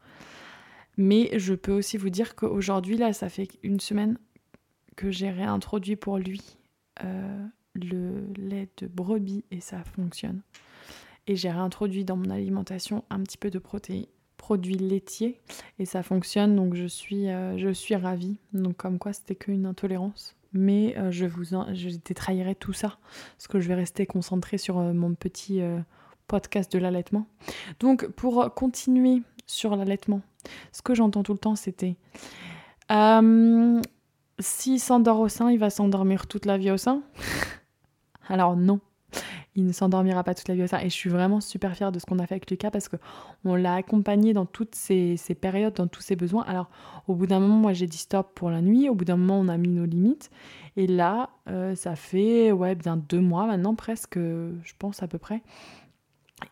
Mais 0.97 1.29
je 1.37 1.53
peux 1.53 1.71
aussi 1.71 1.97
vous 1.97 2.09
dire 2.09 2.35
qu'aujourd'hui, 2.35 2.97
là, 2.97 3.13
ça 3.13 3.29
fait 3.29 3.49
une 3.61 3.79
semaine 3.79 4.17
que 4.95 5.11
j'ai 5.11 5.29
réintroduit 5.29 5.95
pour 5.95 6.17
lui 6.17 6.57
euh, 7.03 7.45
le 7.75 8.27
lait 8.37 8.69
de 8.77 8.87
brebis 8.87 9.43
et 9.51 9.59
ça 9.59 9.83
fonctionne. 9.95 10.41
Et 11.25 11.35
j'ai 11.35 11.49
réintroduit 11.49 12.05
dans 12.05 12.17
mon 12.17 12.29
alimentation 12.29 13.03
un 13.09 13.19
petit 13.21 13.37
peu 13.37 13.49
de 13.49 13.59
produits 13.59 14.75
laitiers 14.75 15.39
et 15.79 15.85
ça 15.85 16.03
fonctionne 16.03 16.55
donc 16.55 16.75
je 16.75 16.85
suis, 16.85 17.29
euh, 17.29 17.57
je 17.57 17.69
suis 17.69 17.95
ravie. 17.95 18.37
Donc 18.53 18.77
comme 18.77 18.99
quoi 18.99 19.13
c'était 19.13 19.35
qu'une 19.35 19.65
intolérance. 19.65 20.35
Mais 20.51 20.95
euh, 20.97 21.09
je 21.09 21.25
vous 21.25 21.45
je 21.45 21.97
détraillerai 22.05 22.53
tout 22.53 22.73
ça 22.73 22.99
parce 23.37 23.47
que 23.47 23.59
je 23.59 23.67
vais 23.67 23.75
rester 23.75 24.05
concentrée 24.05 24.59
sur 24.59 24.77
mon 24.77 25.15
petit 25.15 25.61
podcast 26.27 26.71
de 26.71 26.77
l'allaitement. 26.77 27.25
Donc 27.79 28.07
pour 28.07 28.53
continuer 28.53 29.23
sur 29.47 29.75
l'allaitement, 29.75 30.21
ce 30.71 30.83
que 30.83 30.93
j'entends 30.93 31.23
tout 31.23 31.33
le 31.33 31.39
temps 31.39 31.55
c'était 31.55 31.95
s'il 34.43 34.79
s'endort 34.79 35.19
au 35.19 35.29
sein, 35.29 35.49
il 35.49 35.57
va 35.57 35.69
s'endormir 35.69 36.27
toute 36.27 36.45
la 36.45 36.57
vie 36.57 36.71
au 36.71 36.77
sein? 36.77 37.01
Alors 38.29 38.55
non, 38.55 38.79
il 39.55 39.65
ne 39.65 39.71
s'endormira 39.71 40.23
pas 40.23 40.33
toute 40.33 40.47
la 40.47 40.55
vie 40.55 40.63
au 40.63 40.67
sein. 40.67 40.79
Et 40.79 40.89
je 40.89 40.95
suis 40.95 41.09
vraiment 41.09 41.41
super 41.41 41.75
fière 41.75 41.91
de 41.91 41.99
ce 41.99 42.05
qu'on 42.05 42.19
a 42.19 42.25
fait 42.25 42.35
avec 42.35 42.49
Lucas 42.49 42.71
parce 42.71 42.89
qu'on 42.89 43.55
l'a 43.55 43.75
accompagné 43.75 44.33
dans 44.33 44.45
toutes 44.45 44.75
ces, 44.75 45.17
périodes, 45.39 45.75
dans 45.75 45.87
tous 45.87 46.01
ses 46.01 46.15
besoins. 46.15 46.43
Alors 46.43 46.69
au 47.07 47.15
bout 47.15 47.27
d'un 47.27 47.39
moment, 47.39 47.55
moi 47.55 47.73
j'ai 47.73 47.87
dit 47.87 47.97
stop 47.97 48.33
pour 48.33 48.49
la 48.49 48.61
nuit. 48.61 48.89
Au 48.89 48.95
bout 48.95 49.05
d'un 49.05 49.17
moment, 49.17 49.39
on 49.39 49.47
a 49.47 49.57
mis 49.57 49.69
nos 49.69 49.85
limites. 49.85 50.31
Et 50.75 50.87
là, 50.87 51.29
euh, 51.49 51.75
ça 51.75 51.95
fait 51.95 52.51
deux 53.09 53.21
mois 53.21 53.45
maintenant 53.45 53.75
presque, 53.75 54.17
je 54.17 54.73
pense 54.79 55.03
à 55.03 55.07
peu 55.07 55.17
près. 55.17 55.43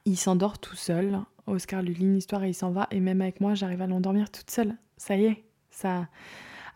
Il 0.05 0.17
s'endort 0.17 0.59
tout 0.59 0.75
seul. 0.75 1.19
Oscar 1.47 1.81
lui 1.81 1.95
lit 1.95 2.05
une 2.05 2.17
histoire 2.17 2.43
et 2.43 2.49
il 2.49 2.53
s'en 2.53 2.71
va. 2.71 2.87
Et 2.91 2.99
même 2.99 3.21
avec 3.21 3.41
moi, 3.41 3.55
j'arrive 3.55 3.81
à 3.81 3.87
l'endormir 3.87 4.29
toute 4.29 4.51
seule. 4.51 4.75
Ça 4.97 5.17
y 5.17 5.25
est, 5.25 5.43
ça 5.71 6.07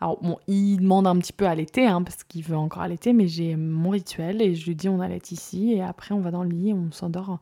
alors 0.00 0.20
bon, 0.22 0.38
il 0.46 0.78
demande 0.78 1.06
un 1.06 1.16
petit 1.18 1.32
peu 1.32 1.46
à 1.46 1.54
l'été, 1.54 1.86
hein, 1.86 2.02
parce 2.02 2.22
qu'il 2.24 2.42
veut 2.42 2.56
encore 2.56 2.82
allaiter, 2.82 3.12
mais 3.12 3.28
j'ai 3.28 3.56
mon 3.56 3.90
rituel 3.90 4.42
et 4.42 4.54
je 4.54 4.66
lui 4.66 4.76
dis 4.76 4.88
on 4.88 5.00
allait 5.00 5.22
ici 5.30 5.72
et 5.72 5.82
après 5.82 6.14
on 6.14 6.20
va 6.20 6.30
dans 6.30 6.42
le 6.42 6.50
lit 6.50 6.70
et 6.70 6.74
on 6.74 6.90
s'endort. 6.92 7.40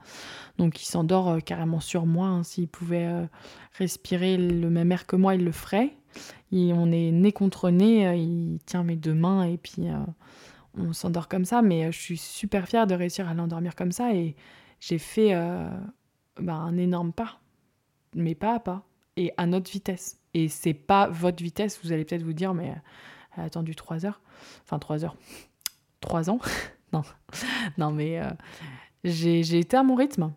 Donc 0.58 0.80
il 0.80 0.86
s'endort 0.86 1.30
euh, 1.30 1.40
carrément 1.40 1.80
sur 1.80 2.06
moi. 2.06 2.28
Hein. 2.28 2.42
S'il 2.44 2.68
pouvait 2.68 3.06
euh, 3.06 3.26
respirer 3.78 4.36
le 4.36 4.70
même 4.70 4.92
air 4.92 5.06
que 5.06 5.16
moi, 5.16 5.34
il 5.34 5.44
le 5.44 5.52
ferait. 5.52 5.96
on 6.52 6.92
est 6.92 7.10
nez 7.10 7.32
contre 7.32 7.70
nez, 7.70 8.06
euh, 8.06 8.14
il 8.14 8.58
tient 8.66 8.84
mes 8.84 8.96
deux 8.96 9.14
mains 9.14 9.44
et 9.44 9.58
puis 9.58 9.86
on 10.78 10.92
s'endort 10.92 11.28
comme 11.28 11.44
ça. 11.44 11.60
Mais 11.60 11.90
je 11.90 11.98
suis 11.98 12.18
super 12.18 12.68
fière 12.68 12.86
de 12.86 12.94
réussir 12.94 13.28
à 13.28 13.34
l'endormir 13.34 13.74
comme 13.74 13.92
ça 13.92 14.14
et 14.14 14.36
j'ai 14.78 14.98
fait 14.98 15.34
bah, 16.40 16.54
un 16.54 16.76
énorme 16.76 17.12
pas, 17.12 17.40
mais 18.14 18.34
pas 18.34 18.54
à 18.54 18.60
pas 18.60 18.86
et 19.16 19.32
à 19.36 19.46
notre 19.46 19.70
vitesse. 19.70 20.20
Et 20.34 20.48
c'est 20.48 20.74
pas 20.74 21.08
votre 21.08 21.42
vitesse, 21.42 21.80
vous 21.82 21.92
allez 21.92 22.04
peut-être 22.04 22.22
vous 22.22 22.32
dire, 22.32 22.54
mais 22.54 22.74
a 23.36 23.44
attendu 23.44 23.74
3 23.74 24.06
heures. 24.06 24.20
Enfin, 24.64 24.78
3 24.78 25.04
heures. 25.04 25.16
3 26.00 26.30
ans 26.30 26.38
Non. 26.92 27.02
Non, 27.78 27.90
mais 27.90 28.20
euh, 28.20 28.30
j'ai 29.04 29.58
été 29.58 29.76
à 29.76 29.82
mon 29.82 29.94
rythme. 29.94 30.32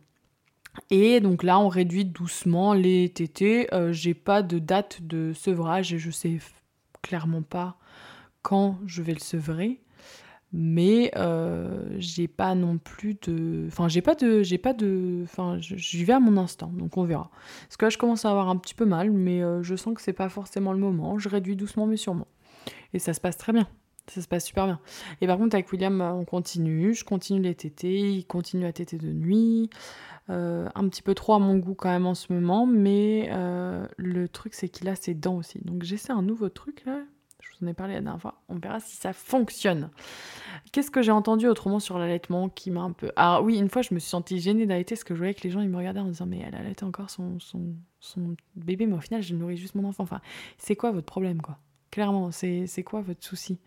Et 0.89 1.19
donc 1.19 1.43
là, 1.43 1.60
on 1.60 1.67
réduit 1.67 2.05
doucement 2.05 2.73
les 2.73 3.10
tétés. 3.10 3.73
Euh, 3.73 3.91
j'ai 3.93 4.13
pas 4.13 4.41
de 4.41 4.60
date 4.60 5.01
de 5.01 5.33
sevrage 5.33 5.93
et 5.93 5.99
je 5.99 6.12
sais 6.12 6.39
clairement 7.01 7.41
pas 7.41 7.77
quand 8.41 8.79
je 8.86 9.01
vais 9.01 9.13
le 9.13 9.19
sevrer 9.19 9.81
mais 10.53 11.12
euh, 11.17 11.86
j'ai 11.97 12.27
pas 12.27 12.55
non 12.55 12.77
plus 12.77 13.15
de 13.15 13.65
enfin 13.67 13.89
j'ai 13.89 14.01
pas 14.01 14.15
de 14.15 14.43
j'ai 14.43 14.57
pas 14.57 14.73
de 14.73 15.21
enfin 15.23 15.57
j'y 15.60 16.03
vais 16.05 16.13
à 16.13 16.19
mon 16.19 16.38
instant 16.38 16.71
donc 16.73 16.97
on 16.97 17.03
verra. 17.03 17.29
Parce 17.67 17.77
que 17.77 17.86
là 17.86 17.89
je 17.89 17.97
commence 17.97 18.25
à 18.25 18.29
avoir 18.29 18.49
un 18.49 18.55
petit 18.55 18.73
peu 18.73 18.86
mal 18.86 19.12
mais 19.12 19.43
euh, 19.43 19.62
je 19.62 19.75
sens 19.75 19.93
que 19.93 20.01
c'est 20.01 20.13
pas 20.13 20.29
forcément 20.29 20.71
le 20.71 20.79
moment. 20.79 21.17
Je 21.17 21.27
réduis 21.27 21.55
doucement 21.55 21.86
mais 21.86 21.97
sûrement. 21.97 22.27
Et 22.93 22.99
ça 22.99 23.13
se 23.13 23.19
passe 23.19 23.38
très 23.38 23.51
bien. 23.51 23.67
Ça 24.07 24.21
se 24.21 24.27
passe 24.27 24.45
super 24.45 24.67
bien. 24.67 24.79
Et 25.19 25.27
par 25.27 25.38
contre 25.38 25.55
avec 25.55 25.69
William 25.71 25.99
on 26.01 26.23
continue. 26.23 26.93
Je 26.93 27.03
continue 27.03 27.41
les 27.41 27.55
tétés. 27.55 27.99
Il 27.99 28.25
continue 28.25 28.65
à 28.65 28.71
téter 28.71 28.97
de 28.97 29.12
nuit. 29.12 29.69
Euh, 30.29 30.67
un 30.75 30.88
petit 30.88 31.01
peu 31.01 31.13
trop 31.13 31.33
à 31.33 31.39
mon 31.39 31.57
goût 31.57 31.73
quand 31.73 31.89
même 31.89 32.05
en 32.05 32.15
ce 32.15 32.31
moment. 32.31 32.65
Mais 32.65 33.29
le 33.97 34.27
truc 34.29 34.53
c'est 34.53 34.69
qu'il 34.69 34.88
a 34.88 34.95
ses 34.95 35.13
dents 35.13 35.36
aussi. 35.36 35.60
Donc 35.65 35.83
j'essaie 35.83 36.13
un 36.13 36.21
nouveau 36.21 36.47
truc 36.47 36.83
là 36.86 37.01
je 37.60 37.65
vous 37.65 37.72
en 37.72 37.74
parlé 37.74 37.93
la 37.96 38.02
dernière 38.02 38.22
fois. 38.22 38.41
On 38.50 38.56
verra 38.56 38.80
si 38.80 38.96
ça 38.96 39.13
fonctionne. 39.13 39.89
Qu'est-ce 40.72 40.91
que 40.91 41.02
j'ai 41.02 41.12
entendu 41.12 41.48
autrement 41.48 41.80
sur 41.80 41.98
l'allaitement 41.98 42.50
qui 42.50 42.72
m'a 42.72 42.82
un 42.82 42.91
peu. 42.91 43.12
Ah 43.15 43.41
oui, 43.41 43.58
une 43.58 43.70
fois, 43.70 43.82
je 43.82 43.93
me 43.93 44.00
suis 44.00 44.10
sentie 44.10 44.39
gênée 44.39 44.65
d'allaiter 44.65 44.96
parce 44.96 45.04
que 45.04 45.13
je 45.13 45.20
voyais 45.20 45.34
que 45.34 45.43
les 45.43 45.50
gens 45.50 45.62
ils 45.62 45.70
me 45.70 45.78
regardaient 45.78 46.00
en 46.00 46.08
disant 46.08 46.26
Mais 46.26 46.43
elle 46.46 46.56
allait 46.56 46.84
encore 46.84 47.10
son, 47.10 47.39
son, 47.39 47.76
son 48.00 48.36
bébé, 48.56 48.86
mais 48.86 48.96
au 48.96 49.02
final, 49.02 49.22
je 49.22 49.34
nourris 49.34 49.58
juste 49.58 49.76
mon 49.76 49.88
enfant. 49.88 50.04
Enfin, 50.04 50.22
c'est 50.58 50.76
quoi 50.76 50.91
votre 50.91 51.06
problème, 51.06 51.41
quoi? 51.41 51.58
Clairement, 51.91 52.32
c'est 52.32 52.84
quoi 52.86 53.02
votre 53.02 53.26
souci? 53.26 53.60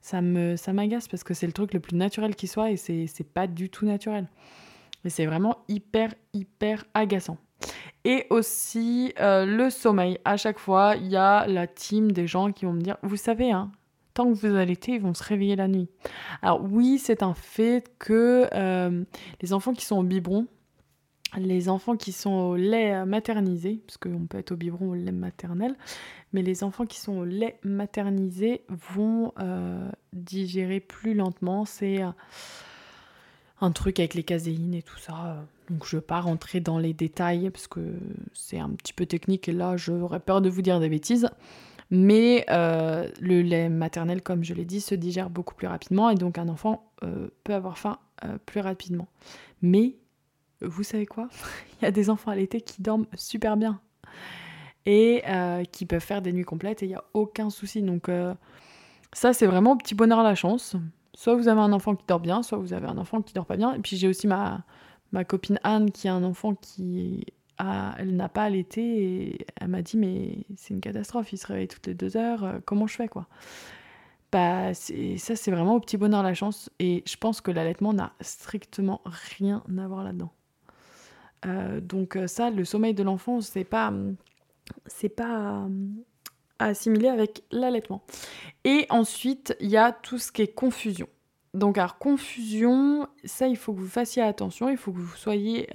Ça 0.00 0.20
me 0.22 0.56
ça 0.56 0.72
m'agace 0.72 1.08
parce 1.08 1.24
que 1.24 1.34
c'est 1.34 1.46
le 1.46 1.52
truc 1.52 1.74
le 1.74 1.80
plus 1.80 1.96
naturel 1.96 2.36
qui 2.36 2.46
soit 2.46 2.70
et 2.70 2.76
c'est 2.76 3.32
pas 3.34 3.46
du 3.46 3.68
tout 3.68 3.84
naturel. 3.84 4.28
Et 5.04 5.10
c'est 5.10 5.26
vraiment 5.26 5.58
hyper, 5.68 6.14
hyper 6.32 6.84
agaçant. 6.94 7.38
Et 8.04 8.26
aussi 8.30 9.12
euh, 9.20 9.44
le 9.44 9.70
sommeil. 9.70 10.18
À 10.24 10.36
chaque 10.36 10.58
fois, 10.58 10.94
il 10.96 11.08
y 11.08 11.16
a 11.16 11.46
la 11.46 11.66
team 11.66 12.12
des 12.12 12.26
gens 12.26 12.52
qui 12.52 12.64
vont 12.64 12.72
me 12.72 12.80
dire, 12.80 12.96
vous 13.02 13.16
savez, 13.16 13.50
hein, 13.50 13.70
tant 14.14 14.32
que 14.32 14.38
vous 14.38 14.56
allaitez, 14.56 14.94
ils 14.94 15.00
vont 15.00 15.14
se 15.14 15.22
réveiller 15.22 15.56
la 15.56 15.68
nuit. 15.68 15.88
Alors 16.42 16.62
oui, 16.62 16.98
c'est 16.98 17.22
un 17.22 17.34
fait 17.34 17.92
que 17.98 18.48
euh, 18.52 19.04
les 19.40 19.52
enfants 19.52 19.72
qui 19.72 19.84
sont 19.84 19.98
au 19.98 20.02
biberon, 20.02 20.46
les 21.36 21.68
enfants 21.68 21.96
qui 21.96 22.12
sont 22.12 22.30
au 22.30 22.56
lait 22.56 23.04
maternisé, 23.04 23.82
parce 23.86 23.98
qu'on 23.98 24.26
peut 24.26 24.38
être 24.38 24.52
au 24.52 24.56
biberon 24.56 24.90
au 24.90 24.94
lait 24.94 25.12
maternel, 25.12 25.76
mais 26.32 26.42
les 26.42 26.64
enfants 26.64 26.86
qui 26.86 26.98
sont 26.98 27.18
au 27.18 27.24
lait 27.24 27.58
maternisé 27.62 28.62
vont 28.68 29.32
euh, 29.38 29.90
digérer 30.12 30.80
plus 30.80 31.14
lentement. 31.14 31.64
C'est 31.64 32.00
un 33.60 33.70
truc 33.72 33.98
avec 34.00 34.14
les 34.14 34.22
caséines 34.22 34.74
et 34.74 34.82
tout 34.82 34.98
ça. 34.98 35.44
Donc 35.70 35.84
je 35.86 35.96
ne 35.96 36.00
vais 36.00 36.06
pas 36.06 36.20
rentrer 36.20 36.60
dans 36.60 36.78
les 36.78 36.94
détails 36.94 37.50
parce 37.50 37.66
que 37.66 37.80
c'est 38.32 38.58
un 38.58 38.70
petit 38.70 38.92
peu 38.92 39.06
technique 39.06 39.48
et 39.48 39.52
là 39.52 39.76
j'aurais 39.76 40.20
peur 40.20 40.40
de 40.40 40.48
vous 40.48 40.62
dire 40.62 40.80
des 40.80 40.88
bêtises. 40.88 41.28
Mais 41.90 42.44
euh, 42.50 43.08
le 43.20 43.40
lait 43.40 43.68
maternel, 43.68 44.22
comme 44.22 44.44
je 44.44 44.52
l'ai 44.52 44.66
dit, 44.66 44.80
se 44.80 44.94
digère 44.94 45.30
beaucoup 45.30 45.54
plus 45.54 45.66
rapidement 45.66 46.10
et 46.10 46.16
donc 46.16 46.36
un 46.36 46.48
enfant 46.48 46.92
euh, 47.02 47.28
peut 47.44 47.54
avoir 47.54 47.78
faim 47.78 47.98
euh, 48.24 48.36
plus 48.44 48.60
rapidement. 48.60 49.08
Mais 49.62 49.96
vous 50.60 50.82
savez 50.82 51.06
quoi? 51.06 51.28
Il 51.80 51.84
y 51.84 51.88
a 51.88 51.90
des 51.90 52.10
enfants 52.10 52.30
à 52.30 52.36
l'été 52.36 52.60
qui 52.60 52.82
dorment 52.82 53.06
super 53.14 53.56
bien 53.56 53.80
et 54.86 55.22
qui 55.70 55.84
peuvent 55.84 56.02
faire 56.02 56.22
des 56.22 56.32
nuits 56.32 56.44
complètes 56.44 56.82
et 56.82 56.86
il 56.86 56.88
n'y 56.88 56.94
a 56.94 57.04
aucun 57.12 57.50
souci. 57.50 57.82
Donc 57.82 58.10
ça 59.12 59.34
c'est 59.34 59.44
vraiment 59.44 59.76
petit 59.76 59.94
bonheur 59.94 60.20
à 60.20 60.22
la 60.22 60.34
chance. 60.34 60.76
Soit 61.12 61.34
vous 61.34 61.48
avez 61.48 61.60
un 61.60 61.74
enfant 61.74 61.94
qui 61.94 62.06
dort 62.06 62.20
bien, 62.20 62.42
soit 62.42 62.56
vous 62.56 62.72
avez 62.72 62.86
un 62.86 62.96
enfant 62.96 63.20
qui 63.20 63.34
dort 63.34 63.44
pas 63.44 63.58
bien. 63.58 63.74
Et 63.74 63.80
puis 63.80 63.98
j'ai 63.98 64.08
aussi 64.08 64.26
ma, 64.26 64.64
ma 65.12 65.24
copine 65.24 65.58
Anne 65.62 65.90
qui 65.90 66.08
a 66.08 66.14
un 66.14 66.24
enfant 66.24 66.54
qui 66.54 67.24
elle 67.98 68.14
n'a 68.14 68.28
pas 68.28 68.44
allaité 68.44 69.44
elle 69.56 69.68
m'a 69.68 69.82
dit 69.82 69.96
mais 69.96 70.46
c'est 70.56 70.74
une 70.74 70.80
catastrophe, 70.80 71.32
il 71.32 71.38
se 71.38 71.46
réveille 71.46 71.68
toutes 71.68 71.86
les 71.86 71.94
deux 71.94 72.16
heures, 72.16 72.44
euh, 72.44 72.58
comment 72.64 72.86
je 72.86 72.94
fais 72.94 73.08
quoi? 73.08 73.26
Bah, 74.30 74.74
ça 74.74 75.36
c'est 75.36 75.50
vraiment 75.50 75.74
au 75.74 75.80
petit 75.80 75.96
bonheur 75.96 76.22
la 76.22 76.34
chance 76.34 76.70
et 76.78 77.02
je 77.06 77.16
pense 77.16 77.40
que 77.40 77.50
l'allaitement 77.50 77.92
n'a 77.92 78.12
strictement 78.20 79.00
rien 79.04 79.62
à 79.78 79.88
voir 79.88 80.04
là-dedans. 80.04 80.32
Euh, 81.46 81.80
donc 81.80 82.16
euh, 82.16 82.26
ça, 82.26 82.50
le 82.50 82.64
sommeil 82.64 82.94
de 82.94 83.02
l'enfant, 83.02 83.40
c'est 83.40 83.64
pas, 83.64 83.92
c'est 84.86 85.08
pas 85.08 85.66
à 86.58 86.66
assimiler 86.66 87.08
avec 87.08 87.42
l'allaitement. 87.50 88.02
Et 88.64 88.86
ensuite, 88.90 89.56
il 89.60 89.68
y 89.68 89.76
a 89.76 89.92
tout 89.92 90.18
ce 90.18 90.32
qui 90.32 90.42
est 90.42 90.52
confusion. 90.54 91.08
Donc 91.54 91.78
alors 91.78 91.98
confusion, 91.98 93.08
ça 93.24 93.48
il 93.48 93.56
faut 93.56 93.72
que 93.72 93.80
vous 93.80 93.88
fassiez 93.88 94.22
attention, 94.22 94.68
il 94.68 94.76
faut 94.76 94.92
que 94.92 94.98
vous 94.98 95.16
soyez 95.16 95.68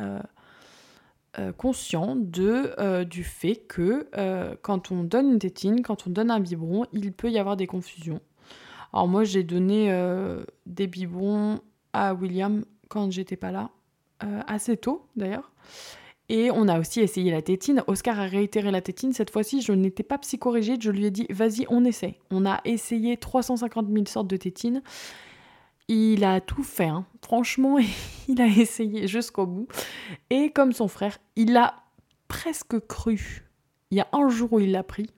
euh, 1.39 1.51
conscient 1.51 2.15
de, 2.15 2.75
euh, 2.77 3.05
du 3.05 3.23
fait 3.23 3.55
que 3.55 4.07
euh, 4.15 4.53
quand 4.61 4.91
on 4.91 5.03
donne 5.03 5.31
une 5.31 5.39
tétine, 5.39 5.81
quand 5.81 6.05
on 6.05 6.11
donne 6.11 6.29
un 6.29 6.39
biberon, 6.39 6.85
il 6.93 7.11
peut 7.11 7.31
y 7.31 7.39
avoir 7.39 7.57
des 7.57 7.65
confusions. 7.65 8.21
Alors 8.93 9.07
moi 9.07 9.23
j'ai 9.23 9.41
donné 9.41 9.91
des 10.67 10.85
biberons 10.85 11.59
à 11.93 12.13
William 12.13 12.63
quand 12.87 13.11
j'étais 13.11 13.35
pas 13.35 13.51
là, 13.51 13.71
assez 14.45 14.77
tôt 14.77 15.07
d'ailleurs. 15.15 15.51
Et 16.29 16.51
on 16.51 16.67
a 16.67 16.79
aussi 16.79 16.99
essayé 16.99 17.31
la 17.31 17.41
tétine. 17.41 17.83
Oscar 17.87 18.19
a 18.19 18.25
réitéré 18.25 18.69
la 18.69 18.81
tétine. 18.81 19.11
Cette 19.11 19.31
fois-ci, 19.31 19.61
je 19.61 19.73
n'étais 19.73 20.03
pas 20.03 20.19
psychorigide. 20.19 20.81
Je 20.81 20.91
lui 20.91 21.05
ai 21.05 21.11
dit, 21.11 21.25
vas-y, 21.29 21.65
on 21.69 21.83
essaie. 21.83 22.19
On 22.31 22.45
a 22.45 22.61
essayé 22.63 23.17
350 23.17 23.87
000 23.91 24.05
sortes 24.05 24.27
de 24.27 24.37
tétines. 24.37 24.83
Il 25.89 26.23
a 26.23 26.39
tout 26.39 26.63
fait, 26.63 26.85
hein. 26.85 27.05
franchement, 27.21 27.77
il 28.27 28.41
a 28.41 28.47
essayé 28.47 29.07
jusqu'au 29.07 29.45
bout. 29.45 29.67
Et 30.29 30.51
comme 30.51 30.71
son 30.73 30.87
frère, 30.87 31.17
il 31.35 31.55
a 31.57 31.75
presque 32.27 32.79
cru. 32.87 33.49
Il 33.91 33.97
y 33.97 34.01
a 34.01 34.07
un 34.13 34.29
jour 34.29 34.53
où 34.53 34.59
il 34.59 34.71
l'a 34.71 34.83
pris. 34.83 35.09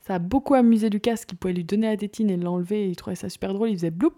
Ça 0.00 0.16
a 0.16 0.18
beaucoup 0.18 0.54
amusé 0.54 0.90
Lucas 0.90 1.22
qui 1.26 1.34
pouvait 1.34 1.54
lui 1.54 1.64
donner 1.64 1.88
la 1.88 1.96
tétine 1.96 2.30
et 2.30 2.36
l'enlever. 2.36 2.88
Il 2.88 2.96
trouvait 2.96 3.16
ça 3.16 3.28
super 3.28 3.54
drôle, 3.54 3.70
il 3.70 3.76
faisait 3.76 3.90
bloup. 3.90 4.12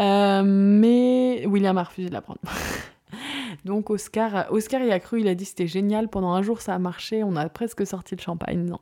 Euh, 0.00 0.42
mais 0.44 1.46
William 1.46 1.78
a 1.78 1.84
refusé 1.84 2.08
de 2.08 2.12
la 2.12 2.20
prendre. 2.20 2.40
Donc 3.64 3.90
Oscar, 3.90 4.52
Oscar 4.52 4.82
y 4.82 4.92
a 4.92 5.00
cru, 5.00 5.20
il 5.20 5.28
a 5.28 5.34
dit 5.34 5.44
c'était 5.44 5.66
génial. 5.66 6.08
Pendant 6.08 6.32
un 6.32 6.42
jour 6.42 6.60
ça 6.60 6.74
a 6.74 6.78
marché, 6.78 7.24
on 7.24 7.36
a 7.36 7.48
presque 7.48 7.86
sorti 7.86 8.16
le 8.16 8.20
champagne. 8.20 8.64
Non, 8.64 8.80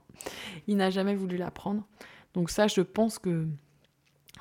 il 0.66 0.76
n'a 0.76 0.90
jamais 0.90 1.14
voulu 1.14 1.36
la 1.36 1.50
prendre. 1.50 1.82
Donc 2.34 2.50
ça, 2.50 2.66
je 2.66 2.80
pense 2.80 3.18
que 3.18 3.46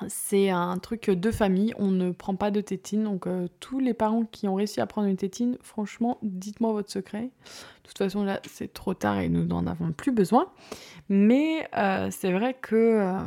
c'est 0.08 0.50
un 0.50 0.78
truc 0.78 1.10
de 1.10 1.30
famille, 1.30 1.74
on 1.78 1.90
ne 1.90 2.10
prend 2.10 2.34
pas 2.34 2.50
de 2.50 2.60
tétine. 2.60 3.04
Donc 3.04 3.26
euh, 3.26 3.48
tous 3.60 3.78
les 3.78 3.94
parents 3.94 4.24
qui 4.24 4.48
ont 4.48 4.54
réussi 4.54 4.80
à 4.80 4.86
prendre 4.86 5.08
une 5.08 5.16
tétine, 5.16 5.58
franchement, 5.62 6.18
dites-moi 6.22 6.72
votre 6.72 6.90
secret. 6.90 7.24
De 7.24 7.88
toute 7.88 7.98
façon, 7.98 8.24
là, 8.24 8.40
c'est 8.48 8.72
trop 8.72 8.94
tard 8.94 9.20
et 9.20 9.28
nous 9.28 9.44
n'en 9.44 9.66
avons 9.66 9.92
plus 9.92 10.12
besoin. 10.12 10.50
Mais 11.08 11.68
euh, 11.76 12.08
c'est 12.10 12.32
vrai 12.32 12.54
que 12.54 12.74
euh, 12.76 13.20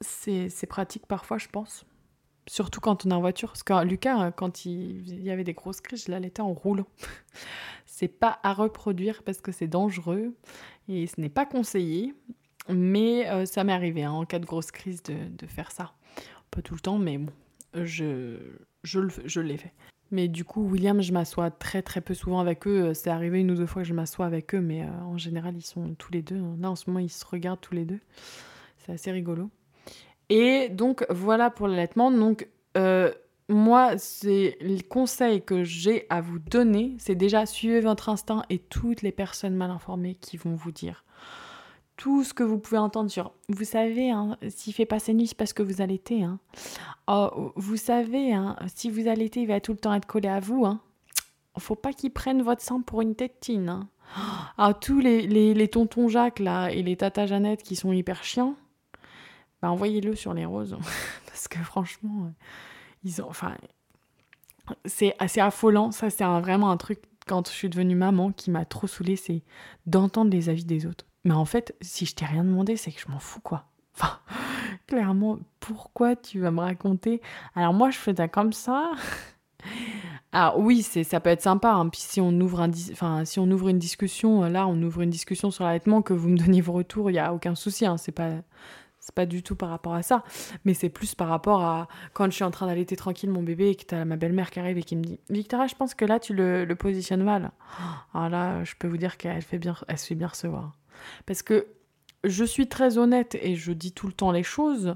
c'est 0.00 0.66
pratique 0.66 1.06
parfois, 1.06 1.38
je 1.38 1.48
pense. 1.48 1.84
Surtout 2.48 2.80
quand 2.80 3.06
on 3.06 3.10
est 3.10 3.14
en 3.14 3.20
voiture. 3.20 3.50
Parce 3.50 3.62
que 3.62 3.84
Lucas, 3.84 4.32
quand 4.32 4.64
il, 4.64 5.22
y 5.22 5.30
avait 5.30 5.44
des 5.44 5.52
grosses 5.52 5.80
crises, 5.80 6.06
je 6.06 6.10
l'allaitais 6.10 6.42
en 6.42 6.52
roulant. 6.52 6.86
c'est 7.86 8.08
pas 8.08 8.40
à 8.42 8.52
reproduire 8.52 9.22
parce 9.22 9.40
que 9.40 9.52
c'est 9.52 9.68
dangereux 9.68 10.34
et 10.88 11.06
ce 11.06 11.20
n'est 11.20 11.28
pas 11.28 11.46
conseillé. 11.46 12.14
Mais 12.74 13.28
euh, 13.28 13.46
ça 13.46 13.64
m'est 13.64 13.72
arrivé 13.72 14.04
hein, 14.04 14.12
en 14.12 14.24
cas 14.24 14.38
de 14.38 14.46
grosse 14.46 14.70
crise 14.70 15.02
de, 15.02 15.46
faire 15.46 15.70
ça. 15.70 15.92
Pas 16.50 16.62
tout 16.62 16.74
le 16.74 16.80
temps, 16.80 16.98
mais 16.98 17.18
bon, 17.18 17.32
je, 17.74 18.36
je, 18.82 19.40
l'ai 19.40 19.56
fait. 19.56 19.72
Mais 20.10 20.28
du 20.28 20.44
coup, 20.44 20.62
William, 20.62 21.00
je 21.00 21.12
m'assois 21.12 21.50
très 21.50 21.82
très 21.82 22.00
peu 22.00 22.14
souvent 22.14 22.40
avec 22.40 22.66
eux. 22.66 22.92
C'est 22.94 23.10
arrivé 23.10 23.40
une 23.40 23.50
ou 23.50 23.54
deux 23.54 23.66
fois 23.66 23.82
que 23.82 23.88
je 23.88 23.94
m'assois 23.94 24.26
avec 24.26 24.54
eux, 24.54 24.60
mais 24.60 24.82
euh, 24.82 25.04
en 25.04 25.18
général, 25.18 25.56
ils 25.56 25.64
sont 25.64 25.94
tous 25.94 26.12
les 26.12 26.22
deux. 26.22 26.36
Hein. 26.36 26.56
Là, 26.60 26.70
en 26.70 26.76
ce 26.76 26.88
moment, 26.88 27.00
ils 27.00 27.10
se 27.10 27.24
regardent 27.24 27.60
tous 27.60 27.74
les 27.74 27.84
deux. 27.84 28.00
C'est 28.78 28.92
assez 28.92 29.10
rigolo. 29.10 29.50
Et 30.28 30.68
donc, 30.68 31.06
voilà 31.10 31.50
pour 31.50 31.68
l'allaitement. 31.68 32.10
Donc, 32.10 32.48
euh, 32.76 33.12
moi, 33.48 33.98
c'est 33.98 34.56
le 34.60 34.82
conseil 34.82 35.42
que 35.42 35.64
j'ai 35.64 36.06
à 36.10 36.20
vous 36.20 36.38
donner, 36.38 36.96
c'est 36.98 37.14
déjà 37.14 37.46
suivez 37.46 37.80
votre 37.80 38.08
instinct 38.08 38.44
et 38.50 38.58
toutes 38.58 39.02
les 39.02 39.12
personnes 39.12 39.54
mal 39.54 39.70
informées 39.70 40.14
qui 40.14 40.36
vont 40.36 40.54
vous 40.54 40.72
dire 40.72 41.04
tout 42.02 42.24
ce 42.24 42.34
que 42.34 42.42
vous 42.42 42.58
pouvez 42.58 42.78
entendre 42.78 43.08
sur 43.12 43.30
vous 43.48 43.62
savez 43.62 44.10
hein, 44.10 44.36
s'il 44.48 44.72
fait 44.72 44.86
pas 44.86 44.98
ses 44.98 45.14
nuits 45.14 45.28
c'est 45.28 45.36
parce 45.36 45.52
que 45.52 45.62
vous 45.62 45.80
allaitez 45.80 46.24
hein. 46.24 46.40
oh, 47.06 47.52
vous 47.54 47.76
savez 47.76 48.32
hein, 48.32 48.56
si 48.74 48.90
vous 48.90 49.06
allaitez 49.06 49.42
il 49.42 49.46
va 49.46 49.60
tout 49.60 49.70
le 49.70 49.78
temps 49.78 49.94
être 49.94 50.06
collé 50.06 50.28
à 50.28 50.40
vous 50.40 50.66
hein. 50.66 50.80
faut 51.58 51.76
pas 51.76 51.92
qu'il 51.92 52.10
prenne 52.10 52.42
votre 52.42 52.60
sang 52.60 52.82
pour 52.82 53.02
une 53.02 53.14
tétine 53.14 53.68
hein. 53.68 53.88
ah, 54.58 54.74
tous 54.74 54.98
les, 54.98 55.28
les, 55.28 55.68
tontons 55.68 56.08
Jacques 56.08 56.40
là 56.40 56.70
et 56.70 56.82
les 56.82 56.96
tatas 56.96 57.26
Jeannette 57.26 57.62
qui 57.62 57.76
sont 57.76 57.92
hyper 57.92 58.24
chiants 58.24 58.56
bah 59.60 59.70
envoyez-le 59.70 60.16
sur 60.16 60.34
les 60.34 60.44
roses 60.44 60.76
parce 61.26 61.46
que 61.46 61.60
franchement 61.60 62.24
euh, 62.24 62.30
ils 63.04 63.22
ont 63.22 63.28
enfin 63.28 63.54
c'est 64.86 65.14
assez 65.20 65.40
affolant 65.40 65.92
ça 65.92 66.10
c'est 66.10 66.24
vraiment 66.24 66.72
un 66.72 66.76
truc 66.78 67.00
quand 67.28 67.46
je 67.46 67.52
suis 67.52 67.68
devenue 67.68 67.94
maman 67.94 68.32
qui 68.32 68.50
m'a 68.50 68.64
trop 68.64 68.88
saoulée 68.88 69.14
c'est 69.14 69.44
d'entendre 69.86 70.32
les 70.32 70.48
avis 70.48 70.64
des 70.64 70.84
autres 70.84 71.06
mais 71.24 71.34
en 71.34 71.44
fait, 71.44 71.74
si 71.80 72.06
je 72.06 72.14
t'ai 72.14 72.24
rien 72.24 72.44
demandé, 72.44 72.76
c'est 72.76 72.90
que 72.92 73.00
je 73.00 73.10
m'en 73.10 73.18
fous, 73.18 73.40
quoi. 73.40 73.64
Enfin, 73.94 74.18
clairement, 74.86 75.38
pourquoi 75.60 76.16
tu 76.16 76.40
vas 76.40 76.50
me 76.50 76.60
raconter? 76.60 77.20
Alors 77.54 77.74
moi, 77.74 77.90
je 77.90 77.98
fais 77.98 78.14
ça 78.14 78.26
comme 78.26 78.54
ça. 78.54 78.92
Alors 80.32 80.58
oui, 80.60 80.82
c'est 80.82 81.04
ça 81.04 81.20
peut 81.20 81.28
être 81.28 81.42
sympa. 81.42 81.72
Hein. 81.72 81.90
Puis 81.90 82.00
si 82.00 82.20
on 82.20 82.32
ouvre 82.40 82.62
un, 82.62 82.70
enfin 82.90 83.26
si 83.26 83.38
on 83.38 83.50
ouvre 83.50 83.68
une 83.68 83.78
discussion, 83.78 84.44
euh, 84.44 84.48
là, 84.48 84.66
on 84.66 84.80
ouvre 84.82 85.02
une 85.02 85.10
discussion 85.10 85.50
sur 85.50 85.64
l'allaitement, 85.64 86.00
que 86.00 86.14
vous 86.14 86.30
me 86.30 86.38
donniez 86.38 86.62
vos 86.62 86.72
retours, 86.72 87.10
il 87.10 87.14
y 87.14 87.18
a 87.18 87.34
aucun 87.34 87.54
souci. 87.54 87.84
Hein. 87.84 87.98
C'est 87.98 88.12
pas 88.12 88.30
c'est 89.02 89.14
pas 89.14 89.26
du 89.26 89.42
tout 89.42 89.56
par 89.56 89.68
rapport 89.68 89.94
à 89.94 90.02
ça, 90.02 90.22
mais 90.64 90.74
c'est 90.74 90.88
plus 90.88 91.16
par 91.16 91.26
rapport 91.28 91.62
à 91.64 91.88
quand 92.12 92.26
je 92.26 92.30
suis 92.30 92.44
en 92.44 92.52
train 92.52 92.68
d'allaiter 92.68 92.94
tranquille 92.94 93.30
mon 93.30 93.42
bébé 93.42 93.70
et 93.70 93.74
que 93.74 93.84
t'as 93.84 94.04
ma 94.04 94.16
belle-mère 94.16 94.52
qui 94.52 94.60
arrive 94.60 94.78
et 94.78 94.84
qui 94.84 94.94
me 94.94 95.02
dit 95.02 95.18
Victoria, 95.28 95.66
je 95.66 95.74
pense 95.74 95.94
que 95.94 96.04
là 96.04 96.20
tu 96.20 96.34
le, 96.34 96.72
positionnes 96.76 97.24
mal. 97.24 97.50
Alors 98.14 98.28
là, 98.28 98.62
je 98.62 98.74
peux 98.78 98.86
vous 98.86 98.96
dire 98.96 99.16
qu'elle 99.16 99.42
fait 99.42 99.58
bien, 99.58 99.74
elle 99.88 99.98
se 99.98 100.06
fait 100.06 100.14
bien 100.14 100.28
recevoir. 100.28 100.76
Parce 101.26 101.42
que 101.42 101.66
je 102.24 102.44
suis 102.44 102.68
très 102.68 102.98
honnête 102.98 103.36
et 103.40 103.56
je 103.56 103.72
dis 103.72 103.92
tout 103.92 104.06
le 104.06 104.12
temps 104.12 104.32
les 104.32 104.42
choses, 104.42 104.94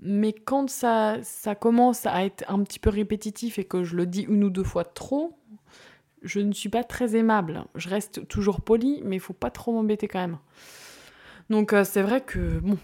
mais 0.00 0.32
quand 0.32 0.68
ça, 0.68 1.18
ça 1.22 1.54
commence 1.54 2.06
à 2.06 2.24
être 2.24 2.44
un 2.48 2.62
petit 2.64 2.80
peu 2.80 2.90
répétitif 2.90 3.58
et 3.58 3.64
que 3.64 3.84
je 3.84 3.96
le 3.96 4.06
dis 4.06 4.22
une 4.22 4.44
ou 4.44 4.50
deux 4.50 4.64
fois 4.64 4.84
trop, 4.84 5.38
je 6.22 6.40
ne 6.40 6.52
suis 6.52 6.68
pas 6.68 6.84
très 6.84 7.16
aimable. 7.16 7.64
Je 7.74 7.88
reste 7.88 8.26
toujours 8.28 8.60
poli, 8.60 9.00
mais 9.04 9.16
il 9.16 9.20
faut 9.20 9.32
pas 9.32 9.50
trop 9.50 9.72
m'embêter 9.72 10.08
quand 10.08 10.20
même. 10.20 10.38
Donc 11.50 11.72
euh, 11.72 11.84
c'est 11.84 12.02
vrai 12.02 12.20
que, 12.20 12.58
bon, 12.60 12.78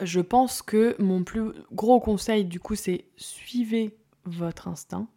je 0.00 0.20
pense 0.20 0.62
que 0.62 0.96
mon 1.00 1.24
plus 1.24 1.52
gros 1.72 2.00
conseil, 2.00 2.44
du 2.44 2.60
coup, 2.60 2.74
c'est 2.74 3.06
suivez 3.16 3.96
votre 4.24 4.68
instinct. 4.68 5.08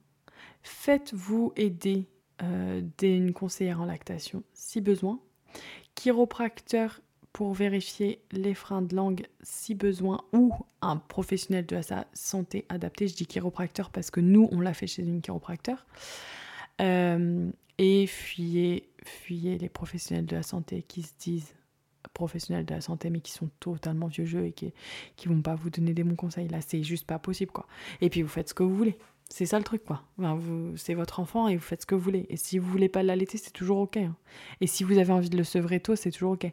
Faites-vous 0.63 1.53
aider 1.55 2.07
euh, 2.41 2.81
d'une 2.97 3.33
conseillère 3.33 3.81
en 3.81 3.85
lactation 3.85 4.43
si 4.53 4.81
besoin 4.81 5.19
chiropracteur 5.95 7.01
pour 7.33 7.53
vérifier 7.53 8.21
les 8.31 8.53
freins 8.53 8.81
de 8.81 8.95
langue 8.95 9.27
si 9.41 9.75
besoin 9.75 10.21
ou 10.31 10.53
un 10.81 10.95
professionnel 10.95 11.65
de 11.65 11.81
sa 11.81 12.07
santé 12.13 12.65
adapté. 12.69 13.09
Je 13.09 13.15
dis 13.15 13.25
chiropracteur 13.25 13.89
parce 13.89 14.09
que 14.09 14.21
nous, 14.21 14.47
on 14.51 14.61
l'a 14.61 14.73
fait 14.73 14.87
chez 14.87 15.03
une 15.03 15.21
chiropracteur. 15.21 15.85
Euh, 16.81 17.49
et 17.77 18.07
fuyez, 18.07 18.89
fuyez 19.03 19.57
les 19.57 19.67
professionnels 19.67 20.25
de 20.25 20.35
la 20.37 20.43
santé 20.43 20.81
qui 20.81 21.03
se 21.03 21.11
disent 21.19 21.53
professionnels 22.13 22.65
de 22.65 22.73
la 22.73 22.81
santé 22.81 23.09
mais 23.09 23.19
qui 23.19 23.31
sont 23.31 23.49
totalement 23.59 24.07
vieux 24.07 24.25
jeux 24.25 24.45
et 24.45 24.51
qui, 24.53 24.73
qui 25.17 25.27
vont 25.27 25.41
pas 25.41 25.55
vous 25.55 25.69
donner 25.69 25.93
des 25.93 26.03
bons 26.03 26.15
conseils. 26.15 26.47
Là, 26.47 26.59
c'est 26.65 26.83
juste 26.83 27.05
pas 27.05 27.19
possible 27.19 27.51
quoi. 27.51 27.67
Et 27.99 28.09
puis 28.09 28.21
vous 28.21 28.29
faites 28.29 28.49
ce 28.49 28.53
que 28.53 28.63
vous 28.63 28.75
voulez. 28.75 28.97
C'est 29.29 29.45
ça 29.45 29.57
le 29.57 29.63
truc, 29.63 29.83
quoi. 29.83 30.03
c'est 30.75 30.93
votre 30.93 31.19
enfant 31.19 31.47
et 31.47 31.55
vous 31.55 31.63
faites 31.63 31.81
ce 31.81 31.85
que 31.85 31.95
vous 31.95 32.01
voulez. 32.01 32.25
Et 32.29 32.37
si 32.37 32.59
vous 32.59 32.69
voulez 32.69 32.89
pas 32.89 33.03
l'allaiter, 33.03 33.37
c'est 33.37 33.51
toujours 33.51 33.79
OK. 33.79 33.97
Hein. 33.97 34.15
Et 34.61 34.67
si 34.67 34.83
vous 34.83 34.97
avez 34.97 35.11
envie 35.11 35.29
de 35.29 35.37
le 35.37 35.43
sevrer 35.43 35.79
tôt, 35.79 35.95
c'est 35.95 36.11
toujours 36.11 36.33
OK. 36.33 36.45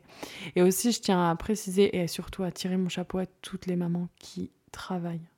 Et 0.57 0.63
aussi, 0.63 0.91
je 0.91 1.01
tiens 1.01 1.31
à 1.31 1.37
préciser 1.37 1.97
et 1.97 2.07
surtout 2.09 2.43
à 2.43 2.51
tirer 2.51 2.77
mon 2.77 2.89
chapeau 2.89 3.19
à 3.19 3.27
toutes 3.27 3.67
les 3.67 3.77
mamans 3.77 4.09
qui 4.19 4.51
travaillent 4.73 5.29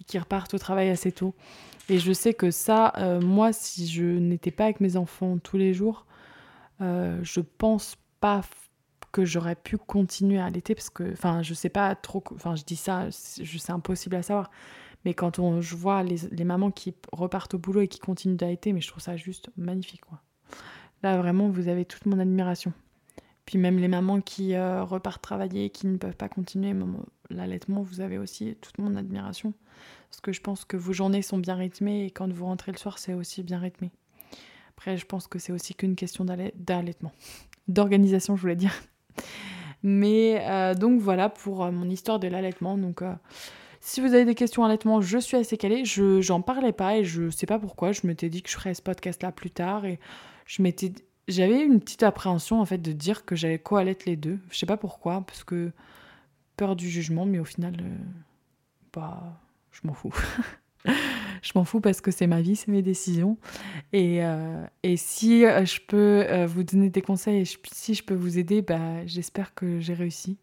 et 0.00 0.04
qui 0.04 0.18
repartent 0.18 0.52
au 0.54 0.58
travail 0.58 0.90
assez 0.90 1.12
tôt. 1.12 1.34
Et 1.88 1.98
je 1.98 2.12
sais 2.12 2.34
que 2.34 2.50
ça, 2.50 2.92
euh, 2.98 3.20
moi, 3.20 3.52
si 3.52 3.86
je 3.86 4.04
n'étais 4.04 4.50
pas 4.50 4.64
avec 4.64 4.80
mes 4.80 4.96
enfants 4.96 5.38
tous 5.38 5.56
les 5.56 5.72
jours, 5.72 6.04
euh, 6.80 7.20
je 7.22 7.40
pense 7.40 7.96
pas 8.20 8.42
que 9.12 9.24
j'aurais 9.24 9.56
pu 9.56 9.76
continuer 9.76 10.38
à 10.38 10.46
allaiter 10.46 10.74
parce 10.74 10.90
que, 10.90 11.12
enfin, 11.12 11.42
je 11.42 11.54
sais 11.54 11.68
pas 11.68 11.94
trop, 11.94 12.22
enfin, 12.34 12.54
je 12.54 12.64
dis 12.64 12.76
ça, 12.76 13.08
c'est 13.10 13.70
impossible 13.70 14.16
à 14.16 14.22
savoir 14.22 14.50
mais 15.04 15.14
quand 15.14 15.38
on, 15.38 15.60
je 15.60 15.76
vois 15.76 16.02
les, 16.02 16.44
mamans 16.44 16.70
qui 16.70 16.94
repartent 17.12 17.54
au 17.54 17.58
boulot 17.58 17.82
et 17.82 17.88
qui 17.88 17.98
continuent 17.98 18.36
d'allaiter, 18.36 18.72
mais 18.72 18.80
je 18.80 18.88
trouve 18.88 19.02
ça 19.02 19.16
juste 19.16 19.50
magnifique. 19.56 20.02
Quoi. 20.02 20.20
Là, 21.02 21.16
vraiment, 21.18 21.48
vous 21.48 21.68
avez 21.68 21.84
toute 21.84 22.06
mon 22.06 22.18
admiration. 22.18 22.72
Puis 23.46 23.58
même 23.58 23.78
les 23.78 23.88
mamans 23.88 24.20
qui 24.20 24.54
euh, 24.54 24.84
repartent 24.84 25.22
travailler, 25.22 25.70
qui 25.70 25.86
ne 25.86 25.96
peuvent 25.96 26.16
pas 26.16 26.28
continuer 26.28 26.74
l'allaitement, 27.30 27.82
vous 27.82 28.00
avez 28.00 28.18
aussi 28.18 28.56
toute 28.60 28.78
mon 28.78 28.94
admiration. 28.94 29.54
Parce 30.10 30.20
que 30.20 30.32
je 30.32 30.40
pense 30.40 30.64
que 30.64 30.76
vos 30.76 30.92
journées 30.92 31.22
sont 31.22 31.38
bien 31.38 31.54
rythmées 31.54 32.04
et 32.06 32.10
quand 32.10 32.30
vous 32.32 32.44
rentrez 32.44 32.72
le 32.72 32.78
soir, 32.78 32.98
c'est 32.98 33.14
aussi 33.14 33.42
bien 33.42 33.58
rythmé. 33.58 33.90
Après, 34.76 34.96
je 34.96 35.06
pense 35.06 35.26
que 35.26 35.38
c'est 35.38 35.52
aussi 35.52 35.74
qu'une 35.74 35.96
question 35.96 36.24
d'allaitement. 36.24 37.12
D'organisation, 37.68 38.36
je 38.36 38.40
voulais 38.42 38.56
dire. 38.56 38.72
Mais 39.82 40.42
euh, 40.46 40.74
donc 40.74 41.00
voilà 41.00 41.28
pour 41.28 41.64
euh, 41.64 41.70
mon 41.70 41.88
histoire 41.88 42.18
de 42.18 42.28
l'allaitement. 42.28 42.76
Donc 42.76 43.02
euh, 43.02 43.14
si 43.80 44.00
vous 44.00 44.14
avez 44.14 44.24
des 44.24 44.34
questions 44.34 44.64
allaitement, 44.64 45.00
je 45.00 45.18
suis 45.18 45.36
assez 45.36 45.56
calée. 45.56 45.84
Je 45.84 46.20
j'en 46.20 46.42
parlais 46.42 46.72
pas 46.72 46.96
et 46.96 47.04
je 47.04 47.30
sais 47.30 47.46
pas 47.46 47.58
pourquoi. 47.58 47.92
Je 47.92 48.06
m'étais 48.06 48.28
dit 48.28 48.42
que 48.42 48.50
je 48.50 48.54
ferais 48.54 48.74
ce 48.74 48.82
podcast 48.82 49.22
là 49.22 49.32
plus 49.32 49.50
tard 49.50 49.84
et 49.84 49.98
je 50.46 50.62
m'étais 50.62 50.92
j'avais 51.28 51.62
une 51.62 51.80
petite 51.80 52.02
appréhension 52.02 52.60
en 52.60 52.64
fait 52.64 52.78
de 52.78 52.92
dire 52.92 53.24
que 53.24 53.36
j'allais 53.36 53.58
co-allaiter 53.58 54.10
les 54.10 54.16
deux. 54.16 54.38
Je 54.50 54.58
sais 54.58 54.66
pas 54.66 54.76
pourquoi 54.76 55.22
parce 55.26 55.44
que 55.44 55.72
peur 56.56 56.76
du 56.76 56.90
jugement, 56.90 57.24
mais 57.24 57.38
au 57.38 57.44
final, 57.44 57.76
bah 58.92 59.40
je 59.72 59.80
m'en 59.84 59.94
fous. 59.94 60.14
je 61.42 61.52
m'en 61.54 61.64
fous 61.64 61.80
parce 61.80 62.00
que 62.00 62.10
c'est 62.10 62.26
ma 62.26 62.40
vie, 62.40 62.56
c'est 62.56 62.70
mes 62.70 62.82
décisions. 62.82 63.38
Et, 63.92 64.24
euh, 64.24 64.64
et 64.82 64.96
si 64.96 65.44
euh, 65.44 65.64
je 65.64 65.80
peux 65.86 66.24
euh, 66.28 66.46
vous 66.46 66.64
donner 66.64 66.90
des 66.90 67.02
conseils 67.02 67.40
et 67.40 67.58
si 67.72 67.94
je 67.94 68.02
peux 68.02 68.14
vous 68.14 68.38
aider, 68.38 68.62
bah, 68.62 69.06
j'espère 69.06 69.54
que 69.54 69.80
j'ai 69.80 69.94
réussi. 69.94 70.38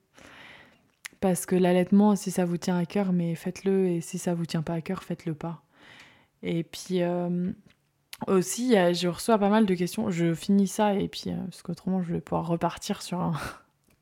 Parce 1.19 1.45
que 1.45 1.55
l'allaitement, 1.55 2.15
si 2.15 2.31
ça 2.31 2.45
vous 2.45 2.57
tient 2.57 2.77
à 2.77 2.85
cœur, 2.85 3.13
mais 3.13 3.35
faites-le. 3.35 3.87
Et 3.87 4.01
si 4.01 4.17
ça 4.17 4.33
vous 4.33 4.45
tient 4.45 4.61
pas 4.61 4.73
à 4.73 4.81
cœur, 4.81 5.03
faites-le 5.03 5.33
pas. 5.33 5.63
Et 6.43 6.63
puis 6.63 7.01
aussi, 8.27 8.73
je 8.73 9.07
reçois 9.07 9.39
pas 9.39 9.49
mal 9.49 9.65
de 9.65 9.73
questions. 9.73 10.11
Je 10.11 10.33
finis 10.33 10.67
ça 10.67 10.93
et 10.93 11.07
puis, 11.07 11.31
parce 11.45 11.63
qu'autrement, 11.63 12.03
je 12.03 12.13
vais 12.13 12.21
pouvoir 12.21 12.47
repartir 12.47 13.01
sur 13.01 13.39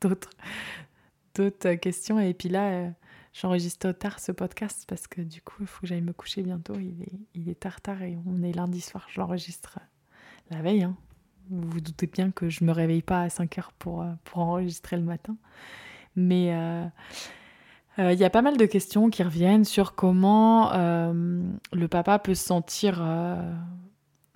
d'autres 1.34 1.74
questions. 1.74 2.20
Et 2.20 2.34
puis 2.34 2.50
là, 2.50 2.90
J'enregistre 3.38 3.92
tard 3.92 4.18
ce 4.18 4.32
podcast 4.32 4.86
parce 4.88 5.06
que 5.06 5.20
du 5.20 5.42
coup, 5.42 5.56
il 5.60 5.66
faut 5.66 5.82
que 5.82 5.86
j'aille 5.86 6.00
me 6.00 6.14
coucher 6.14 6.42
bientôt. 6.42 6.72
Il 6.78 7.02
est, 7.02 7.20
il 7.34 7.50
est 7.50 7.60
tard 7.60 7.82
tard 7.82 8.00
et 8.00 8.16
on 8.24 8.42
est 8.42 8.52
lundi 8.52 8.80
soir. 8.80 9.06
Je 9.10 9.20
l'enregistre 9.20 9.78
la 10.50 10.62
veille. 10.62 10.84
Hein. 10.84 10.96
Vous 11.50 11.68
vous 11.68 11.82
doutez 11.82 12.06
bien 12.06 12.30
que 12.30 12.48
je 12.48 12.64
me 12.64 12.72
réveille 12.72 13.02
pas 13.02 13.20
à 13.20 13.28
5 13.28 13.58
heures 13.58 13.72
pour, 13.72 14.00
euh, 14.00 14.12
pour 14.24 14.38
enregistrer 14.38 14.96
le 14.96 15.02
matin. 15.02 15.36
Mais 16.16 16.54
euh, 16.54 16.84
euh, 17.98 18.12
il 18.12 18.18
y 18.18 18.24
a 18.24 18.30
pas 18.30 18.42
mal 18.42 18.56
de 18.56 18.66
questions 18.66 19.10
qui 19.10 19.22
reviennent 19.22 19.64
sur 19.64 19.94
comment 19.94 20.72
le 20.72 21.88
papa 21.88 22.18
peut 22.18 22.34
se 22.34 22.44
sentir 22.44 23.00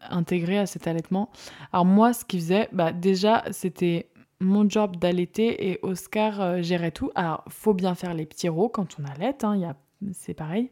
intégré 0.09 0.59
à 0.59 0.67
cet 0.67 0.87
allaitement. 0.87 1.31
Alors 1.73 1.85
moi, 1.85 2.13
ce 2.13 2.25
qu'il 2.25 2.41
faisait, 2.41 2.69
bah, 2.73 2.93
déjà, 2.93 3.45
c'était 3.51 4.11
mon 4.41 4.69
job 4.69 4.97
d'allaiter 4.97 5.71
et 5.71 5.79
Oscar 5.83 6.41
euh, 6.41 6.63
gérait 6.63 6.91
tout. 6.91 7.11
Alors, 7.15 7.45
faut 7.49 7.75
bien 7.75 7.95
faire 7.95 8.15
les 8.15 8.27
petits 8.27 8.49
rots 8.49 8.69
quand 8.69 8.97
on 8.99 9.05
allait, 9.05 9.37
hein, 9.45 9.75
c'est 10.13 10.35
pareil. 10.35 10.71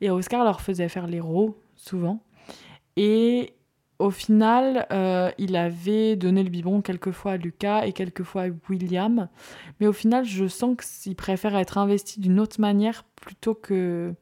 Et 0.00 0.10
Oscar 0.10 0.42
leur 0.44 0.60
faisait 0.62 0.88
faire 0.88 1.06
les 1.06 1.20
rots 1.20 1.58
souvent. 1.76 2.20
Et 2.96 3.54
au 4.04 4.10
final, 4.10 4.86
euh, 4.92 5.30
il 5.38 5.56
avait 5.56 6.14
donné 6.14 6.42
le 6.42 6.50
biberon 6.50 6.82
quelquefois 6.82 7.32
à 7.32 7.36
Lucas 7.38 7.86
et 7.86 7.92
quelquefois 7.94 8.42
à 8.42 8.46
William. 8.68 9.28
Mais 9.80 9.86
au 9.86 9.94
final, 9.94 10.26
je 10.26 10.46
sens 10.46 10.76
qu'il 10.76 11.16
préfère 11.16 11.56
être 11.56 11.78
investi 11.78 12.20
d'une 12.20 12.38
autre 12.38 12.60
manière 12.60 13.04
plutôt 13.16 13.54
que 13.54 14.14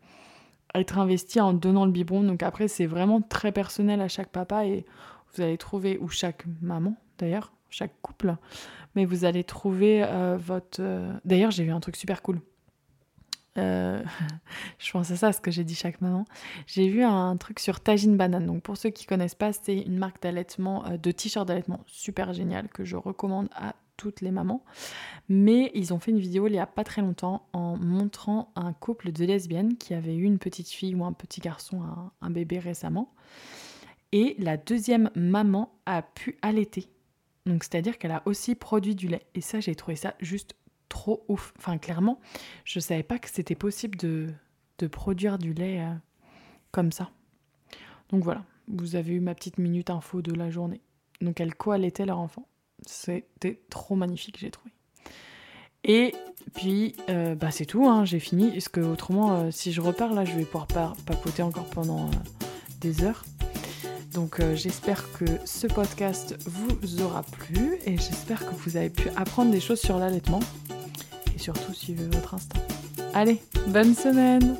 être 0.74 0.98
investi 0.98 1.40
en 1.40 1.52
donnant 1.52 1.84
le 1.84 1.90
biberon. 1.90 2.22
Donc 2.22 2.44
après, 2.44 2.68
c'est 2.68 2.86
vraiment 2.86 3.20
très 3.20 3.50
personnel 3.50 4.00
à 4.00 4.06
chaque 4.06 4.28
papa 4.28 4.66
et 4.66 4.86
vous 5.34 5.42
allez 5.42 5.58
trouver, 5.58 5.98
ou 5.98 6.08
chaque 6.08 6.44
maman 6.60 6.94
d'ailleurs, 7.18 7.52
chaque 7.68 8.00
couple, 8.02 8.36
mais 8.94 9.04
vous 9.04 9.24
allez 9.24 9.42
trouver 9.42 10.04
euh, 10.04 10.38
votre... 10.40 10.80
Euh, 10.80 11.12
d'ailleurs, 11.24 11.50
j'ai 11.50 11.64
vu 11.64 11.72
un 11.72 11.80
truc 11.80 11.96
super 11.96 12.22
cool. 12.22 12.40
Euh, 13.58 14.02
je 14.78 14.90
pense 14.92 15.10
à 15.10 15.16
ça, 15.16 15.32
ce 15.32 15.40
que 15.40 15.50
j'ai 15.50 15.64
dit 15.64 15.74
chaque 15.74 16.00
maman. 16.00 16.24
J'ai 16.66 16.88
vu 16.88 17.02
un 17.02 17.36
truc 17.36 17.58
sur 17.60 17.80
Tajine 17.80 18.16
Banane. 18.16 18.46
Donc 18.46 18.62
pour 18.62 18.76
ceux 18.76 18.90
qui 18.90 19.06
connaissent 19.06 19.34
pas, 19.34 19.52
c'est 19.52 19.78
une 19.78 19.98
marque 19.98 20.22
d'allaitement, 20.22 20.84
de 21.02 21.10
t-shirt 21.10 21.46
d'allaitement 21.46 21.80
super 21.86 22.32
génial 22.32 22.68
que 22.68 22.84
je 22.84 22.96
recommande 22.96 23.48
à 23.54 23.74
toutes 23.96 24.20
les 24.20 24.30
mamans. 24.30 24.64
Mais 25.28 25.70
ils 25.74 25.92
ont 25.92 25.98
fait 25.98 26.10
une 26.10 26.18
vidéo 26.18 26.46
il 26.46 26.54
y 26.54 26.58
a 26.58 26.66
pas 26.66 26.84
très 26.84 27.02
longtemps 27.02 27.46
en 27.52 27.76
montrant 27.76 28.52
un 28.56 28.72
couple 28.72 29.12
de 29.12 29.24
lesbiennes 29.24 29.76
qui 29.76 29.94
avait 29.94 30.16
eu 30.16 30.24
une 30.24 30.38
petite 30.38 30.68
fille 30.68 30.94
ou 30.94 31.04
un 31.04 31.12
petit 31.12 31.40
garçon, 31.40 31.82
un 32.20 32.30
bébé 32.30 32.58
récemment. 32.58 33.12
Et 34.12 34.36
la 34.38 34.56
deuxième 34.56 35.10
maman 35.14 35.72
a 35.86 36.02
pu 36.02 36.36
allaiter 36.42 36.88
donc 37.46 37.64
c'est-à-dire 37.64 37.98
qu'elle 37.98 38.12
a 38.12 38.22
aussi 38.24 38.54
produit 38.54 38.94
du 38.94 39.08
lait. 39.08 39.26
Et 39.34 39.40
ça, 39.40 39.60
j'ai 39.60 39.74
trouvé 39.74 39.96
ça 39.96 40.14
juste 40.20 40.54
trop 40.92 41.24
ouf. 41.28 41.54
Enfin, 41.58 41.78
clairement, 41.78 42.20
je 42.66 42.78
ne 42.78 42.82
savais 42.82 43.02
pas 43.02 43.18
que 43.18 43.28
c'était 43.30 43.54
possible 43.54 43.96
de, 43.96 44.28
produire 44.90 45.38
du 45.38 45.54
lait 45.54 45.80
euh, 45.80 45.94
comme 46.70 46.92
ça. 46.92 47.10
Donc 48.10 48.24
voilà, 48.24 48.44
vous 48.68 48.96
avez 48.96 49.14
eu 49.14 49.20
ma 49.20 49.34
petite 49.34 49.58
minute 49.58 49.90
info 49.90 50.22
de 50.22 50.34
la 50.34 50.50
journée. 50.50 50.80
Donc 51.20 51.40
elle 51.40 51.54
co-allaitait 51.54 52.04
leur 52.04 52.18
enfant. 52.18 52.46
C'était 52.84 53.62
trop 53.70 53.94
magnifique, 53.94 54.38
j'ai 54.38 54.50
trouvé. 54.50 54.70
Et 55.84 56.14
puis, 56.54 56.96
euh, 57.08 57.36
bah 57.36 57.52
c'est 57.52 57.64
tout, 57.64 57.86
hein, 57.88 58.04
j'ai 58.04 58.18
fini. 58.18 58.50
Parce 58.50 58.68
que 58.68 58.80
autrement, 58.80 59.32
euh, 59.32 59.50
si 59.50 59.72
je 59.72 59.80
repars 59.80 60.12
là, 60.12 60.24
je 60.24 60.32
vais 60.32 60.44
pouvoir 60.44 60.66
papoter 60.66 61.42
encore 61.42 61.70
pendant 61.70 62.10
des 62.80 63.04
heures. 63.04 63.24
Donc 64.12 64.42
j'espère 64.54 65.10
que 65.12 65.24
ce 65.46 65.66
podcast 65.66 66.36
vous 66.44 67.00
aura 67.00 67.22
plu 67.22 67.78
et 67.86 67.96
j'espère 67.96 68.44
que 68.44 68.54
vous 68.54 68.76
avez 68.76 68.90
pu 68.90 69.08
apprendre 69.16 69.50
des 69.50 69.60
choses 69.60 69.80
sur 69.80 69.98
l'allaitement 69.98 70.40
surtout 71.42 71.74
suivre 71.74 72.04
votre 72.12 72.34
instinct. 72.34 72.60
Allez, 73.14 73.42
bonne 73.66 73.94
semaine 73.94 74.56